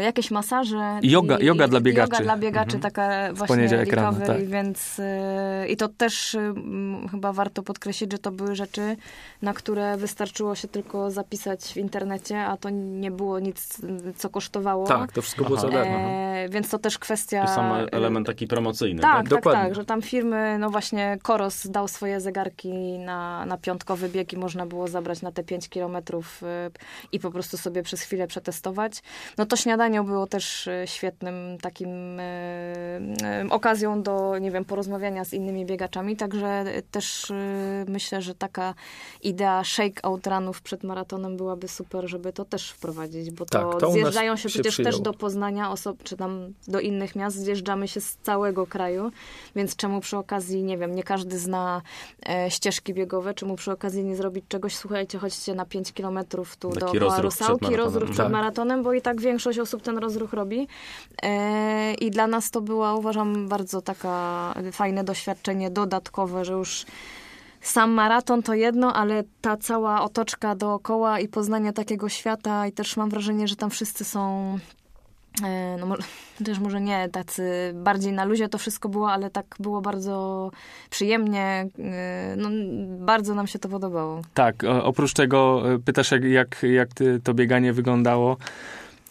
jakieś 0.02 0.32
masaże. 0.32 1.00
Yoga, 1.04 1.38
i, 1.38 1.46
yoga 1.46 1.68
dla 1.68 1.82
biegaczy. 1.82 2.14
Yoga 2.14 2.24
dla 2.24 2.38
biegaczy, 2.38 2.76
mhm. 2.76 2.82
taka 2.82 3.34
właśnie 3.42 3.56
poniedziałek 3.56 3.94
rano, 3.94 4.26
tak. 4.26 4.46
więc 4.48 5.00
y, 5.00 5.04
i 5.68 5.78
to 5.78 5.88
też 5.88 6.34
y, 6.36 6.54
chyba 7.12 7.34
warto 7.34 7.64
podkreślić, 7.64 8.12
że 8.12 8.18
to 8.18 8.32
były 8.32 8.56
rzeczy, 8.56 8.98
na 9.42 9.54
które 9.54 9.98
wystarczyło 9.98 10.56
się 10.56 10.68
tylko 10.68 11.12
zapisać 11.12 11.64
w 11.64 11.78
internecie, 11.78 12.40
a 12.40 12.58
to 12.58 12.70
nie 12.70 13.12
było 13.12 13.40
nic, 13.40 13.82
co 14.18 14.30
kosztowało. 14.30 14.88
Tak, 14.88 15.12
to 15.12 15.22
wszystko 15.22 15.46
było 15.46 15.60
za 15.60 15.70
darmo. 15.70 15.98
E, 15.98 16.50
więc 16.50 16.70
to 16.70 16.80
też 16.80 17.00
kwestia... 17.00 17.44
I 17.44 17.48
sam 17.48 17.88
element 17.92 18.28
taki 18.28 18.48
promocyjny. 18.48 19.02
Tak, 19.02 19.12
tak, 19.12 19.24
tak, 19.24 19.30
Dokładnie. 19.30 19.64
tak, 19.64 19.76
że 19.76 19.86
tam 19.86 20.02
firmy, 20.02 20.58
no 20.60 20.70
właśnie 20.70 21.18
Koros 21.22 21.68
dał 21.68 21.88
swoje 21.88 22.22
zegarki 22.22 23.00
na, 23.00 23.46
na 23.46 23.58
piątkowy 23.58 24.10
bieg 24.10 24.34
i 24.34 24.38
można 24.38 24.66
było 24.66 24.88
zabrać 24.88 25.22
na 25.22 25.32
te 25.32 25.44
5 25.44 25.70
kilometrów 25.70 26.44
y, 26.44 26.48
i 27.12 27.20
po 27.20 27.32
prostu 27.32 27.58
sobie 27.58 27.84
przez 27.84 28.02
chwilę 28.02 28.28
przetestować. 28.28 29.04
No 29.38 29.46
to 29.46 29.56
śniadanie 29.56 30.04
było 30.04 30.28
też 30.28 30.68
y, 30.68 30.84
świetnym 30.86 31.58
takim 31.62 31.90
okazją 33.50 34.04
do, 34.04 34.38
nie 34.38 34.52
wiem, 34.52 34.66
porozmawiania 34.66 35.26
z 35.26 35.34
innymi 35.34 35.66
biegaczami, 35.66 36.18
także 36.18 36.66
też 36.92 37.30
y, 37.30 37.34
myślę, 37.88 38.22
że 38.22 38.36
taka 38.36 38.74
idea 39.22 39.62
shake-out 39.62 40.28
runów 40.28 40.62
przed 40.62 40.84
maratonem 40.84 41.38
byłaby 41.38 41.68
super, 41.68 42.10
żeby 42.10 42.34
to 42.34 42.46
też 42.46 42.72
wprowadzić, 42.72 43.32
bo 43.32 43.46
to, 43.46 43.72
tak, 43.72 43.80
to 43.80 43.92
zjeżdżają 43.92 44.36
się, 44.36 44.42
się 44.42 44.50
przecież 44.50 44.74
przyjął. 44.74 44.92
też 44.92 45.02
do 45.02 45.14
Poznania 45.14 45.72
osób, 45.72 46.04
czy 46.04 46.18
tam 46.18 46.54
do 46.68 46.80
innych 46.80 47.16
miast, 47.16 47.38
zjeżdżamy 47.38 47.88
się 47.88 48.02
z 48.02 48.18
całego 48.24 48.68
kraju, 48.68 49.12
więc 49.56 49.76
czemu 49.76 50.02
przy 50.02 50.18
okazji, 50.18 50.64
nie 50.64 50.78
wiem, 50.78 50.96
nie 50.96 51.04
każdy 51.04 51.40
zna 51.40 51.82
e, 52.30 52.52
ścieżki 52.52 52.94
biegowe, 52.94 53.34
czemu 53.34 53.56
przy 53.56 53.72
okazji 53.72 54.04
nie 54.04 54.16
zrobić 54.16 54.46
czegoś, 54.48 54.76
słuchajcie, 54.76 55.18
chodźcie 55.18 55.56
na 55.56 55.66
5 55.66 55.94
kilometrów 55.94 56.58
tu 56.58 56.70
Taki 56.70 57.00
do 57.00 57.22
Rusałki, 57.22 57.76
rozruch 57.76 58.10
przed 58.10 58.18
tak. 58.18 58.32
maratonem, 58.32 58.84
bo 58.84 58.94
i 58.94 59.02
tak 59.02 59.22
większość 59.22 59.60
osób 59.60 59.82
ten 59.82 59.98
rozruch 59.98 60.34
robi 60.34 60.68
e, 61.24 61.94
i 61.94 62.12
dla 62.12 62.28
nas 62.28 62.52
to 62.52 62.62
była, 62.62 62.96
uważam, 62.96 63.21
bardzo 63.26 63.82
taka 63.82 64.54
fajne 64.72 65.04
doświadczenie 65.04 65.72
dodatkowe, 65.72 66.46
że 66.46 66.54
już 66.54 66.86
sam 67.62 67.92
maraton 67.92 68.44
to 68.44 68.54
jedno, 68.54 68.94
ale 68.94 69.24
ta 69.42 69.58
cała 69.58 70.02
otoczka 70.02 70.56
dookoła 70.56 71.20
i 71.20 71.28
poznanie 71.28 71.74
takiego 71.74 72.10
świata 72.10 72.68
i 72.68 72.72
też 72.72 72.98
mam 72.98 73.10
wrażenie, 73.10 73.48
że 73.48 73.56
tam 73.56 73.70
wszyscy 73.70 74.06
są 74.06 74.58
e, 75.44 75.78
no 75.80 75.86
może, 75.86 76.04
też 76.46 76.60
może 76.60 76.82
nie 76.82 77.10
tacy 77.10 77.74
bardziej 77.76 78.14
na 78.14 78.26
luzie 78.26 78.50
to 78.50 78.58
wszystko 78.58 78.90
było, 78.90 79.12
ale 79.12 79.30
tak 79.30 79.46
było 79.60 79.82
bardzo 79.82 80.52
przyjemnie. 80.90 81.68
E, 81.80 82.36
no, 82.38 82.50
bardzo 83.06 83.36
nam 83.36 83.48
się 83.48 83.60
to 83.60 83.70
podobało. 83.70 84.22
Tak, 84.34 84.64
oprócz 84.84 85.14
tego 85.14 85.64
e, 85.74 85.80
pytasz, 85.80 86.12
jak, 86.12 86.24
jak, 86.24 86.64
jak 86.64 86.90
to 87.24 87.34
bieganie 87.34 87.74
wyglądało 87.74 88.38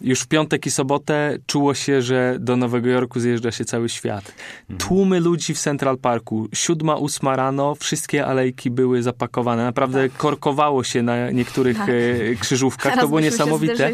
już 0.01 0.21
w 0.21 0.27
piątek 0.27 0.67
i 0.67 0.71
sobotę 0.71 1.39
czuło 1.47 1.75
się, 1.75 2.03
że 2.03 2.37
do 2.41 2.57
Nowego 2.57 2.89
Jorku 2.89 3.21
zjeżdża 3.21 3.51
się 3.51 3.65
cały 3.65 3.89
świat. 3.89 4.33
Mhm. 4.61 4.79
Tłumy 4.89 5.21
ludzi 5.21 5.55
w 5.55 5.59
Central 5.59 5.99
Parku. 5.99 6.49
Siódma, 6.55 6.97
ósma 6.97 7.37
rano, 7.37 7.75
wszystkie 7.75 8.27
alejki 8.27 8.71
były 8.71 9.03
zapakowane. 9.03 9.65
Naprawdę 9.65 10.09
tak. 10.09 10.19
korkowało 10.19 10.85
się 10.85 11.03
na 11.03 11.31
niektórych 11.31 11.77
tak. 11.79 11.89
E, 11.89 12.35
krzyżówkach. 12.41 12.93
Teraz 12.93 13.01
to 13.01 13.09
było 13.09 13.21
niesamowite. 13.21 13.93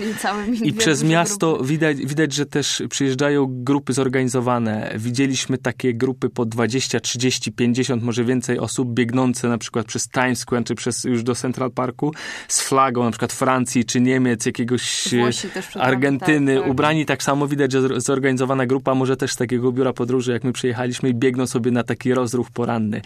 I 0.63 0.73
przez 0.73 1.05
miasto 1.05 1.65
widać, 1.65 1.97
widać, 1.97 2.33
że 2.35 2.47
też 2.47 2.83
przyjeżdżają 2.91 3.47
grupy 3.51 3.93
zorganizowane. 3.93 4.93
Widzieliśmy 4.99 5.59
takie 5.59 5.95
grupy 5.95 6.29
po 6.29 6.45
20, 6.45 7.01
30, 7.01 7.53
50, 7.53 8.03
może 8.03 8.25
więcej 8.25 8.59
osób 8.59 8.95
biegnące 8.95 9.49
na 9.49 9.59
przykład 9.59 9.87
przez 9.87 10.09
Times 10.09 10.39
Square, 10.39 10.65
czy 10.65 10.75
przez 10.75 11.05
już 11.05 11.23
do 11.23 11.35
Central 11.35 11.71
Parku 11.71 12.13
z 12.49 12.61
flagą 12.61 13.05
na 13.05 13.11
przykład 13.11 13.33
Francji, 13.33 13.85
czy 13.85 14.01
Niemiec, 14.01 14.47
jakiegoś 14.47 15.09
Włosi 15.21 15.49
też 15.49 15.67
Argentyny, 15.97 16.55
tak, 16.55 16.62
tak. 16.62 16.72
ubrani 16.72 17.07
tak 17.07 17.22
samo, 17.22 17.49
widać, 17.49 17.72
że 17.72 18.01
zorganizowana 18.01 18.66
grupa, 18.66 18.94
może 18.94 19.16
też 19.16 19.32
z 19.32 19.36
takiego 19.36 19.72
biura 19.72 19.92
podróży, 19.92 20.32
jak 20.32 20.44
my 20.44 20.53
przyjechaliśmy 20.53 21.09
i 21.09 21.14
biegną 21.14 21.47
sobie 21.47 21.70
na 21.70 21.82
taki 21.82 22.14
rozruch 22.14 22.51
poranny. 22.51 23.03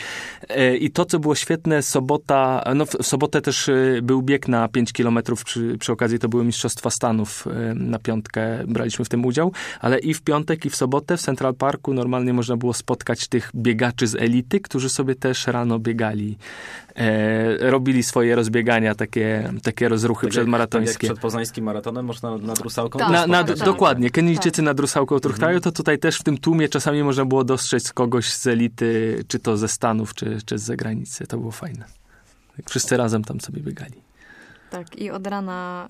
E, 0.48 0.76
I 0.76 0.90
to, 0.90 1.04
co 1.04 1.18
było 1.18 1.34
świetne, 1.34 1.82
sobota, 1.82 2.64
no 2.74 2.86
w 2.86 2.90
sobotę 3.02 3.40
też 3.40 3.68
e, 3.68 4.02
był 4.02 4.22
bieg 4.22 4.48
na 4.48 4.68
5 4.68 4.92
kilometrów, 4.92 5.44
przy, 5.44 5.76
przy 5.78 5.92
okazji 5.92 6.18
to 6.18 6.28
były 6.28 6.44
Mistrzostwa 6.44 6.90
Stanów 6.90 7.46
e, 7.46 7.74
na 7.74 7.98
piątkę, 7.98 8.64
braliśmy 8.66 9.04
w 9.04 9.08
tym 9.08 9.24
udział, 9.24 9.52
ale 9.80 9.98
i 9.98 10.14
w 10.14 10.22
piątek, 10.22 10.64
i 10.64 10.70
w 10.70 10.76
sobotę 10.76 11.16
w 11.16 11.20
Central 11.20 11.54
Parku 11.54 11.94
normalnie 11.94 12.32
można 12.32 12.56
było 12.56 12.74
spotkać 12.74 13.28
tych 13.28 13.50
biegaczy 13.54 14.06
z 14.06 14.14
elity, 14.14 14.60
którzy 14.60 14.88
sobie 14.88 15.14
też 15.14 15.46
rano 15.46 15.78
biegali 15.78 16.38
e, 17.00 17.70
robili 17.70 18.02
swoje 18.02 18.34
rozbiegania, 18.34 18.94
takie, 18.94 19.52
takie 19.62 19.88
rozruchy 19.88 20.26
tak 20.26 20.30
przedmaratońskie. 20.30 20.92
Tak 20.92 21.02
jak 21.02 21.12
przed 21.12 21.22
poznańskim 21.22 21.64
maratonem 21.64 22.06
można 22.06 22.38
nad 22.38 22.58
rusałką 22.58 22.98
tak, 22.98 23.10
na, 23.10 23.26
na, 23.26 23.44
tak, 23.44 23.58
Dokładnie, 23.58 24.06
tak. 24.06 24.14
Kenijczycy 24.14 24.56
tak. 24.56 24.64
nad 24.64 24.80
rusałką 24.80 25.20
truchtają, 25.20 25.56
mhm. 25.56 25.62
to 25.62 25.72
tutaj 25.72 25.98
też 25.98 26.18
w 26.18 26.22
tym 26.22 26.38
tłumie 26.38 26.68
czasami 26.68 27.02
można 27.02 27.24
było 27.24 27.44
dostrzec 27.44 27.92
kogoś 27.92 28.32
z 28.32 28.46
elity, 28.46 29.24
czy 29.28 29.38
to 29.38 29.56
ze 29.56 29.68
Stanów, 29.68 30.14
czy, 30.14 30.38
czy 30.46 30.58
z 30.58 30.62
zagranicy. 30.62 31.26
To 31.26 31.38
było 31.38 31.50
fajne. 31.50 31.84
Wszyscy 32.68 32.96
razem 32.96 33.24
tam 33.24 33.40
sobie 33.40 33.60
biegali. 33.62 34.09
Tak, 34.70 34.98
i 34.98 35.10
od 35.10 35.26
rana 35.26 35.88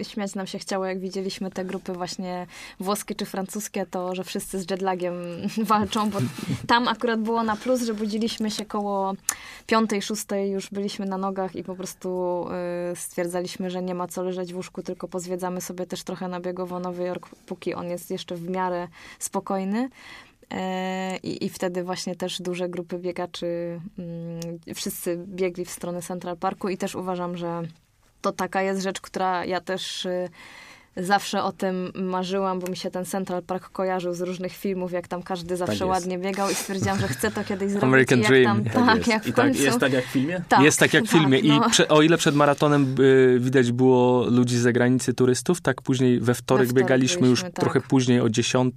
y, 0.00 0.04
śmiać 0.04 0.34
nam 0.34 0.46
się 0.46 0.58
chciało, 0.58 0.84
jak 0.84 1.00
widzieliśmy 1.00 1.50
te 1.50 1.64
grupy 1.64 1.92
właśnie 1.92 2.46
włoskie 2.80 3.14
czy 3.14 3.26
francuskie, 3.26 3.86
to, 3.86 4.14
że 4.14 4.24
wszyscy 4.24 4.58
z 4.58 4.70
jetlagiem 4.70 5.14
walczą, 5.72 6.10
bo 6.10 6.18
tam 6.66 6.88
akurat 6.88 7.20
było 7.20 7.42
na 7.42 7.56
plus, 7.56 7.82
że 7.82 7.94
budziliśmy 7.94 8.50
się 8.50 8.64
koło 8.64 9.14
piątej, 9.66 10.02
szóstej, 10.02 10.50
już 10.50 10.70
byliśmy 10.70 11.06
na 11.06 11.18
nogach 11.18 11.56
i 11.56 11.64
po 11.64 11.74
prostu 11.74 12.46
y, 12.92 12.96
stwierdzaliśmy, 12.96 13.70
że 13.70 13.82
nie 13.82 13.94
ma 13.94 14.08
co 14.08 14.22
leżeć 14.22 14.52
w 14.52 14.56
łóżku, 14.56 14.82
tylko 14.82 15.08
pozwiedzamy 15.08 15.60
sobie 15.60 15.86
też 15.86 16.02
trochę 16.02 16.28
na 16.28 16.40
biegowo 16.40 16.80
Nowy 16.80 17.04
Jork, 17.04 17.28
póki 17.46 17.74
on 17.74 17.88
jest 17.88 18.10
jeszcze 18.10 18.36
w 18.36 18.50
miarę 18.50 18.88
spokojny. 19.18 19.90
E, 20.50 21.16
I, 21.22 21.44
I 21.44 21.48
wtedy 21.48 21.84
właśnie 21.84 22.16
też 22.16 22.42
duże 22.42 22.68
grupy 22.68 22.98
biegaczy, 22.98 23.80
mm, 23.98 24.40
wszyscy 24.74 25.16
biegli 25.26 25.64
w 25.64 25.70
stronę 25.70 26.02
Central 26.02 26.36
Parku 26.36 26.68
i 26.68 26.76
też 26.76 26.94
uważam, 26.94 27.36
że 27.36 27.62
to 28.20 28.32
taka 28.32 28.62
jest 28.62 28.82
rzecz, 28.82 29.00
która 29.00 29.44
ja 29.44 29.60
też 29.60 30.06
y, 30.06 30.28
zawsze 30.96 31.42
o 31.42 31.52
tym 31.52 31.92
marzyłam, 31.94 32.60
bo 32.60 32.66
mi 32.66 32.76
się 32.76 32.90
ten 32.90 33.04
Central 33.04 33.42
Park 33.42 33.68
kojarzył 33.72 34.14
z 34.14 34.20
różnych 34.20 34.52
filmów, 34.52 34.92
jak 34.92 35.08
tam 35.08 35.22
każdy 35.22 35.56
zawsze 35.56 35.72
jest. 35.72 35.84
ładnie 35.84 36.18
biegał 36.18 36.50
i 36.50 36.54
stwierdziłam, 36.54 37.00
że 37.00 37.08
chcę 37.08 37.30
to 37.30 37.44
kiedyś 37.44 37.70
zrobić. 37.70 37.84
American 37.84 38.18
I 38.18 38.22
jak 38.22 38.30
Dream. 38.30 38.64
Tam, 38.64 38.72
Tak 38.72 38.86
tak, 38.86 38.96
jest. 38.96 39.08
jak 39.08 39.22
w 39.24 39.26
I 39.26 39.32
tak, 39.32 39.44
końcu. 39.44 39.62
jest 39.62 39.78
tak 39.78 39.92
jak 39.92 40.04
w 40.04 40.08
filmie? 40.08 40.42
Tak, 40.48 40.60
jest 40.60 40.78
tak 40.78 40.94
jak 40.94 41.04
w 41.04 41.10
filmie. 41.10 41.40
no. 41.44 41.66
I 41.66 41.70
prze, 41.70 41.88
o 41.88 42.02
ile 42.02 42.16
przed 42.16 42.34
maratonem 42.34 42.94
y, 43.00 43.36
widać 43.40 43.72
było 43.72 44.26
ludzi 44.30 44.56
z 44.58 44.60
zagranicy, 44.60 45.14
turystów, 45.14 45.60
tak 45.60 45.82
później 45.82 46.20
we 46.20 46.34
wtorek, 46.34 46.68
wtorek 46.68 46.82
biegaliśmy 46.84 47.28
już 47.28 47.40
byliśmy, 47.40 47.50
tak. 47.52 47.60
trochę 47.64 47.80
później 47.80 48.20
o 48.20 48.28
10 48.28 48.74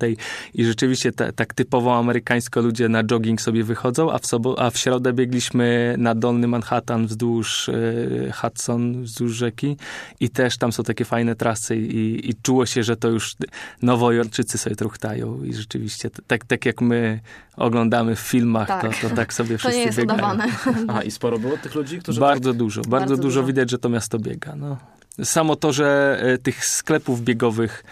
i 0.54 0.66
rzeczywiście 0.66 1.12
ta, 1.12 1.32
tak 1.32 1.54
typowo 1.54 1.96
amerykańsko 1.98 2.62
ludzie 2.62 2.90
na 2.90 3.04
jogging 3.04 3.42
sobie 3.42 3.64
wychodzą, 3.64 4.12
a 4.12 4.18
w, 4.18 4.26
sobo- 4.26 4.56
a 4.58 4.70
w 4.70 4.78
środę 4.78 5.14
biegliśmy 5.14 5.96
na 5.98 6.16
Dolny 6.16 6.48
Manhattan 6.48 7.08
wzdłuż 7.08 7.70
y, 7.70 8.32
Hudson, 8.42 9.04
wzdłuż 9.04 9.32
rzeki 9.32 9.78
i 10.20 10.30
też 10.30 10.58
tam 10.58 10.72
są 10.72 10.84
takie 10.84 11.06
fajne 11.06 11.36
trasy 11.36 11.76
i, 11.78 12.03
i 12.04 12.34
czuło 12.42 12.66
się, 12.66 12.84
że 12.84 12.96
to 12.98 13.08
już 13.10 13.36
nowojorczycy 13.82 14.58
sobie 14.58 14.76
truchtają 14.76 15.44
i 15.44 15.54
rzeczywiście 15.54 16.10
tak, 16.28 16.46
tak 16.46 16.66
jak 16.66 16.82
my 16.82 17.20
oglądamy 17.58 18.16
w 18.16 18.20
filmach, 18.20 18.68
Tak. 18.68 18.82
to, 19.02 19.10
to 19.10 19.16
tak 19.16 19.34
sobie 19.34 19.56
To 19.56 19.60
wszyscy 19.60 19.78
nie 19.78 19.84
jest 19.86 19.98
biegają. 19.98 20.18
udawane. 20.20 20.46
Aha, 20.88 21.04
i 21.04 21.12
sporo 21.12 21.40
było 21.40 21.58
tych 21.58 21.76
ludzi, 21.76 22.00
którzy... 22.00 22.20
Bardzo 22.20 22.54
dużo, 22.54 22.82
bardzo, 22.82 22.90
Bardzo 22.90 23.16
dużo 23.18 23.24
dużo. 23.40 23.44
widać, 23.44 23.70
że 23.72 23.78
to 23.80 23.90
miasto 23.90 24.20
biega. 24.20 24.56
No. 24.56 24.78
Samo 25.24 25.56
to, 25.56 25.74
że 25.74 26.20
e, 26.24 26.38
tych 26.38 26.66
sklepów 26.66 27.22
biegowych 27.22 27.84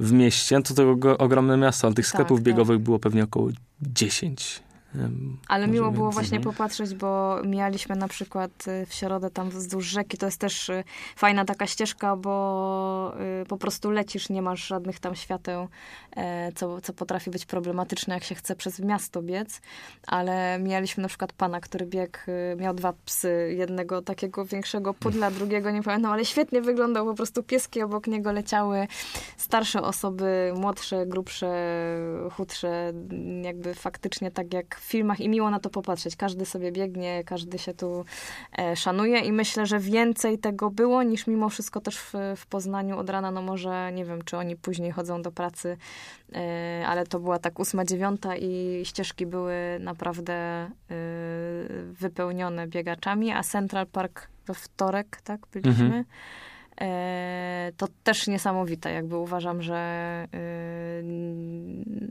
w 0.00 0.12
mieście, 0.12 0.56
no 0.56 0.62
to 0.62 0.74
to 0.74 1.18
ogromne 1.18 1.56
miasto, 1.56 1.86
ale 1.86 1.94
tych 1.94 2.04
Tak, 2.06 2.12
sklepów 2.14 2.38
tak. 2.38 2.44
biegowych 2.44 2.78
było 2.78 2.98
pewnie 2.98 3.24
około 3.24 3.48
10. 3.82 4.62
Ale 5.48 5.68
miło 5.68 5.90
było 5.90 6.10
właśnie 6.10 6.38
Mhm. 6.38 6.54
popatrzeć, 6.54 6.94
bo 6.94 7.38
mijaliśmy 7.44 7.96
na 7.96 8.08
przykład 8.08 8.50
y, 8.68 8.86
w 8.86 8.94
środę 8.94 9.30
tam 9.30 9.50
wzdłuż 9.50 9.86
rzeki. 9.86 10.18
To 10.18 10.26
jest 10.26 10.40
też 10.40 10.68
y, 10.68 10.84
fajna 11.16 11.44
taka 11.44 11.66
ścieżka, 11.66 12.16
bo 12.16 13.14
y, 13.42 13.46
po 13.46 13.56
prostu 13.56 13.90
lecisz, 13.90 14.28
nie 14.28 14.42
masz 14.42 14.66
żadnych 14.66 15.00
tam 15.00 15.14
świateł, 15.14 15.68
co, 16.54 16.80
co 16.80 16.92
potrafi 16.92 17.30
być 17.30 17.46
problematyczne, 17.46 18.14
jak 18.14 18.24
się 18.24 18.34
chce 18.34 18.56
przez 18.56 18.80
miasto 18.80 19.22
biec. 19.22 19.60
Ale 20.06 20.58
mijaliśmy 20.58 21.02
na 21.02 21.08
przykład 21.08 21.32
pana, 21.32 21.60
który 21.60 21.86
biegł, 21.86 22.18
y, 22.28 22.56
miał 22.56 22.74
dwa 22.74 22.92
psy, 23.04 23.54
jednego 23.56 24.02
takiego 24.02 24.44
większego 24.44 24.94
pudla, 24.94 25.30
drugiego 25.30 25.70
nie 25.70 25.82
pamiętam, 25.82 26.12
ale 26.12 26.24
świetnie 26.24 26.62
wyglądał, 26.62 27.06
po 27.06 27.14
prostu 27.14 27.42
pieski 27.42 27.82
obok 27.82 28.06
niego 28.06 28.32
leciały, 28.32 28.86
starsze 29.36 29.82
osoby, 29.82 30.52
młodsze, 30.56 31.06
grubsze, 31.06 31.54
chudsze, 32.32 32.92
jakby 33.42 33.74
faktycznie 33.74 34.30
tak 34.30 34.54
jak 34.54 34.76
w 34.76 34.84
filmach 34.84 35.20
i 35.20 35.28
miło 35.28 35.50
na 35.50 35.60
to 35.60 35.70
popatrzeć. 35.70 36.16
Każdy 36.16 36.46
sobie 36.46 36.72
biegnie, 36.72 37.24
każdy 37.24 37.58
się 37.58 37.74
tu 37.74 38.04
e, 38.58 38.76
szanuje 38.76 39.18
i 39.18 39.32
myślę, 39.32 39.66
że 39.66 39.78
więcej 39.78 40.38
tego 40.38 40.70
było 40.70 41.02
niż 41.02 41.26
mimo 41.26 41.48
wszystko 41.48 41.80
też 41.80 41.98
w, 41.98 42.12
w 42.36 42.46
Poznaniu 42.46 42.98
od 42.98 43.10
rana, 43.10 43.30
no 43.30 43.42
może 43.42 43.92
nie 43.92 44.04
wiem, 44.04 44.24
czy 44.24 44.36
oni 44.36 44.56
później 44.56 44.90
chodzą 44.90 45.22
do 45.22 45.32
pracy, 45.32 45.76
e, 45.76 46.03
ale 46.86 47.06
to 47.06 47.20
była 47.20 47.38
tak 47.38 47.60
ósma, 47.60 47.84
dziewiąta 47.84 48.36
i 48.36 48.82
ścieżki 48.84 49.26
były 49.26 49.54
naprawdę 49.80 50.34
e, 50.34 50.70
wypełnione 51.92 52.66
biegaczami, 52.66 53.32
a 53.32 53.42
Central 53.42 53.86
Park 53.86 54.28
we 54.46 54.54
wtorek, 54.54 55.20
tak, 55.24 55.40
byliśmy. 55.52 55.84
Mhm. 55.84 56.04
E, 56.80 57.72
to 57.76 57.86
też 58.04 58.26
niesamowite. 58.26 58.92
Jakby 58.92 59.16
uważam, 59.16 59.62
że 59.62 59.74
e, 59.74 60.28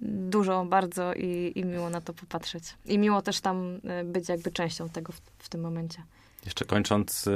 dużo 0.02 0.66
bardzo 0.66 1.14
i, 1.14 1.52
i 1.56 1.66
miło 1.66 1.90
na 1.90 2.02
to 2.02 2.14
popatrzeć. 2.14 2.64
I 2.86 2.98
miło 2.98 3.22
też 3.22 3.42
tam 3.42 3.80
e, 3.84 4.04
być 4.04 4.30
jakby 4.30 4.52
częścią 4.52 4.90
tego 4.90 5.12
w, 5.12 5.22
w 5.38 5.50
tym 5.50 5.62
momencie. 5.62 6.04
Jeszcze 6.46 6.66
kończąc 6.66 7.28
e, 7.28 7.32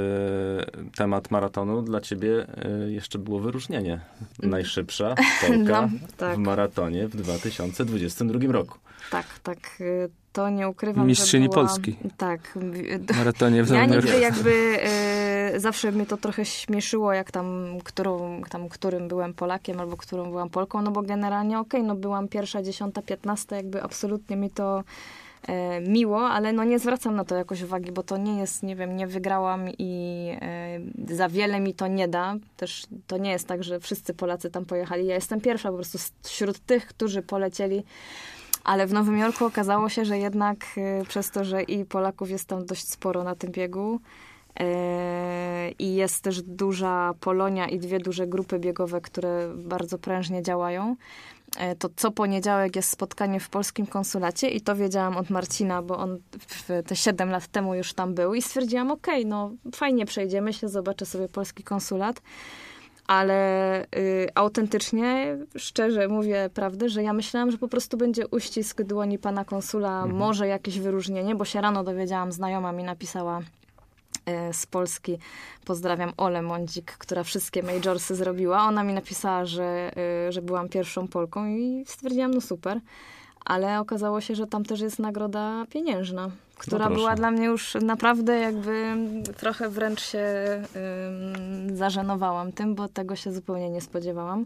temat 0.97 1.31
maratonu, 1.31 1.81
dla 1.81 2.01
ciebie 2.01 2.47
e, 2.85 2.91
jeszcze 2.91 3.19
było 3.19 3.39
wyróżnienie. 3.39 3.99
Najszybsza 4.43 5.15
Polka 5.41 5.63
Dla- 5.63 5.89
tak. 6.17 6.35
w 6.35 6.37
maratonie 6.37 7.07
w 7.07 7.15
2022 7.15 8.51
roku. 8.51 8.77
Tak, 9.11 9.25
tak. 9.43 9.57
e, 9.57 10.09
To 10.33 10.49
nie 10.49 10.69
ukrywam, 10.69 11.07
Mistrzyni 11.07 11.45
że 11.45 11.49
była, 11.49 11.65
Polski. 11.65 11.95
Tak. 12.17 12.57
W 13.09 13.17
maratonie 13.17 13.63
w 13.63 13.69
Ja 13.69 13.85
nigdy 13.85 14.19
jakby 14.19 14.77
e, 14.81 15.59
zawsze 15.59 15.91
mnie 15.91 16.05
to 16.05 16.17
trochę 16.17 16.45
śmieszyło, 16.45 17.13
jak 17.13 17.31
tam, 17.31 17.67
którą, 17.83 18.41
tam, 18.49 18.69
którym 18.69 19.07
byłem 19.07 19.33
Polakiem 19.33 19.79
albo 19.79 19.97
którą 19.97 20.29
byłam 20.29 20.49
Polką, 20.49 20.81
no 20.81 20.91
bo 20.91 21.01
generalnie 21.01 21.59
okej, 21.59 21.83
no 21.83 21.95
byłam 21.95 22.27
pierwsza, 22.27 22.63
dziesiąta, 22.63 23.01
piętnasta, 23.01 23.55
jakby 23.55 23.83
absolutnie 23.83 24.35
mi 24.37 24.49
to 24.51 24.83
miło, 25.87 26.29
ale 26.29 26.53
no 26.53 26.63
nie 26.63 26.79
zwracam 26.79 27.15
na 27.15 27.23
to 27.23 27.35
jakoś 27.35 27.61
uwagi, 27.61 27.91
bo 27.91 28.03
to 28.03 28.17
nie 28.17 28.39
jest, 28.39 28.63
nie 28.63 28.75
wiem, 28.75 28.95
nie 28.95 29.07
wygrałam 29.07 29.69
i 29.77 30.31
e, 30.41 31.15
za 31.15 31.29
wiele 31.29 31.59
mi 31.59 31.73
to 31.73 31.87
nie 31.87 32.07
da. 32.07 32.35
Też 32.57 32.87
to 33.07 33.17
nie 33.17 33.31
jest 33.31 33.47
tak, 33.47 33.63
że 33.63 33.79
wszyscy 33.79 34.13
Polacy 34.13 34.49
tam 34.49 34.65
pojechali. 34.65 35.05
Ja 35.05 35.15
jestem 35.15 35.41
pierwsza 35.41 35.69
po 35.69 35.75
prostu 35.75 35.97
wśród 36.23 36.59
tych, 36.59 36.87
którzy 36.87 37.21
polecieli 37.21 37.83
ale 38.67 38.87
w 38.87 38.93
Nowym 38.93 39.17
Jorku 39.17 39.45
okazało 39.45 39.89
się, 39.89 40.05
że 40.05 40.17
jednak 40.17 40.57
e, 40.77 41.05
przez 41.05 41.31
to, 41.31 41.43
że 41.43 41.63
i 41.63 41.85
Polaków 41.85 42.29
jest 42.29 42.47
tam 42.47 42.65
dość 42.65 42.89
sporo 42.89 43.23
na 43.23 43.35
tym 43.35 43.51
biegu 43.51 43.99
e, 44.59 45.71
i 45.79 45.95
jest 45.95 46.23
też 46.23 46.41
duża 46.41 47.13
Polonia 47.19 47.67
i 47.67 47.79
dwie 47.79 47.99
duże 47.99 48.27
grupy 48.27 48.59
biegowe, 48.59 49.01
które 49.01 49.53
bardzo 49.55 49.97
prężnie 49.97 50.43
działają, 50.43 50.91
e, 50.91 50.95
to 51.79 51.89
co 51.95 52.11
poniedziałek 52.11 52.75
jest 52.75 52.89
spotkanie 52.89 53.39
w 53.39 53.49
polskim 53.49 53.85
konsulacie 53.87 54.49
i 54.49 54.61
to 54.61 54.75
wiedziałam 54.75 55.17
od 55.17 55.29
Marcina, 55.29 55.81
bo 55.81 55.97
on 55.97 56.19
te 56.87 56.95
7 56.95 57.29
lat 57.29 57.47
temu 57.47 57.75
już 57.75 57.93
tam 57.93 58.13
był 58.13 58.33
i 58.33 58.41
stwierdziłam, 58.41 58.91
okej, 58.91 59.25
no 59.25 59.51
fajnie 59.75 60.05
przejdziemy 60.05 60.53
się, 60.53 60.69
zobaczę 60.69 61.05
sobie 61.05 61.29
polski 61.29 61.63
konsulat. 61.63 62.21
Ale 63.07 63.83
y, 63.95 64.27
autentycznie, 64.35 65.37
szczerze 65.55 66.07
mówię 66.07 66.49
prawdę, 66.53 66.89
że 66.89 67.03
ja 67.03 67.13
myślałam, 67.13 67.51
że 67.51 67.57
po 67.57 67.67
prostu 67.67 67.97
będzie 67.97 68.27
uścisk 68.27 68.81
dłoni 68.81 69.19
pana 69.19 69.45
konsula, 69.45 70.05
może 70.05 70.47
jakieś 70.47 70.79
wyróżnienie, 70.79 71.35
bo 71.35 71.45
się 71.45 71.61
rano 71.61 71.83
dowiedziałam, 71.83 72.31
znajoma 72.31 72.71
mi 72.71 72.83
napisała 72.83 73.41
z 74.51 74.65
Polski, 74.65 75.17
pozdrawiam 75.65 76.13
Olę 76.17 76.41
Mądzik, 76.41 76.91
która 76.91 77.23
wszystkie 77.23 77.63
majorsy 77.63 78.15
zrobiła. 78.15 78.63
Ona 78.63 78.83
mi 78.83 78.93
napisała, 78.93 79.45
że, 79.45 79.91
y, 80.27 80.31
że 80.31 80.41
byłam 80.41 80.69
pierwszą 80.69 81.07
Polką 81.07 81.45
i 81.47 81.83
stwierdziłam, 81.87 82.31
no 82.31 82.41
super. 82.41 82.79
Ale 83.45 83.79
okazało 83.79 84.21
się, 84.21 84.35
że 84.35 84.47
tam 84.47 84.65
też 84.65 84.79
jest 84.79 84.99
nagroda 84.99 85.65
pieniężna, 85.69 86.29
która 86.57 86.85
proszę. 86.85 86.99
była 86.99 87.15
dla 87.15 87.31
mnie 87.31 87.45
już 87.45 87.75
naprawdę 87.81 88.39
jakby 88.39 88.95
trochę 89.37 89.69
wręcz 89.69 90.01
się 90.01 90.25
ym, 91.69 91.77
zażenowałam 91.77 92.51
tym, 92.51 92.75
bo 92.75 92.87
tego 92.87 93.15
się 93.15 93.33
zupełnie 93.33 93.69
nie 93.69 93.81
spodziewałam. 93.81 94.45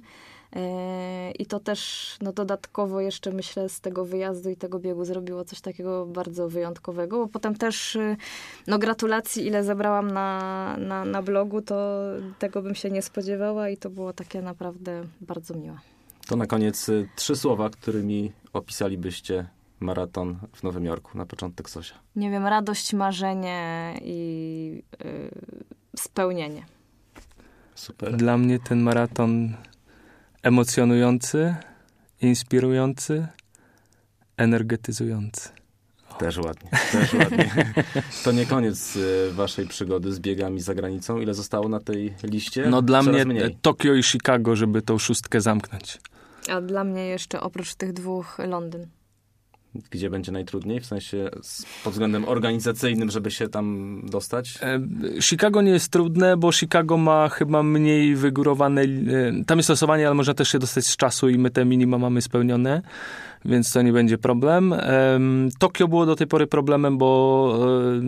Yy, 0.56 1.32
I 1.32 1.46
to 1.46 1.60
też 1.60 2.12
no, 2.22 2.34
dodatkowo 2.34 3.02
jeszcze 3.02 3.32
myślę 3.32 3.70
z 3.70 3.82
tego 3.82 4.06
wyjazdu 4.06 4.50
i 4.50 4.56
tego 4.56 4.80
biegu 4.80 5.06
zrobiło 5.06 5.44
coś 5.46 5.62
takiego 5.62 6.06
bardzo 6.06 6.50
wyjątkowego, 6.50 7.18
bo 7.18 7.28
potem 7.28 7.56
też 7.56 7.96
yy, 7.96 8.18
no 8.68 8.80
gratulacji 8.80 9.48
ile 9.48 9.64
zebrałam 9.64 10.12
na, 10.12 10.78
na, 10.78 11.06
na 11.06 11.22
blogu, 11.22 11.62
to 11.62 12.02
tego 12.40 12.62
bym 12.62 12.76
się 12.76 12.92
nie 12.92 13.02
spodziewała 13.02 13.70
i 13.70 13.78
to 13.78 13.90
było 13.90 14.14
takie 14.14 14.42
naprawdę 14.42 15.04
bardzo 15.22 15.54
miłe. 15.54 15.78
To 16.28 16.36
na 16.36 16.48
koniec 16.48 16.90
y, 16.90 17.10
trzy 17.16 17.36
słowa, 17.36 17.70
którymi 17.70 18.32
opisalibyście 18.54 19.48
maraton 19.80 20.40
w 20.56 20.64
Nowym 20.64 20.86
Jorku 20.86 21.18
na 21.18 21.26
początek 21.26 21.70
Sosia. 21.70 21.96
Nie 22.16 22.32
wiem, 22.32 22.48
radość, 22.48 22.94
marzenie 22.94 23.94
i 24.02 24.84
yy, 25.04 25.32
spełnienie. 25.96 26.66
Super. 27.76 28.16
Dla 28.16 28.38
mnie 28.38 28.60
ten 28.60 28.82
maraton 28.82 29.54
emocjonujący, 30.44 31.56
inspirujący, 32.22 33.28
energetyzujący. 34.38 35.50
Też 36.20 36.38
ładnie, 36.38 36.70
też 36.92 37.14
ładnie. 37.14 37.74
To 38.24 38.32
nie 38.32 38.46
koniec 38.46 38.96
y, 38.96 39.32
waszej 39.32 39.68
przygody 39.68 40.14
z 40.14 40.20
biegami 40.20 40.62
za 40.62 40.76
granicą. 40.76 41.20
Ile 41.20 41.34
zostało 41.34 41.70
na 41.70 41.80
tej 41.80 42.14
liście? 42.24 42.66
No 42.70 42.82
dla 42.82 43.04
Coraz 43.04 43.16
mnie 43.16 43.26
mniej. 43.26 43.58
Tokio 43.62 43.94
i 43.94 44.04
Chicago, 44.04 44.56
żeby 44.56 44.82
tą 44.82 44.98
szóstkę 44.98 45.42
zamknąć. 45.42 46.00
A 46.50 46.62
dla 46.62 46.84
mnie 46.84 47.06
jeszcze 47.06 47.42
oprócz 47.42 47.76
tych 47.76 47.94
dwóch 47.94 48.40
Londyn. 48.40 48.88
Gdzie 49.92 50.10
będzie 50.10 50.32
najtrudniej? 50.32 50.80
W 50.80 50.86
sensie 50.86 51.30
pod 51.84 51.94
względem 51.94 52.26
organizacyjnym, 52.28 53.12
żeby 53.12 53.32
się 53.32 53.48
tam 53.48 54.02
dostać? 54.10 54.60
E, 54.62 54.82
Chicago 55.22 55.62
nie 55.62 55.72
jest 55.72 55.92
trudne, 55.92 56.38
bo 56.38 56.52
Chicago 56.52 56.98
ma 56.98 57.30
chyba 57.30 57.64
mniej 57.64 58.16
wygórowane. 58.16 58.82
e, 58.82 58.88
Tam 59.48 59.60
jest 59.60 59.70
losowanie, 59.70 60.06
ale 60.08 60.16
można 60.16 60.34
też 60.34 60.50
się 60.50 60.60
dostać 60.60 60.86
z 60.86 60.98
czasu 60.98 61.30
i 61.30 61.38
my 61.38 61.50
te 61.50 61.66
minima 61.66 61.98
mamy 61.98 62.22
spełnione, 62.22 62.82
więc 63.46 63.74
to 63.74 63.82
nie 63.82 63.94
będzie 63.94 64.18
problem. 64.18 64.74
Em, 64.74 65.50
Tokio 65.60 65.88
było 65.88 66.06
do 66.06 66.16
tej 66.16 66.28
pory 66.28 66.48
problemem, 66.48 66.98
bo 66.98 67.60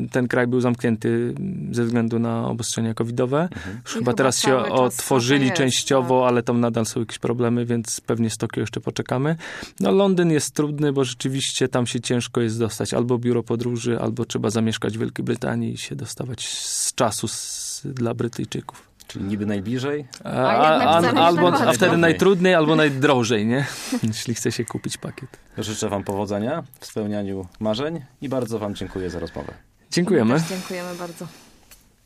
e, 0.06 0.10
ten 0.10 0.28
kraj 0.28 0.48
był 0.48 0.62
zamknięty 0.62 1.36
ze 1.72 1.84
względu 1.86 2.20
na 2.20 2.48
obostrzenia 2.48 2.94
covidowe. 2.94 3.50
Już 3.52 3.96
I 3.96 4.00
chyba 4.00 4.14
chyba 4.14 4.14
teraz 4.14 4.40
się 4.40 4.58
otworzyli 4.58 5.46
jest, 5.46 5.58
częściowo, 5.58 6.22
tak. 6.22 6.30
ale 6.30 6.44
tam 6.44 6.60
nadal 6.60 6.86
są 6.86 7.00
jakieś 7.00 7.20
problemy, 7.20 7.66
więc 7.66 8.02
pewnie 8.02 8.30
z 8.30 8.38
Tokio 8.38 8.62
jeszcze 8.62 8.82
poczekamy. 8.82 9.36
No 9.80 9.92
Londyn 9.92 10.32
jest 10.32 10.56
trudny, 10.56 10.94
bo 10.94 11.04
rzeczywiście 11.04 11.68
tam 11.68 11.88
się 11.88 12.02
ciężko 12.02 12.42
jest 12.42 12.60
dostać 12.60 12.94
albo 12.94 13.18
biuro 13.18 13.44
podróży, 13.44 14.00
albo 14.00 14.26
trzeba 14.26 14.50
zamieszkać 14.50 14.98
w 14.98 15.00
Wielkiej 15.00 15.26
Brytanii 15.26 15.74
i 15.74 15.78
się 15.78 15.96
dostawać 15.96 16.48
z 16.48 16.96
czasu 16.96 17.28
z, 17.28 17.82
dla 17.86 18.14
Brytyjczyków. 18.14 18.93
Czyli 19.14 19.26
niby 19.26 19.45
najbliżej. 19.45 20.05
A, 20.24 20.30
A 20.30 21.01
a, 21.01 21.26
albo, 21.26 21.53
a 21.53 21.74
wtedy 21.74 21.97
najtrudniej, 21.97 22.55
albo 22.55 22.76
najdrożej, 22.84 23.45
nie? 23.45 23.66
Jeśli 24.03 24.36
chce 24.36 24.51
się 24.51 24.66
kupić 24.66 24.97
pakiet. 24.97 25.30
Życzę 25.57 25.89
Wam 25.89 26.03
powodzenia 26.03 26.64
w 26.80 26.86
spełnianiu 26.86 27.47
marzeń 27.59 28.01
i 28.22 28.30
bardzo 28.30 28.59
Wam 28.59 28.76
dziękuję 28.76 29.09
za 29.09 29.20
rozmowę. 29.20 29.53
Dziękujemy. 29.91 30.34
Też 30.39 30.49
dziękujemy 30.49 30.95
bardzo. 30.95 31.28